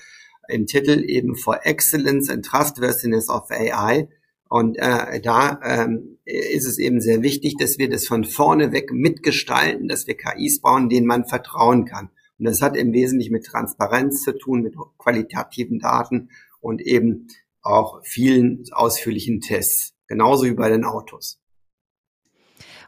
Im 0.49 0.67
Titel 0.67 1.03
eben 1.07 1.35
For 1.35 1.67
Excellence 1.67 2.29
and 2.29 2.45
Trustworthiness 2.45 3.31
of 3.31 3.51
AI. 3.51 4.09
Und 4.51 4.77
äh, 4.79 5.21
da 5.21 5.61
ähm, 5.63 6.19
ist 6.25 6.67
es 6.67 6.79
eben 6.79 7.01
sehr 7.01 7.23
wichtig, 7.23 7.57
dass 7.59 7.79
wir 7.79 7.89
das 7.89 8.07
von 8.07 8.25
vorne 8.25 8.73
weg 8.73 8.93
mitgestalten, 8.93 9.89
dass 9.89 10.07
wir 10.07 10.17
KIs 10.17 10.61
bauen, 10.61 10.89
denen 10.89 11.07
man 11.07 11.27
vertrauen 11.27 11.85
kann. 11.87 12.11
Und 12.39 12.45
das 12.45 12.63
hat 12.63 12.77
im 12.77 12.93
Wesentlichen 12.93 13.33
mit 13.33 13.45
Transparenz 13.45 14.23
zu 14.23 14.33
tun, 14.37 14.63
mit 14.63 14.75
qualitativen 14.99 15.79
Daten 15.79 16.31
und 16.61 16.81
eben 16.81 17.29
auch 17.69 18.01
vielen 18.05 18.65
ausführlichen 18.73 19.41
Tests. 19.41 19.95
Genauso 20.07 20.45
wie 20.47 20.55
bei 20.55 20.71
den 20.71 20.85
Autos. 20.85 21.39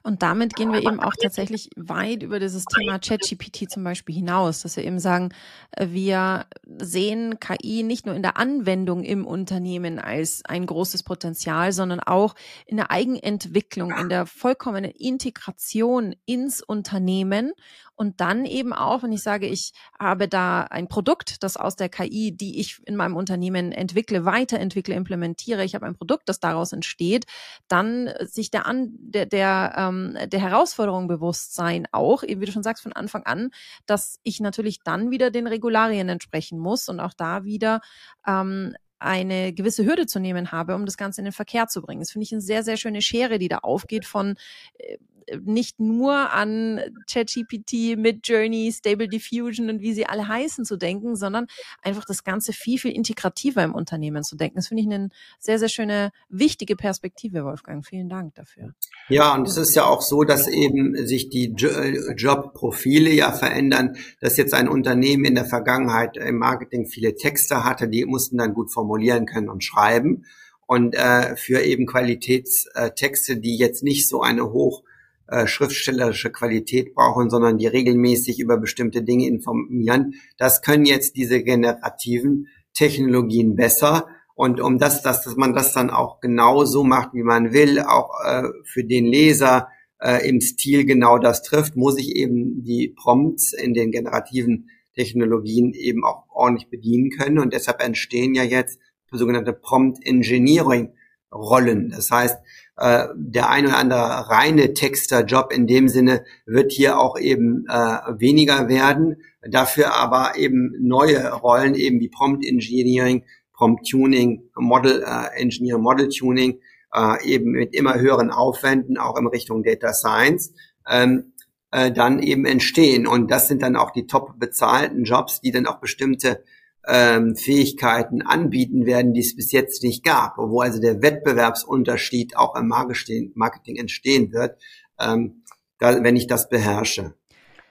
Und 0.03 0.23
damit 0.23 0.55
gehen 0.55 0.73
wir 0.73 0.81
eben 0.81 1.01
auch 1.01 1.13
tatsächlich 1.21 1.69
weit 1.77 2.23
über 2.23 2.41
dieses 2.41 2.65
Thema 2.65 2.99
ChatGPT 2.99 3.71
zum 3.71 3.85
Beispiel 3.85 4.15
hinaus, 4.15 4.63
dass 4.63 4.77
wir 4.77 4.85
eben 4.85 4.99
sagen, 4.99 5.31
äh, 5.73 5.89
wir 5.91 6.47
sehen 6.79 7.39
KI 7.39 7.83
nicht 7.83 8.07
nur 8.07 8.15
in 8.15 8.23
der 8.23 8.39
Anwendung 8.39 9.05
im 9.05 9.27
Unternehmen 9.27 9.99
als 9.99 10.43
ein 10.45 10.65
großes 10.65 11.03
Potenzial, 11.03 11.73
sondern 11.73 12.01
auch 12.01 12.35
in 12.67 12.79
der 12.79 12.91
Eigenentwicklung, 12.91 13.91
in 13.93 14.09
der 14.09 14.27
vollkommenen 14.27 14.91
Integration 14.91 16.15
ins 16.25 16.63
Unternehmen. 16.63 17.53
Und 18.01 18.23
dann 18.23 18.47
eben 18.47 18.73
auch, 18.73 19.03
wenn 19.03 19.13
ich 19.13 19.23
sage, 19.23 19.47
ich 19.47 19.75
habe 19.99 20.27
da 20.27 20.63
ein 20.63 20.89
Produkt, 20.89 21.43
das 21.43 21.59
aus 21.59 21.77
der 21.77 21.91
KI, 21.91 22.35
die 22.35 22.59
ich 22.59 22.81
in 22.87 22.97
meinem 22.97 23.15
Unternehmen 23.15 23.73
entwickle, 23.73 24.25
weiterentwickle, 24.25 24.95
implementiere, 24.95 25.65
ich 25.65 25.75
habe 25.75 25.85
ein 25.85 25.97
Produkt, 25.97 26.31
das 26.31 26.41
daraus 26.41 26.73
entsteht, 26.73 27.27
dann 27.69 28.11
sich 28.21 28.51
der, 28.51 28.65
an, 28.65 28.89
der, 28.93 29.27
der, 29.27 29.75
ähm, 29.91 30.17
der 30.29 30.41
Herausforderung 30.41 31.09
bewusst 31.09 31.55
sein, 31.55 31.87
auch, 31.93 32.23
wie 32.23 32.35
du 32.35 32.53
schon 32.53 32.63
sagst, 32.63 32.83
von 32.83 32.93
Anfang 32.93 33.25
an, 33.25 33.51
dass 33.87 34.19
ich 34.23 34.41
natürlich 34.41 34.81
dann 34.83 35.11
wieder 35.11 35.31
den 35.31 35.47
Regularien 35.47 36.09
entsprechen 36.09 36.59
muss 36.59 36.89
und 36.89 37.01
auch 37.01 37.15
da 37.15 37.45
wieder 37.45 37.81
ähm, 38.27 38.75
eine 39.01 39.55
gewisse 39.55 39.85
Hürde 39.85 40.07
zu 40.07 40.21
nehmen 40.21 40.53
habe, 40.53 40.75
um 40.75 40.85
das 40.85 40.99
Ganze 40.99 41.23
in 41.23 41.25
den 41.25 41.33
Verkehr 41.33 41.67
zu 41.67 41.81
bringen. 41.81 42.01
Das 42.01 42.11
finde 42.11 42.25
ich 42.25 42.33
eine 42.33 42.43
sehr, 42.43 42.63
sehr 42.63 42.77
schöne 42.77 43.01
Schere, 43.01 43.39
die 43.39 43.49
da 43.49 43.59
aufgeht 43.59 44.05
von 44.05 44.37
äh, 44.79 44.99
nicht 45.45 45.81
nur 45.81 46.33
an 46.33 46.81
ChatGPT, 47.11 47.97
Midjourney, 47.97 48.73
Stable 48.73 49.09
Diffusion 49.09 49.71
und 49.71 49.81
wie 49.81 49.93
sie 49.93 50.07
alle 50.07 50.29
heißen 50.29 50.65
zu 50.65 50.77
denken, 50.77 51.17
sondern 51.17 51.47
einfach 51.83 52.05
das 52.05 52.25
Ganze 52.25 52.53
viel, 52.53 52.79
viel 52.79 52.93
integrativer 52.93 53.63
im 53.63 53.75
Unternehmen 53.75 54.23
zu 54.23 54.37
denken. 54.37 54.57
Das 54.57 54.69
finde 54.69 54.83
ich 54.83 54.89
eine 54.89 55.11
sehr, 55.39 55.59
sehr 55.59 55.69
schöne, 55.69 56.13
wichtige 56.29 56.77
Perspektive, 56.77 57.45
Wolfgang. 57.45 57.85
Vielen 57.85 58.09
Dank 58.09 58.35
dafür. 58.35 58.75
Ja, 59.09 59.35
und 59.35 59.47
es 59.49 59.57
ist 59.57 59.75
ja 59.75 59.85
auch 59.85 60.03
so, 60.03 60.25
dass 60.25 60.49
eben 60.49 61.07
sich 61.07 61.29
die 61.29 61.55
äh, 61.63 62.15
Jobprofile 62.15 63.11
ja 63.11 63.33
verändern, 63.33 63.97
dass 64.21 64.37
jetzt 64.37 64.55
ein 64.55 64.69
Unternehmen 64.69 65.25
in 65.25 65.35
der 65.35 65.45
Vergangenheit 65.45 66.17
im 66.17 66.37
Marketing 66.37 66.87
viele 66.87 67.15
Texte 67.15 67.65
hatte, 67.65 67.89
die 67.89 68.05
mussten 68.05 68.39
dann 68.39 68.55
gut 68.55 68.73
formulieren 68.73 69.27
können 69.27 69.49
und 69.49 69.65
schreiben. 69.65 70.25
Und 70.67 70.95
äh, 70.95 71.35
für 71.35 71.63
eben 71.63 71.87
Qualitätstexte, 71.87 73.39
die 73.39 73.57
jetzt 73.57 73.83
nicht 73.83 74.09
so 74.09 74.23
eine 74.23 74.53
hoch 74.53 74.85
äh, 75.31 75.47
schriftstellerische 75.47 76.33
Qualität 76.33 76.95
brauchen, 76.95 77.31
sondern 77.31 77.57
die 77.57 77.69
regelmäßig 77.69 78.41
über 78.41 78.57
bestimmte 78.57 79.03
Dinge 79.03 79.29
informieren. 79.29 80.15
Das 80.39 80.61
können 80.61 80.85
jetzt 80.85 81.17
diese 81.17 81.43
generativen 81.43 82.49
Technologien 82.75 83.55
besser. 83.55 84.09
Und 84.35 84.61
um 84.61 84.79
das, 84.79 85.03
dass, 85.03 85.23
dass 85.23 85.37
man 85.37 85.55
das 85.55 85.73
dann 85.73 85.91
auch 85.91 86.21
genau 86.21 86.65
so 86.65 86.83
macht, 86.83 87.15
wie 87.15 87.23
man 87.23 87.53
will, 87.53 87.81
auch 87.81 88.11
äh, 88.25 88.43
für 88.65 88.83
den 88.83 89.05
Leser 89.05 89.69
äh, 90.01 90.29
im 90.29 90.41
Stil 90.41 90.85
genau 90.85 91.19
das 91.19 91.43
trifft, 91.43 91.77
muss 91.77 91.99
ich 91.99 92.17
eben 92.17 92.65
die 92.65 92.89
Prompts 92.89 93.53
in 93.53 93.73
den 93.73 93.93
generativen 93.93 94.71
Technologien 94.95 95.73
eben 95.75 96.05
auch 96.05 96.25
ordentlich 96.29 96.71
bedienen 96.71 97.11
können. 97.11 97.39
Und 97.39 97.53
deshalb 97.53 97.81
entstehen 97.83 98.35
ja 98.35 98.43
jetzt 98.43 98.81
sogenannte 99.13 99.53
Prompt 99.53 100.05
Engineering 100.05 100.91
Rollen. 101.33 101.91
Das 101.91 102.11
heißt, 102.11 102.39
äh, 102.81 103.09
der 103.15 103.51
ein 103.51 103.67
oder 103.67 103.77
andere 103.77 104.31
reine 104.31 104.73
Texter-Job 104.73 105.53
in 105.53 105.67
dem 105.67 105.89
Sinne 105.89 106.25
wird 106.47 106.73
hier 106.73 106.99
auch 106.99 107.19
eben 107.19 107.67
äh, 107.69 107.99
weniger 108.19 108.69
werden. 108.69 109.19
Dafür 109.43 109.95
aber 109.95 110.33
eben 110.37 110.75
neue 110.81 111.31
Rollen, 111.31 111.75
eben 111.75 112.01
wie 112.01 112.09
Prompt 112.09 112.45
Engineering, 112.45 113.25
Prompt 113.53 113.87
Tuning, 113.87 114.45
Model 114.57 115.05
äh, 115.07 115.39
Engineering, 115.39 115.83
Model 115.83 116.09
Tuning, 116.09 116.61
äh, 116.95 117.23
eben 117.27 117.51
mit 117.51 117.75
immer 117.75 117.99
höheren 117.99 118.31
Aufwänden, 118.31 118.97
auch 118.97 119.19
in 119.19 119.27
Richtung 119.27 119.63
Data 119.63 119.93
Science, 119.93 120.55
ähm, 120.89 121.35
äh, 121.73 121.93
dann 121.93 122.19
eben 122.21 122.47
entstehen. 122.47 123.07
Und 123.07 123.31
das 123.31 123.49
sind 123.49 123.61
dann 123.61 123.77
auch 123.77 123.91
die 123.91 124.07
top 124.07 124.39
bezahlten 124.39 125.05
Jobs, 125.05 125.43
die 125.43 125.51
dann 125.51 125.67
auch 125.67 125.81
bestimmte 125.81 126.43
ähm, 126.87 127.37
Fähigkeiten 127.37 128.23
anbieten 128.23 128.87
werden, 128.87 129.13
die 129.13 129.21
es 129.21 129.37
bis 129.37 129.53
jetzt 129.53 129.83
nicht 129.83 130.05
gab, 130.05 130.39
wo 130.39 130.61
also 130.61 130.81
der 130.81 131.03
Wettbewerbsunterschied 131.03 132.37
auch 132.37 132.57
im 132.57 132.69
Marketing 132.69 133.77
entstehen 133.77 134.33
wird, 134.33 134.57
ähm, 134.99 135.43
da, 135.79 136.03
wenn 136.03 136.17
ich 136.17 136.27
das 136.27 136.49
beherrsche. 136.49 137.15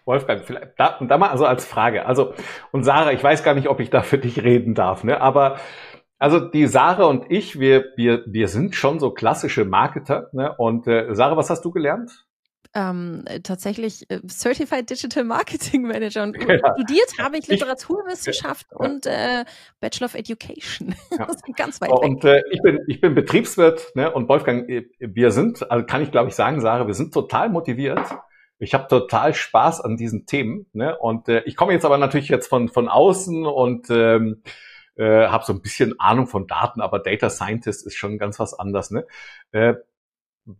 Wolfgang, 0.06 0.43
vielleicht 0.43 0.74
da, 0.78 0.98
da 1.00 1.17
mal 1.17 1.30
also 1.30 1.45
als 1.45 1.65
Frage. 1.65 2.06
Also 2.06 2.34
und 2.72 2.84
Sarah, 2.84 3.12
ich 3.12 3.24
weiß 3.24 3.43
gar 3.43 3.54
nicht, 3.54 3.67
ob 3.67 3.80
ich 3.80 3.89
da 3.89 4.02
für 4.02 4.17
dich 4.17 4.43
reden 4.43 4.74
darf, 4.74 5.03
ne? 5.03 5.22
Aber 5.22 5.60
also 6.18 6.39
die 6.39 6.68
Sarah 6.68 7.05
und 7.05 7.30
ich, 7.30 7.60
wir 7.60 7.86
wir 7.95 8.24
wir 8.26 8.47
sind 8.47 8.76
schon 8.76 8.99
so 8.99 9.12
klassische 9.12 9.66
Marketer, 9.66 10.30
ne? 10.34 10.55
Und 10.57 10.88
äh, 10.88 11.14
Sarah, 11.14 11.38
was 11.38 11.49
hast 11.49 11.64
du 11.64 11.72
gelernt? 11.72 12.26
Ähm, 12.76 13.26
tatsächlich 13.43 14.10
äh, 14.12 14.20
Certified 14.28 14.89
Digital 14.89 15.24
Marketing 15.24 15.84
Manager 15.84 16.24
und 16.24 16.38
ja. 16.47 16.76
studiert 16.76 17.18
habe 17.20 17.38
ich 17.38 17.47
Literaturwissenschaft 17.47 18.68
ja. 18.72 18.78
und 18.78 19.05
äh, 19.05 19.45
Bachelor 19.80 20.05
of 20.05 20.16
Education. 20.16 20.95
Ja. 21.12 21.26
das 21.26 21.38
ist 21.38 21.55
ganz 21.55 21.82
weit 21.82 21.91
und, 21.91 22.24
weg. 22.24 22.43
äh, 22.45 22.49
ich 22.51 22.62
bin 22.62 22.80
ich 22.88 23.01
bin 23.01 23.16
Betriebswirt 23.16 23.91
ne, 23.95 24.12
und 24.12 24.30
Wolfgang, 24.30 24.70
äh, 24.70 24.88
wir 24.99 25.32
sind, 25.32 25.70
also 25.72 25.86
kann 25.86 26.03
ich 26.03 26.12
glaube 26.12 26.30
ich 26.30 26.36
sagen, 26.36 26.62
Sarah, 26.62 26.86
wir 26.86 26.93
sind 26.93 27.14
total 27.14 27.49
motiviert, 27.49 27.99
Ich 28.60 28.74
habe 28.74 28.88
total 28.88 29.34
Spaß 29.34 29.82
an 29.82 29.97
diesen 29.97 30.26
Themen. 30.26 30.68
Ne? 30.74 30.97
Und 30.97 31.30
äh, 31.30 31.41
ich 31.45 31.55
komme 31.55 31.74
jetzt 31.74 31.86
aber 31.86 31.97
natürlich 31.97 32.28
jetzt 32.28 32.47
von, 32.47 32.68
von 32.70 32.89
außen 32.89 33.45
und 33.45 33.89
ähm, 33.89 34.43
äh, 34.95 35.28
habe 35.28 35.45
so 35.45 35.53
ein 35.53 35.62
bisschen 35.62 35.99
Ahnung 35.99 36.28
von 36.28 36.45
Daten, 36.45 36.82
aber 36.82 36.99
Data 36.99 37.30
Scientist 37.30 37.88
ist 37.88 37.95
schon 37.95 38.18
ganz 38.18 38.38
was 38.38 38.53
anderes. 38.53 38.91
Ne? 38.91 39.07
Äh, 39.51 39.76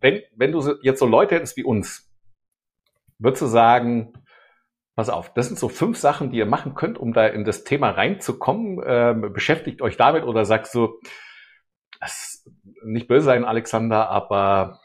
wenn, 0.00 0.22
wenn 0.36 0.52
du 0.52 0.76
jetzt 0.82 1.00
so 1.00 1.06
Leute 1.06 1.34
hättest 1.34 1.56
wie 1.56 1.64
uns, 1.64 2.10
würdest 3.18 3.42
du 3.42 3.46
sagen, 3.46 4.12
pass 4.94 5.08
auf, 5.08 5.32
das 5.34 5.48
sind 5.48 5.58
so 5.58 5.68
fünf 5.68 5.98
Sachen, 5.98 6.30
die 6.30 6.38
ihr 6.38 6.46
machen 6.46 6.74
könnt, 6.74 6.98
um 6.98 7.12
da 7.12 7.26
in 7.26 7.44
das 7.44 7.64
Thema 7.64 7.90
reinzukommen. 7.90 8.82
Äh, 8.82 9.14
beschäftigt 9.30 9.82
euch 9.82 9.96
damit 9.96 10.24
oder 10.24 10.44
sagst 10.44 10.74
du, 10.74 11.00
das 12.00 12.44
nicht 12.82 13.08
böse 13.08 13.26
sein, 13.26 13.44
Alexander, 13.44 14.08
aber 14.08 14.80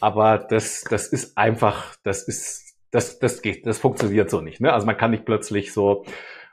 aber 0.00 0.38
das, 0.38 0.84
das 0.90 1.08
ist 1.08 1.38
einfach, 1.38 1.96
das 2.02 2.28
ist, 2.28 2.76
das, 2.90 3.18
das 3.18 3.42
geht, 3.42 3.66
das 3.66 3.78
funktioniert 3.78 4.30
so 4.30 4.40
nicht. 4.40 4.60
Ne? 4.60 4.72
Also 4.72 4.86
man 4.86 4.96
kann 4.96 5.10
nicht 5.10 5.24
plötzlich 5.24 5.72
so 5.72 6.04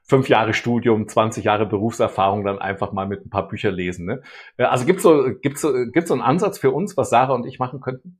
fünf 0.03 0.29
Jahre 0.29 0.53
Studium, 0.53 1.07
20 1.07 1.45
Jahre 1.45 1.65
Berufserfahrung 1.65 2.43
dann 2.43 2.59
einfach 2.59 2.91
mal 2.91 3.07
mit 3.07 3.25
ein 3.25 3.29
paar 3.29 3.47
Bücher 3.47 3.71
lesen. 3.71 4.05
Ne? 4.05 4.21
Äh, 4.57 4.63
also 4.63 4.85
gibt's 4.85 5.03
so, 5.03 5.31
gibt's 5.41 5.61
so, 5.61 5.73
gibt's 5.91 6.09
so 6.09 6.13
einen 6.13 6.23
Ansatz 6.23 6.57
für 6.57 6.71
uns, 6.71 6.97
was 6.97 7.09
Sarah 7.09 7.33
und 7.33 7.45
ich 7.45 7.59
machen 7.59 7.81
könnten? 7.81 8.19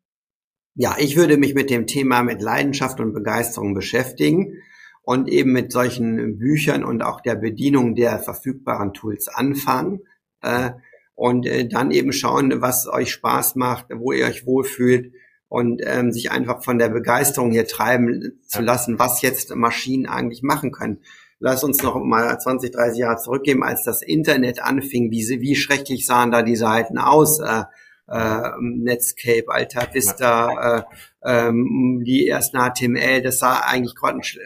Ja, 0.76 0.96
ich 0.98 1.18
würde 1.18 1.38
mich 1.38 1.54
mit 1.54 1.70
dem 1.70 1.86
Thema 1.86 2.24
mit 2.24 2.42
Leidenschaft 2.42 3.00
und 3.00 3.14
Begeisterung 3.14 3.74
beschäftigen 3.74 4.56
und 5.04 5.30
eben 5.30 5.52
mit 5.52 5.72
solchen 5.72 6.40
Büchern 6.40 6.84
und 6.84 7.04
auch 7.04 7.22
der 7.22 7.36
Bedienung 7.36 7.94
der 7.94 8.20
verfügbaren 8.20 8.94
Tools 8.94 9.28
anfangen. 9.28 10.00
Äh, 10.42 10.72
und 11.16 11.46
äh, 11.46 11.68
dann 11.68 11.92
eben 11.92 12.12
schauen, 12.12 12.62
was 12.62 12.88
euch 12.88 13.12
Spaß 13.12 13.56
macht, 13.56 13.88
wo 13.94 14.12
ihr 14.12 14.26
euch 14.26 14.46
wohlfühlt 14.46 15.14
und 15.48 15.82
ähm, 15.86 16.12
sich 16.12 16.32
einfach 16.32 16.64
von 16.64 16.80
der 16.80 16.90
Begeisterung 16.90 17.52
hier 17.52 17.68
treiben 17.68 18.42
zu 18.48 18.62
lassen, 18.62 18.98
was 18.98 19.22
jetzt 19.22 19.56
Maschinen 19.56 20.08
eigentlich 20.08 20.42
machen 20.42 20.72
können. 20.72 21.04
Lass 21.40 21.64
uns 21.64 21.84
noch 21.84 21.96
mal 22.04 22.38
20, 22.38 22.72
30 22.72 23.00
Jahre 23.00 23.18
zurückgehen, 23.18 23.64
als 23.64 23.84
das 23.84 24.02
Internet 24.02 24.62
anfing. 24.62 25.12
Wie, 25.12 25.42
wie 25.42 25.56
schrecklich 25.56 26.06
sahen 26.06 26.32
da 26.32 26.42
die 26.42 26.56
Seiten 26.56 26.98
aus? 26.98 27.40
Äh, 27.40 27.64
äh, 28.08 28.52
Netscape, 28.60 29.46
Alta 29.48 29.88
Vista, 29.94 30.78
äh, 30.78 30.84
ähm, 31.24 32.04
die 32.06 32.28
ersten 32.28 32.58
HTML, 32.58 33.22
das 33.22 33.40
sah 33.40 33.62
eigentlich 33.62 33.96
sch 34.22 34.40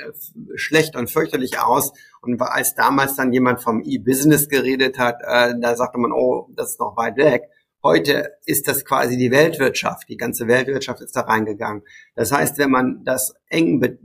schlecht 0.56 0.96
und 0.96 1.10
fürchterlich 1.10 1.60
aus. 1.60 1.92
Und 2.22 2.42
als 2.42 2.76
damals 2.76 3.16
dann 3.16 3.34
jemand 3.34 3.62
vom 3.62 3.82
E-Business 3.84 4.50
geredet 4.50 5.00
hat, 5.00 5.22
äh, 5.24 5.54
da 5.60 5.76
sagte 5.76 5.98
man, 5.98 6.12
oh, 6.12 6.50
das 6.56 6.72
ist 6.72 6.80
noch 6.80 6.98
weit 6.98 7.18
weg. 7.18 7.44
Heute 7.84 8.34
ist 8.46 8.68
das 8.68 8.86
quasi 8.86 9.18
die 9.18 9.32
Weltwirtschaft. 9.32 10.10
Die 10.10 10.18
ganze 10.18 10.48
Weltwirtschaft 10.48 11.02
ist 11.02 11.16
da 11.16 11.22
reingegangen. 11.22 11.84
Das 12.16 12.32
heißt, 12.32 12.58
wenn 12.58 12.72
man 12.72 13.04
das 13.06 13.34
eng 13.50 13.80
be 13.80 13.98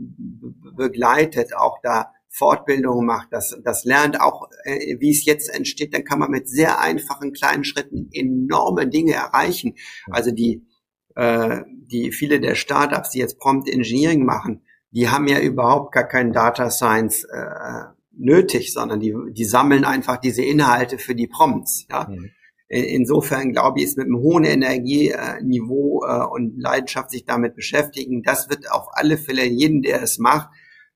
begleitet, 0.77 1.55
auch 1.57 1.79
da 1.83 2.13
Fortbildungen 2.35 3.07
macht, 3.07 3.29
das, 3.31 3.59
das 3.63 3.85
lernt 3.85 4.21
auch, 4.21 4.49
äh, 4.65 4.97
wie 4.99 5.11
es 5.11 5.25
jetzt 5.27 5.55
entsteht, 5.55 5.95
dann 5.95 6.05
kann 6.05 6.19
man 6.19 6.31
mit 6.31 6.49
sehr 6.49 6.81
einfachen 6.81 7.33
kleinen 7.33 7.63
Schritten 7.63 8.09
enorme 8.13 8.89
Dinge 8.89 9.13
erreichen. 9.13 9.75
Also 10.11 10.31
die, 10.31 10.67
äh, 11.15 11.61
die 11.69 12.11
viele 12.11 12.41
der 12.41 12.55
Startups, 12.55 13.11
die 13.11 13.19
jetzt 13.19 13.39
Prompt 13.39 13.69
Engineering 13.69 14.25
machen, 14.25 14.63
die 14.93 15.11
haben 15.11 15.29
ja 15.29 15.41
überhaupt 15.41 15.93
gar 15.93 16.09
keinen 16.09 16.33
Data 16.33 16.71
Science 16.71 17.25
äh, 17.25 17.93
nötig, 18.13 18.73
sondern 18.73 19.01
die, 19.01 19.15
die 19.31 19.45
sammeln 19.45 19.85
einfach 19.85 20.17
diese 20.17 20.43
Inhalte 20.43 20.99
für 20.99 21.15
die 21.15 21.27
Prompts. 21.27 21.87
Ja? 21.91 22.09
Mhm. 22.09 22.31
Insofern 22.69 23.53
glaube 23.53 23.79
ich, 23.79 23.85
ist 23.85 23.99
mit 23.99 24.07
einem 24.07 24.17
hohen 24.17 24.45
Energieniveau 24.45 26.05
äh, 26.07 26.25
und 26.25 26.59
Leidenschaft 26.59 27.11
sich 27.11 27.27
damit 27.27 27.55
beschäftigen, 27.55 28.23
das 28.23 28.49
wird 28.49 28.71
auf 28.71 28.87
alle 28.93 29.19
Fälle 29.19 29.45
jeden, 29.45 29.83
der 29.83 30.03
es 30.03 30.19
macht, 30.19 30.49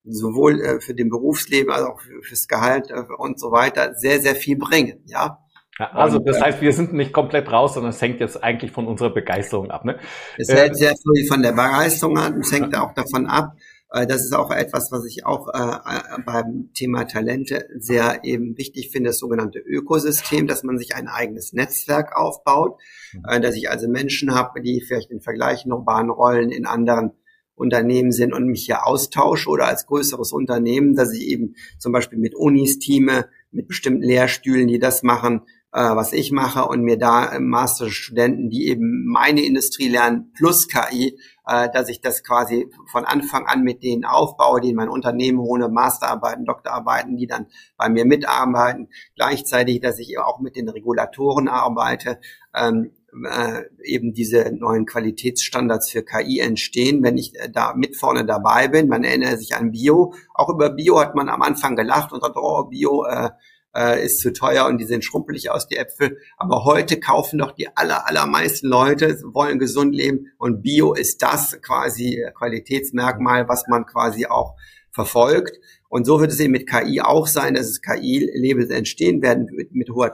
sowohl 0.09 0.61
äh, 0.61 0.81
für 0.81 0.95
den 0.95 1.09
Berufsleben 1.09 1.73
als 1.73 1.85
auch 1.85 2.01
fürs 2.23 2.49
Gehalt 2.49 2.91
äh, 2.91 3.03
und 3.19 3.41
so 3.41 3.51
weiter 3.51 3.95
sehr, 3.95 4.21
sehr 4.21 4.35
viel 4.35 4.57
bringen. 4.57 5.03
Ja. 5.07 5.39
Ja, 5.79 5.91
also 5.93 6.19
das 6.19 6.41
heißt, 6.41 6.63
wir 6.63 6.73
sind 6.73 6.95
nicht 6.95 7.13
komplett 7.13 7.53
raus, 7.53 7.75
sondern 7.75 7.91
es 7.91 8.01
hängt 8.01 8.21
jetzt 8.21 8.43
eigentlich 8.43 8.73
von 8.73 8.87
unserer 8.87 9.11
Begeisterung 9.11 9.71
ab. 9.71 9.85
Ne? 9.85 9.99
Es 10.39 10.49
hängt 10.49 10.71
äh, 10.71 10.75
sehr 10.75 10.95
viel 10.95 11.27
von 11.29 11.43
der 11.43 11.53
Begeisterung 11.53 12.17
ab, 12.17 12.33
es 12.41 12.51
hängt 12.51 12.75
auch 12.75 12.95
davon 12.95 13.27
ab, 13.27 13.53
äh, 13.91 14.07
das 14.07 14.23
ist 14.23 14.35
auch 14.35 14.51
etwas, 14.51 14.91
was 14.93 15.05
ich 15.05 15.27
auch 15.27 15.49
äh, 15.53 15.59
äh, 15.59 16.23
beim 16.25 16.71
Thema 16.75 17.05
Talente 17.05 17.69
sehr 17.79 18.25
eben 18.25 18.57
wichtig 18.57 18.91
finde, 18.91 19.11
das 19.11 19.19
sogenannte 19.19 19.59
Ökosystem, 19.59 20.47
dass 20.47 20.63
man 20.63 20.79
sich 20.79 20.95
ein 20.95 21.09
eigenes 21.09 21.53
Netzwerk 21.53 22.17
aufbaut, 22.17 22.81
mhm. 23.13 23.23
äh, 23.29 23.41
dass 23.41 23.55
ich 23.55 23.71
also 23.71 23.89
Menschen 23.89 24.35
habe, 24.35 24.61
die 24.61 24.83
vielleicht 24.87 25.11
in 25.11 25.21
vergleichbaren 25.21 26.11
Rollen 26.11 26.51
in 26.51 26.67
anderen 26.67 27.13
Unternehmen 27.57 28.13
sind 28.13 28.33
und 28.33 28.47
mich 28.47 28.67
hier 28.67 28.87
austausche 28.87 29.49
oder 29.49 29.67
als 29.67 29.87
größeres 29.87 30.33
Unternehmen, 30.33 30.95
dass 30.95 31.13
ich 31.13 31.27
eben 31.27 31.57
zum 31.79 31.93
Beispiel 31.93 32.19
mit 32.19 32.35
Unis 32.35 32.79
teame, 32.79 33.27
mit 33.51 33.67
bestimmten 33.67 34.03
Lehrstühlen, 34.03 34.69
die 34.69 34.79
das 34.79 35.03
machen, 35.03 35.43
äh, 35.73 35.97
was 35.97 36.13
ich 36.13 36.33
mache 36.33 36.65
und 36.65 36.83
mir 36.83 36.99
da 36.99 37.33
äh, 37.33 37.41
Masterstudenten, 37.41 38.51
die 38.51 38.69
eben 38.69 39.05
meine 39.07 39.43
Industrie 39.43 39.89
lernen, 39.89 40.33
plus 40.35 40.69
KI, 40.69 41.19
äh, 41.47 41.69
dass 41.71 41.89
ich 41.89 42.01
das 42.01 42.23
quasi 42.23 42.71
von 42.91 43.05
Anfang 43.05 43.47
an 43.47 43.63
mit 43.63 43.83
denen 43.83 44.05
aufbaue, 44.05 44.61
die 44.61 44.71
in 44.71 44.77
mein 44.77 44.89
Unternehmen 44.89 45.39
hole, 45.39 45.69
Masterarbeiten, 45.69 46.45
Doktorarbeiten, 46.45 47.17
die 47.17 47.27
dann 47.27 47.47
bei 47.77 47.89
mir 47.89 48.05
mitarbeiten. 48.05 48.89
Gleichzeitig, 49.17 49.81
dass 49.81 49.99
ich 49.99 50.19
auch 50.19 50.41
mit 50.41 50.57
den 50.57 50.69
Regulatoren 50.69 51.49
arbeite, 51.49 52.21
ähm, 52.55 52.93
äh, 53.25 53.63
eben 53.83 54.13
diese 54.13 54.53
neuen 54.53 54.87
Qualitätsstandards 54.87 55.91
für 55.91 56.03
KI 56.03 56.41
entstehen, 56.41 57.03
wenn 57.03 57.17
ich 57.17 57.35
äh, 57.37 57.49
da 57.51 57.75
mit 57.75 57.97
vorne 57.97 58.25
dabei 58.25 58.69
bin. 58.69 58.89
Man 58.89 59.05
erinnert 59.05 59.39
sich 59.39 59.55
an 59.55 59.71
Bio. 59.71 60.15
Auch 60.35 60.49
über 60.49 60.71
Bio 60.71 61.01
hat 61.01 61.15
man 61.15 61.29
am 61.29 61.43
Anfang 61.43 61.77
gelacht 61.77 62.13
und 62.13 62.21
sagt, 62.21 62.37
oh, 62.37 62.65
Bio, 62.65 63.05
äh, 63.05 63.31
äh, 63.77 64.05
ist 64.05 64.21
zu 64.21 64.33
teuer 64.33 64.67
und 64.67 64.79
die 64.79 64.85
sehen 64.85 65.03
schrumpelig 65.03 65.51
aus, 65.51 65.69
die 65.69 65.77
Äpfel. 65.77 66.19
Aber 66.39 66.65
heute 66.65 66.99
kaufen 66.99 67.39
doch 67.39 67.53
die 67.53 67.69
aller, 67.77 68.09
allermeisten 68.09 68.69
Leute, 68.69 69.21
wollen 69.33 69.59
gesund 69.59 69.95
leben 69.95 70.33
und 70.39 70.63
Bio 70.63 70.95
ist 70.95 71.23
das 71.23 71.61
quasi 71.61 72.25
Qualitätsmerkmal, 72.35 73.49
was 73.49 73.69
man 73.69 73.85
quasi 73.87 74.27
auch 74.27 74.57
verfolgt. 74.97 75.61
Und 75.89 76.07
so 76.07 76.21
wird 76.21 76.33
es 76.33 76.41
eben 76.41 76.53
mit 76.53 76.69
KI 76.69 77.01
auch 77.01 77.29
sein, 77.29 77.55
dass 77.55 77.69
es 77.69 77.83
KI-Labels 77.83 78.71
entstehen 78.71 79.23
werden 79.23 79.47
mit, 79.53 79.73
mit, 79.73 79.91
hoher 79.91 80.13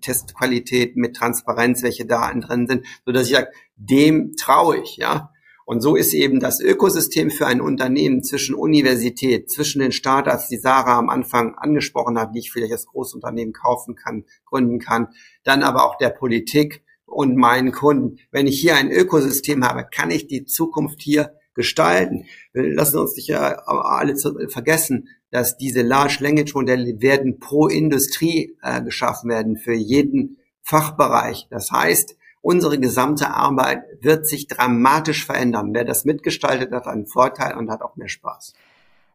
Testqualität, 0.00 0.96
mit 0.96 1.14
Transparenz, 1.14 1.82
welche 1.84 2.06
Daten 2.06 2.40
drin 2.40 2.66
sind, 2.66 2.86
so 3.04 3.12
dass 3.12 3.28
ich 3.28 3.34
sage, 3.34 3.52
dem 3.76 4.34
traue 4.36 4.78
ich, 4.78 4.96
ja. 4.96 5.30
Und 5.66 5.80
so 5.80 5.96
ist 5.96 6.14
eben 6.14 6.40
das 6.40 6.60
Ökosystem 6.60 7.30
für 7.30 7.46
ein 7.46 7.60
Unternehmen 7.60 8.22
zwischen 8.22 8.54
Universität, 8.54 9.50
zwischen 9.50 9.80
den 9.80 9.92
Startups, 9.92 10.48
die 10.48 10.58
Sarah 10.58 10.98
am 10.98 11.10
Anfang 11.10 11.54
angesprochen 11.56 12.18
hat, 12.18 12.34
die 12.34 12.38
ich 12.38 12.52
vielleicht 12.52 12.72
als 12.72 12.86
Großunternehmen 12.86 13.52
kaufen 13.52 13.96
kann, 13.96 14.24
gründen 14.44 14.78
kann, 14.78 15.08
dann 15.44 15.62
aber 15.62 15.84
auch 15.84 15.98
der 15.98 16.10
Politik 16.10 16.84
und 17.04 17.36
meinen 17.36 17.72
Kunden. 17.72 18.18
Wenn 18.30 18.46
ich 18.46 18.60
hier 18.60 18.76
ein 18.76 18.90
Ökosystem 18.90 19.64
habe, 19.64 19.86
kann 19.92 20.10
ich 20.10 20.26
die 20.28 20.44
Zukunft 20.44 21.02
hier 21.02 21.32
gestalten. 21.56 22.26
Wir 22.52 22.72
lassen 22.72 22.98
uns 22.98 23.16
nicht 23.16 23.28
ja 23.28 23.56
alle 23.66 24.14
vergessen, 24.48 25.08
dass 25.30 25.56
diese 25.56 25.82
Large 25.82 26.18
Language 26.20 26.54
Modelle 26.54 27.00
werden 27.00 27.40
pro 27.40 27.66
Industrie 27.66 28.56
äh, 28.62 28.80
geschaffen 28.82 29.28
werden, 29.28 29.56
für 29.56 29.74
jeden 29.74 30.38
Fachbereich. 30.62 31.48
Das 31.50 31.72
heißt, 31.72 32.16
unsere 32.40 32.78
gesamte 32.78 33.30
Arbeit 33.30 33.82
wird 34.00 34.26
sich 34.26 34.46
dramatisch 34.46 35.26
verändern. 35.26 35.74
Wer 35.74 35.84
das 35.84 36.04
mitgestaltet, 36.04 36.72
hat 36.72 36.86
einen 36.86 37.06
Vorteil 37.06 37.56
und 37.56 37.70
hat 37.70 37.82
auch 37.82 37.96
mehr 37.96 38.08
Spaß. 38.08 38.54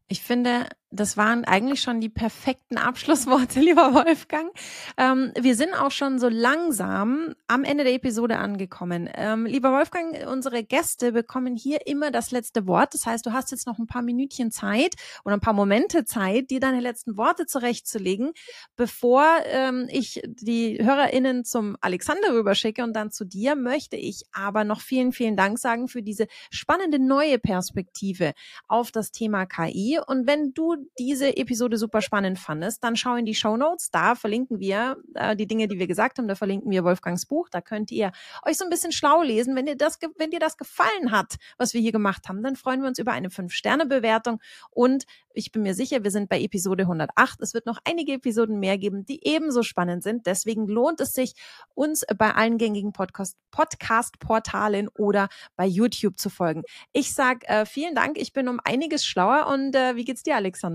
Ich 0.09 0.21
finde, 0.21 0.67
das 0.91 1.15
waren 1.15 1.45
eigentlich 1.45 1.81
schon 1.81 2.01
die 2.01 2.09
perfekten 2.09 2.77
Abschlussworte, 2.77 3.59
lieber 3.61 3.93
Wolfgang. 3.93 4.51
Ähm, 4.97 5.31
wir 5.39 5.55
sind 5.55 5.73
auch 5.73 5.91
schon 5.91 6.19
so 6.19 6.27
langsam 6.27 7.33
am 7.47 7.63
Ende 7.63 7.85
der 7.85 7.93
Episode 7.93 8.37
angekommen. 8.37 9.09
Ähm, 9.15 9.45
lieber 9.45 9.71
Wolfgang, 9.71 10.27
unsere 10.27 10.63
Gäste 10.63 11.13
bekommen 11.13 11.55
hier 11.55 11.87
immer 11.87 12.11
das 12.11 12.31
letzte 12.31 12.67
Wort. 12.67 12.93
Das 12.93 13.05
heißt, 13.05 13.25
du 13.25 13.31
hast 13.31 13.51
jetzt 13.51 13.67
noch 13.67 13.79
ein 13.79 13.87
paar 13.87 14.01
Minütchen 14.01 14.51
Zeit 14.51 14.95
oder 15.23 15.35
ein 15.35 15.41
paar 15.41 15.53
Momente 15.53 16.03
Zeit, 16.03 16.49
dir 16.51 16.59
deine 16.59 16.81
letzten 16.81 17.15
Worte 17.15 17.45
zurechtzulegen, 17.45 18.33
bevor 18.75 19.25
ähm, 19.45 19.87
ich 19.89 20.21
die 20.25 20.77
HörerInnen 20.83 21.45
zum 21.45 21.77
Alexander 21.79 22.33
rüberschicke 22.33 22.83
und 22.83 22.93
dann 22.93 23.11
zu 23.11 23.23
dir, 23.23 23.55
möchte 23.55 23.95
ich 23.95 24.23
aber 24.33 24.65
noch 24.65 24.81
vielen, 24.81 25.13
vielen 25.13 25.37
Dank 25.37 25.57
sagen 25.57 25.87
für 25.87 26.01
diese 26.03 26.27
spannende 26.49 26.99
neue 26.99 27.39
Perspektive 27.39 28.33
auf 28.67 28.91
das 28.91 29.11
Thema 29.11 29.45
KI. 29.45 29.99
Und 30.05 30.27
wenn 30.27 30.53
du 30.53 30.80
diese 30.97 31.37
Episode 31.37 31.77
super 31.77 32.01
spannend 32.01 32.39
fandest, 32.39 32.83
dann 32.83 32.95
schau 32.95 33.15
in 33.15 33.25
die 33.25 33.35
Show 33.35 33.57
Notes. 33.57 33.91
Da 33.91 34.15
verlinken 34.15 34.59
wir 34.59 34.97
äh, 35.15 35.35
die 35.35 35.47
Dinge, 35.47 35.67
die 35.67 35.79
wir 35.79 35.87
gesagt 35.87 36.17
haben. 36.17 36.27
Da 36.27 36.35
verlinken 36.35 36.71
wir 36.71 36.83
Wolfgangs 36.83 37.25
Buch. 37.25 37.49
Da 37.49 37.61
könnt 37.61 37.91
ihr 37.91 38.11
euch 38.45 38.57
so 38.57 38.63
ein 38.63 38.69
bisschen 38.69 38.91
schlau 38.91 39.21
lesen. 39.21 39.55
Wenn 39.55 39.65
dir 39.65 39.75
das, 39.75 39.99
wenn 40.17 40.31
dir 40.31 40.39
das 40.39 40.57
gefallen 40.57 41.11
hat, 41.11 41.35
was 41.57 41.73
wir 41.73 41.81
hier 41.81 41.91
gemacht 41.91 42.27
haben, 42.27 42.43
dann 42.43 42.55
freuen 42.55 42.81
wir 42.81 42.87
uns 42.87 42.99
über 42.99 43.11
eine 43.11 43.29
5-Sterne-Bewertung. 43.29 44.39
Und 44.69 45.05
ich 45.33 45.51
bin 45.51 45.63
mir 45.63 45.73
sicher, 45.73 46.03
wir 46.03 46.11
sind 46.11 46.29
bei 46.29 46.41
Episode 46.41 46.83
108. 46.83 47.41
Es 47.41 47.53
wird 47.53 47.65
noch 47.65 47.79
einige 47.85 48.13
Episoden 48.13 48.59
mehr 48.59 48.77
geben, 48.77 49.05
die 49.05 49.25
ebenso 49.25 49.63
spannend 49.63 50.03
sind. 50.03 50.25
Deswegen 50.25 50.67
lohnt 50.67 50.99
es 50.99 51.13
sich, 51.13 51.33
uns 51.73 52.05
bei 52.17 52.33
allen 52.33 52.57
gängigen 52.57 52.93
Podcast-Portalen 52.93 54.89
oder 54.89 55.29
bei 55.55 55.65
YouTube 55.65 56.17
zu 56.17 56.29
folgen. 56.29 56.63
Ich 56.93 57.13
sag 57.13 57.47
äh, 57.49 57.65
vielen 57.65 57.95
Dank. 57.95 58.17
Ich 58.17 58.33
bin 58.33 58.47
um 58.47 58.59
einiges 58.63 59.05
schlauer. 59.05 59.47
Und 59.47 59.75
äh, 59.75 59.95
wie 59.95 60.05
geht's 60.05 60.23
dir, 60.23 60.35
Alexander? 60.35 60.70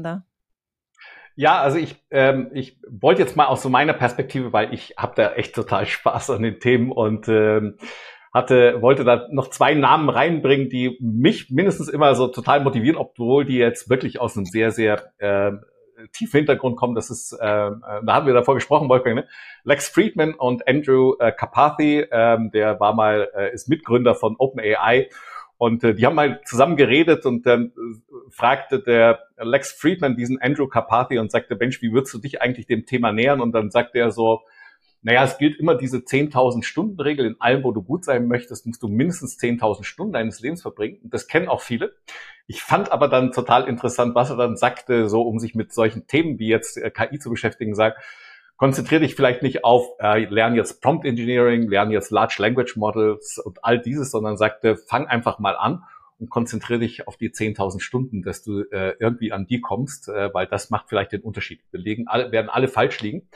Ja, 1.34 1.60
also 1.60 1.76
ich, 1.76 2.02
ähm, 2.10 2.50
ich 2.54 2.78
wollte 2.88 3.20
jetzt 3.20 3.36
mal 3.36 3.44
aus 3.46 3.62
so 3.62 3.68
meiner 3.68 3.92
Perspektive, 3.92 4.54
weil 4.54 4.72
ich 4.72 4.94
habe 4.96 5.12
da 5.16 5.32
echt 5.34 5.54
total 5.54 5.86
Spaß 5.86 6.30
an 6.30 6.42
den 6.42 6.60
Themen 6.60 6.90
und 6.90 7.28
ähm, 7.28 7.76
hatte, 8.32 8.80
wollte 8.82 9.04
da 9.04 9.28
noch 9.30 9.50
zwei 9.50 9.74
Namen 9.74 10.08
reinbringen, 10.08 10.68
die 10.68 10.98
mich 11.00 11.50
mindestens 11.50 11.88
immer 11.88 12.14
so 12.14 12.28
total 12.28 12.60
motivieren, 12.60 12.96
obwohl 12.96 13.44
die 13.44 13.56
jetzt 13.56 13.88
wirklich 13.88 14.20
aus 14.20 14.36
einem 14.36 14.46
sehr, 14.46 14.70
sehr 14.70 15.12
äh, 15.18 15.52
tiefen 16.12 16.38
Hintergrund 16.38 16.76
kommen. 16.76 16.94
Das 16.94 17.10
ist, 17.10 17.32
äh, 17.32 17.38
da 17.40 18.06
haben 18.06 18.26
wir 18.26 18.34
davor 18.34 18.54
gesprochen, 18.54 18.88
Wolfgang, 18.88 19.16
ne? 19.16 19.28
Lex 19.64 19.88
Friedman 19.88 20.34
und 20.34 20.66
Andrew 20.68 21.14
äh, 21.18 21.32
Carpathy, 21.32 22.06
ähm, 22.10 22.50
der 22.50 22.80
war 22.80 22.94
mal, 22.94 23.28
äh, 23.34 23.52
ist 23.52 23.68
Mitgründer 23.68 24.14
von 24.14 24.36
OpenAI 24.38 25.08
und 25.58 25.84
äh, 25.84 25.94
die 25.94 26.04
haben 26.04 26.14
mal 26.14 26.40
zusammen 26.44 26.76
geredet 26.76 27.24
und 27.24 27.46
dann 27.46 27.66
äh, 27.66 28.30
fragte 28.30 28.80
der 28.80 29.20
Lex 29.38 29.72
Friedman 29.72 30.16
diesen 30.16 30.40
Andrew 30.40 30.66
Carpathy 30.66 31.18
und 31.18 31.30
sagte, 31.30 31.56
Mensch, 31.56 31.80
wie 31.80 31.92
würdest 31.92 32.12
du 32.14 32.18
dich 32.18 32.42
eigentlich 32.42 32.66
dem 32.66 32.84
Thema 32.84 33.12
nähern? 33.12 33.40
Und 33.40 33.52
dann 33.52 33.70
sagte 33.70 33.98
er 33.98 34.10
so, 34.10 34.42
naja, 35.02 35.24
es 35.24 35.38
gilt 35.38 35.58
immer 35.60 35.76
diese 35.76 35.98
10.000 35.98 36.64
Stunden 36.64 37.00
Regel. 37.00 37.26
In 37.26 37.40
allem, 37.40 37.62
wo 37.64 37.72
du 37.72 37.82
gut 37.82 38.04
sein 38.04 38.26
möchtest, 38.26 38.66
musst 38.66 38.82
du 38.82 38.88
mindestens 38.88 39.38
10.000 39.38 39.84
Stunden 39.84 40.12
deines 40.12 40.40
Lebens 40.40 40.62
verbringen. 40.62 40.98
Das 41.04 41.28
kennen 41.28 41.48
auch 41.48 41.60
viele. 41.60 41.94
Ich 42.48 42.62
fand 42.62 42.92
aber 42.92 43.08
dann 43.08 43.32
total 43.32 43.68
interessant, 43.68 44.14
was 44.14 44.30
er 44.30 44.36
dann 44.36 44.56
sagte, 44.56 45.08
so 45.08 45.22
um 45.22 45.38
sich 45.38 45.54
mit 45.54 45.72
solchen 45.72 46.06
Themen 46.06 46.38
wie 46.38 46.48
jetzt 46.48 46.76
äh, 46.76 46.90
KI 46.90 47.18
zu 47.18 47.30
beschäftigen, 47.30 47.74
sagt, 47.74 48.02
konzentriere 48.56 49.02
dich 49.02 49.14
vielleicht 49.14 49.42
nicht 49.42 49.64
auf, 49.64 49.86
äh, 50.00 50.24
lern 50.24 50.54
jetzt 50.54 50.80
Prompt 50.80 51.04
Engineering, 51.04 51.68
lern 51.68 51.90
jetzt 51.90 52.10
Large 52.10 52.36
Language 52.38 52.76
Models 52.76 53.38
und 53.38 53.64
all 53.64 53.80
dieses, 53.80 54.10
sondern 54.10 54.36
sagte, 54.36 54.76
fang 54.76 55.06
einfach 55.06 55.38
mal 55.38 55.56
an 55.56 55.82
und 56.18 56.30
konzentriere 56.30 56.80
dich 56.80 57.06
auf 57.06 57.16
die 57.16 57.30
10.000 57.30 57.80
Stunden, 57.80 58.22
dass 58.22 58.42
du 58.42 58.62
äh, 58.70 58.94
irgendwie 58.98 59.32
an 59.32 59.46
die 59.46 59.60
kommst, 59.60 60.08
äh, 60.08 60.32
weil 60.32 60.46
das 60.46 60.70
macht 60.70 60.88
vielleicht 60.88 61.12
den 61.12 61.20
Unterschied. 61.20 61.60
Wir 61.70 61.80
legen 61.80 62.08
alle, 62.08 62.32
werden 62.32 62.48
alle 62.48 62.68
falsch 62.68 63.00
liegen. 63.00 63.28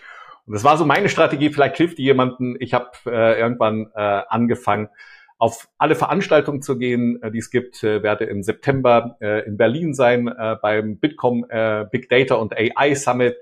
Und 0.47 0.55
das 0.55 0.65
war 0.65 0.79
so 0.79 0.87
meine 0.87 1.09
Strategie, 1.09 1.51
vielleicht 1.51 1.77
hilft 1.77 1.99
die 1.99 2.05
jemanden. 2.05 2.57
Ich 2.59 2.73
habe 2.73 2.91
äh, 3.07 3.39
irgendwann 3.39 3.91
äh, 3.95 4.23
angefangen, 4.29 4.89
auf 5.39 5.69
alle 5.79 5.95
Veranstaltungen 5.95 6.63
zu 6.63 6.79
gehen, 6.79 7.23
äh, 7.23 7.31
die 7.31 7.39
es 7.39 7.51
gibt, 7.51 7.85
äh, 7.85 8.03
werde 8.03 8.25
im 8.25 8.43
September 8.43 9.17
äh, 9.21 9.47
in 9.47 9.57
Berlin 9.57 9.95
sein 9.95 10.29
äh, 10.29 10.57
beim 10.61 10.99
Bitkom 10.99 11.47
äh, 11.49 11.85
Big 11.91 12.09
Data 12.09 12.37
und 12.37 12.55
AI 12.57 12.95
Summit. 12.95 13.37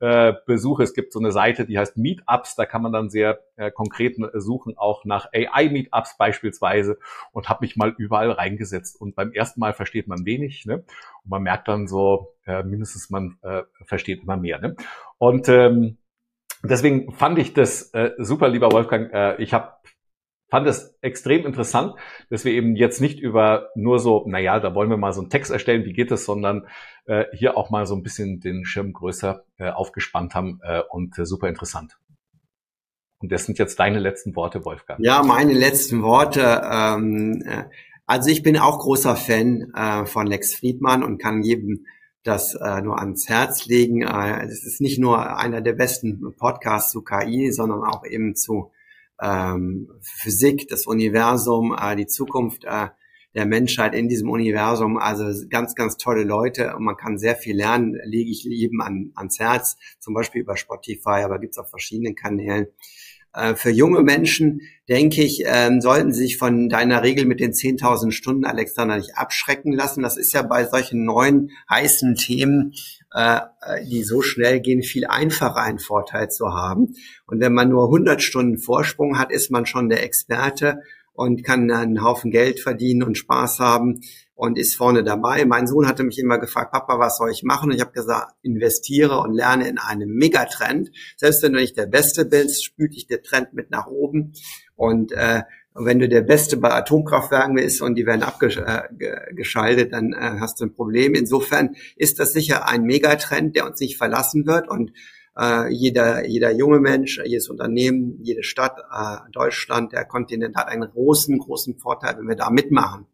Äh, 0.00 0.32
besuche. 0.46 0.82
Es 0.82 0.94
gibt 0.94 1.12
so 1.12 1.18
eine 1.18 1.30
Seite, 1.30 1.66
die 1.66 1.78
heißt 1.78 1.98
Meetups. 1.98 2.56
Da 2.56 2.64
kann 2.64 2.80
man 2.80 2.90
dann 2.90 3.10
sehr 3.10 3.40
äh, 3.56 3.70
konkret 3.70 4.16
suchen, 4.32 4.78
auch 4.78 5.04
nach 5.04 5.28
AI-Meetups 5.34 6.16
beispielsweise 6.16 6.98
und 7.32 7.50
habe 7.50 7.66
mich 7.66 7.76
mal 7.76 7.94
überall 7.98 8.30
reingesetzt. 8.30 8.98
Und 8.98 9.14
beim 9.14 9.30
ersten 9.32 9.60
Mal 9.60 9.74
versteht 9.74 10.08
man 10.08 10.24
wenig 10.24 10.64
ne? 10.64 10.76
und 11.22 11.30
man 11.30 11.42
merkt 11.42 11.68
dann 11.68 11.86
so, 11.86 12.34
äh, 12.46 12.62
mindestens 12.62 13.10
man 13.10 13.36
äh, 13.42 13.62
versteht 13.84 14.22
immer 14.22 14.38
mehr. 14.38 14.58
Ne? 14.58 14.74
Und 15.18 15.50
ähm, 15.50 15.98
Deswegen 16.62 17.12
fand 17.12 17.38
ich 17.38 17.54
das 17.54 17.94
äh, 17.94 18.10
super, 18.18 18.48
lieber 18.48 18.70
Wolfgang. 18.70 19.10
Äh, 19.14 19.42
ich 19.42 19.54
habe 19.54 19.72
fand 20.50 20.66
es 20.66 20.94
extrem 21.00 21.46
interessant, 21.46 21.94
dass 22.28 22.44
wir 22.44 22.52
eben 22.52 22.76
jetzt 22.76 23.00
nicht 23.00 23.20
über 23.20 23.68
nur 23.74 23.98
so, 23.98 24.24
naja, 24.26 24.58
da 24.60 24.74
wollen 24.74 24.90
wir 24.90 24.96
mal 24.96 25.12
so 25.12 25.20
einen 25.20 25.30
Text 25.30 25.50
erstellen, 25.50 25.84
wie 25.84 25.92
geht 25.92 26.10
es, 26.10 26.24
sondern 26.24 26.66
äh, 27.06 27.24
hier 27.32 27.56
auch 27.56 27.70
mal 27.70 27.86
so 27.86 27.94
ein 27.94 28.02
bisschen 28.02 28.40
den 28.40 28.64
Schirm 28.64 28.92
größer 28.92 29.44
äh, 29.58 29.70
aufgespannt 29.70 30.34
haben 30.34 30.60
äh, 30.62 30.82
und 30.90 31.18
äh, 31.18 31.24
super 31.24 31.48
interessant. 31.48 31.98
Und 33.20 33.30
das 33.30 33.44
sind 33.44 33.58
jetzt 33.58 33.78
deine 33.78 33.98
letzten 33.98 34.34
Worte, 34.34 34.64
Wolfgang. 34.64 34.98
Ja, 35.00 35.22
meine 35.22 35.52
letzten 35.52 36.02
Worte. 36.02 36.62
Ähm, 36.64 37.42
äh, 37.46 37.64
also 38.06 38.30
ich 38.30 38.42
bin 38.42 38.58
auch 38.58 38.80
großer 38.80 39.14
Fan 39.14 39.72
äh, 39.74 40.06
von 40.06 40.26
Lex 40.26 40.54
Friedmann 40.54 41.04
und 41.04 41.18
kann 41.18 41.42
jedem 41.42 41.86
das 42.22 42.54
äh, 42.54 42.80
nur 42.80 42.98
ans 42.98 43.28
Herz 43.28 43.66
legen. 43.66 44.02
Äh, 44.02 44.46
es 44.46 44.64
ist 44.64 44.80
nicht 44.80 44.98
nur 44.98 45.38
einer 45.38 45.60
der 45.60 45.74
besten 45.74 46.34
Podcasts 46.36 46.90
zu 46.90 47.02
KI, 47.02 47.52
sondern 47.52 47.84
auch 47.84 48.04
eben 48.04 48.34
zu 48.34 48.72
ähm, 49.20 49.88
Physik, 50.00 50.68
das 50.68 50.86
Universum, 50.86 51.76
äh, 51.78 51.96
die 51.96 52.06
Zukunft 52.06 52.64
äh, 52.64 52.88
der 53.34 53.46
Menschheit 53.46 53.94
in 53.94 54.08
diesem 54.08 54.28
Universum. 54.28 54.98
Also 54.98 55.46
ganz, 55.48 55.74
ganz 55.74 55.96
tolle 55.96 56.24
Leute 56.24 56.74
und 56.76 56.84
man 56.84 56.96
kann 56.96 57.18
sehr 57.18 57.36
viel 57.36 57.56
lernen, 57.56 57.98
lege 58.04 58.30
ich 58.30 58.44
jedem 58.44 58.80
an, 58.80 59.12
ans 59.14 59.38
Herz, 59.38 59.76
zum 59.98 60.14
Beispiel 60.14 60.42
über 60.42 60.56
Spotify, 60.56 61.22
aber 61.24 61.38
gibt's 61.38 61.58
auf 61.58 61.70
verschiedenen 61.70 62.14
Kanälen. 62.14 62.66
Äh, 63.32 63.54
für 63.54 63.70
junge 63.70 64.02
Menschen, 64.02 64.62
denke 64.88 65.22
ich, 65.22 65.44
ähm, 65.46 65.80
sollten 65.80 66.12
sich 66.12 66.36
von 66.36 66.68
deiner 66.68 67.02
Regel 67.02 67.26
mit 67.26 67.40
den 67.40 67.52
10.000 67.52 68.10
Stunden, 68.10 68.44
Alexander, 68.44 68.96
nicht 68.96 69.16
abschrecken 69.16 69.72
lassen. 69.72 70.02
Das 70.02 70.16
ist 70.16 70.32
ja 70.32 70.42
bei 70.42 70.64
solchen 70.64 71.04
neuen, 71.04 71.50
heißen 71.70 72.16
Themen, 72.16 72.74
äh, 73.12 73.40
die 73.88 74.02
so 74.02 74.22
schnell 74.22 74.60
gehen, 74.60 74.82
viel 74.82 75.06
einfacher 75.06 75.56
einen 75.56 75.78
Vorteil 75.78 76.28
zu 76.28 76.54
haben. 76.54 76.94
Und 77.26 77.40
wenn 77.40 77.52
man 77.52 77.68
nur 77.68 77.84
100 77.84 78.20
Stunden 78.20 78.58
Vorsprung 78.58 79.18
hat, 79.18 79.30
ist 79.30 79.50
man 79.50 79.66
schon 79.66 79.88
der 79.88 80.02
Experte 80.02 80.80
und 81.12 81.44
kann 81.44 81.70
einen 81.70 82.02
Haufen 82.02 82.30
Geld 82.30 82.60
verdienen 82.60 83.02
und 83.02 83.18
Spaß 83.18 83.58
haben 83.60 84.00
und 84.40 84.56
ist 84.56 84.74
vorne 84.74 85.04
dabei. 85.04 85.44
Mein 85.44 85.66
Sohn 85.66 85.86
hatte 85.86 86.02
mich 86.02 86.18
immer 86.18 86.38
gefragt, 86.38 86.72
Papa, 86.72 86.98
was 86.98 87.18
soll 87.18 87.30
ich 87.30 87.42
machen? 87.42 87.68
Und 87.68 87.76
ich 87.76 87.82
habe 87.82 87.92
gesagt, 87.92 88.32
investiere 88.40 89.20
und 89.20 89.34
lerne 89.34 89.68
in 89.68 89.76
einem 89.76 90.14
Megatrend. 90.14 90.90
Selbst 91.18 91.42
wenn 91.42 91.52
du 91.52 91.60
nicht 91.60 91.76
der 91.76 91.84
Beste 91.84 92.24
bist, 92.24 92.64
spült 92.64 92.94
dich 92.94 93.06
der 93.06 93.20
Trend 93.20 93.52
mit 93.52 93.70
nach 93.70 93.86
oben. 93.86 94.32
Und 94.76 95.12
äh, 95.12 95.42
wenn 95.74 95.98
du 95.98 96.08
der 96.08 96.22
Beste 96.22 96.56
bei 96.56 96.70
Atomkraftwerken 96.70 97.54
bist 97.54 97.82
und 97.82 97.96
die 97.96 98.06
werden 98.06 98.22
abgeschaltet, 98.22 99.88
äh, 99.88 99.90
dann 99.90 100.14
äh, 100.14 100.40
hast 100.40 100.58
du 100.58 100.64
ein 100.64 100.72
Problem. 100.72 101.14
Insofern 101.14 101.76
ist 101.96 102.18
das 102.18 102.32
sicher 102.32 102.66
ein 102.66 102.84
Megatrend, 102.84 103.56
der 103.56 103.66
uns 103.66 103.78
nicht 103.78 103.98
verlassen 103.98 104.46
wird. 104.46 104.70
Und 104.70 104.92
äh, 105.38 105.68
jeder, 105.68 106.26
jeder 106.26 106.50
junge 106.50 106.80
Mensch, 106.80 107.20
jedes 107.22 107.50
Unternehmen, 107.50 108.18
jede 108.22 108.42
Stadt, 108.42 108.78
äh, 108.90 109.16
Deutschland, 109.32 109.92
der 109.92 110.06
Kontinent 110.06 110.56
hat 110.56 110.68
einen 110.68 110.88
großen, 110.90 111.36
großen 111.38 111.76
Vorteil, 111.76 112.16
wenn 112.16 112.26
wir 112.28 112.36
da 112.36 112.48
mitmachen. 112.48 113.06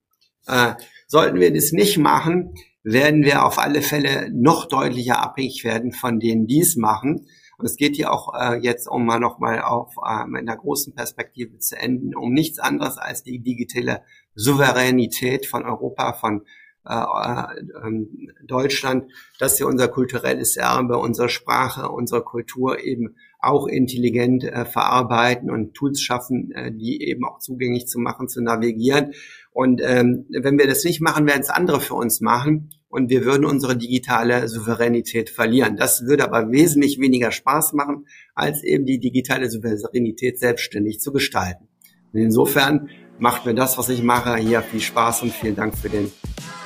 Äh, 0.46 0.74
sollten 1.06 1.40
wir 1.40 1.52
das 1.52 1.72
nicht 1.72 1.98
machen, 1.98 2.54
werden 2.82 3.24
wir 3.24 3.44
auf 3.44 3.58
alle 3.58 3.82
Fälle 3.82 4.30
noch 4.32 4.66
deutlicher 4.66 5.22
abhängig 5.22 5.64
werden 5.64 5.92
von 5.92 6.20
denen, 6.20 6.46
die 6.46 6.60
es 6.60 6.76
machen. 6.76 7.26
Und 7.58 7.64
es 7.64 7.76
geht 7.76 7.96
hier 7.96 8.12
auch 8.12 8.34
äh, 8.34 8.58
jetzt, 8.60 8.86
um 8.86 9.06
mal 9.06 9.18
nochmal 9.18 9.62
auf 9.62 9.94
äh, 10.06 10.38
in 10.38 10.46
der 10.46 10.56
großen 10.56 10.94
Perspektive 10.94 11.58
zu 11.58 11.76
enden, 11.76 12.14
um 12.14 12.32
nichts 12.32 12.58
anderes 12.58 12.98
als 12.98 13.22
die 13.22 13.40
digitale 13.40 14.02
Souveränität 14.34 15.46
von 15.46 15.64
Europa, 15.64 16.12
von 16.12 16.42
äh, 16.88 16.94
äh, 16.94 17.44
ähm, 17.84 18.30
Deutschland, 18.44 19.10
dass 19.40 19.58
wir 19.58 19.66
unser 19.66 19.88
kulturelles 19.88 20.56
Erbe, 20.56 20.98
unsere 20.98 21.28
Sprache, 21.28 21.88
unsere 21.88 22.22
Kultur 22.22 22.78
eben 22.78 23.16
auch 23.40 23.66
intelligent 23.66 24.44
äh, 24.44 24.64
verarbeiten 24.64 25.50
und 25.50 25.74
Tools 25.74 26.00
schaffen, 26.00 26.52
die 26.78 27.02
eben 27.02 27.24
auch 27.24 27.38
zugänglich 27.38 27.88
zu 27.88 27.98
machen, 27.98 28.28
zu 28.28 28.40
navigieren. 28.40 29.14
Und 29.56 29.80
ähm, 29.82 30.26
wenn 30.28 30.58
wir 30.58 30.66
das 30.66 30.84
nicht 30.84 31.00
machen, 31.00 31.26
werden 31.26 31.40
es 31.40 31.48
andere 31.48 31.80
für 31.80 31.94
uns 31.94 32.20
machen 32.20 32.68
und 32.88 33.08
wir 33.08 33.24
würden 33.24 33.46
unsere 33.46 33.74
digitale 33.74 34.48
Souveränität 34.48 35.30
verlieren. 35.30 35.78
Das 35.78 36.02
würde 36.02 36.24
aber 36.24 36.52
wesentlich 36.52 37.00
weniger 37.00 37.32
Spaß 37.32 37.72
machen, 37.72 38.04
als 38.34 38.62
eben 38.62 38.84
die 38.84 39.00
digitale 39.00 39.48
Souveränität 39.48 40.38
selbstständig 40.38 41.00
zu 41.00 41.10
gestalten. 41.10 41.68
Und 42.12 42.20
insofern 42.20 42.90
macht 43.18 43.46
mir 43.46 43.54
das, 43.54 43.78
was 43.78 43.88
ich 43.88 44.02
mache, 44.02 44.36
hier 44.36 44.60
viel 44.60 44.80
Spaß 44.80 45.22
und 45.22 45.32
vielen 45.32 45.56
Dank 45.56 45.78
für 45.78 45.88
den 45.88 46.12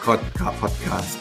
Podcast. 0.05 1.16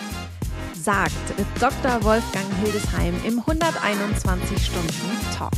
Sagt 0.73 1.13
Dr. 1.61 2.03
Wolfgang 2.03 2.47
Hildesheim 2.63 3.13
im 3.27 3.37
121 3.41 4.57
Stunden 4.57 5.37
Talk. 5.37 5.51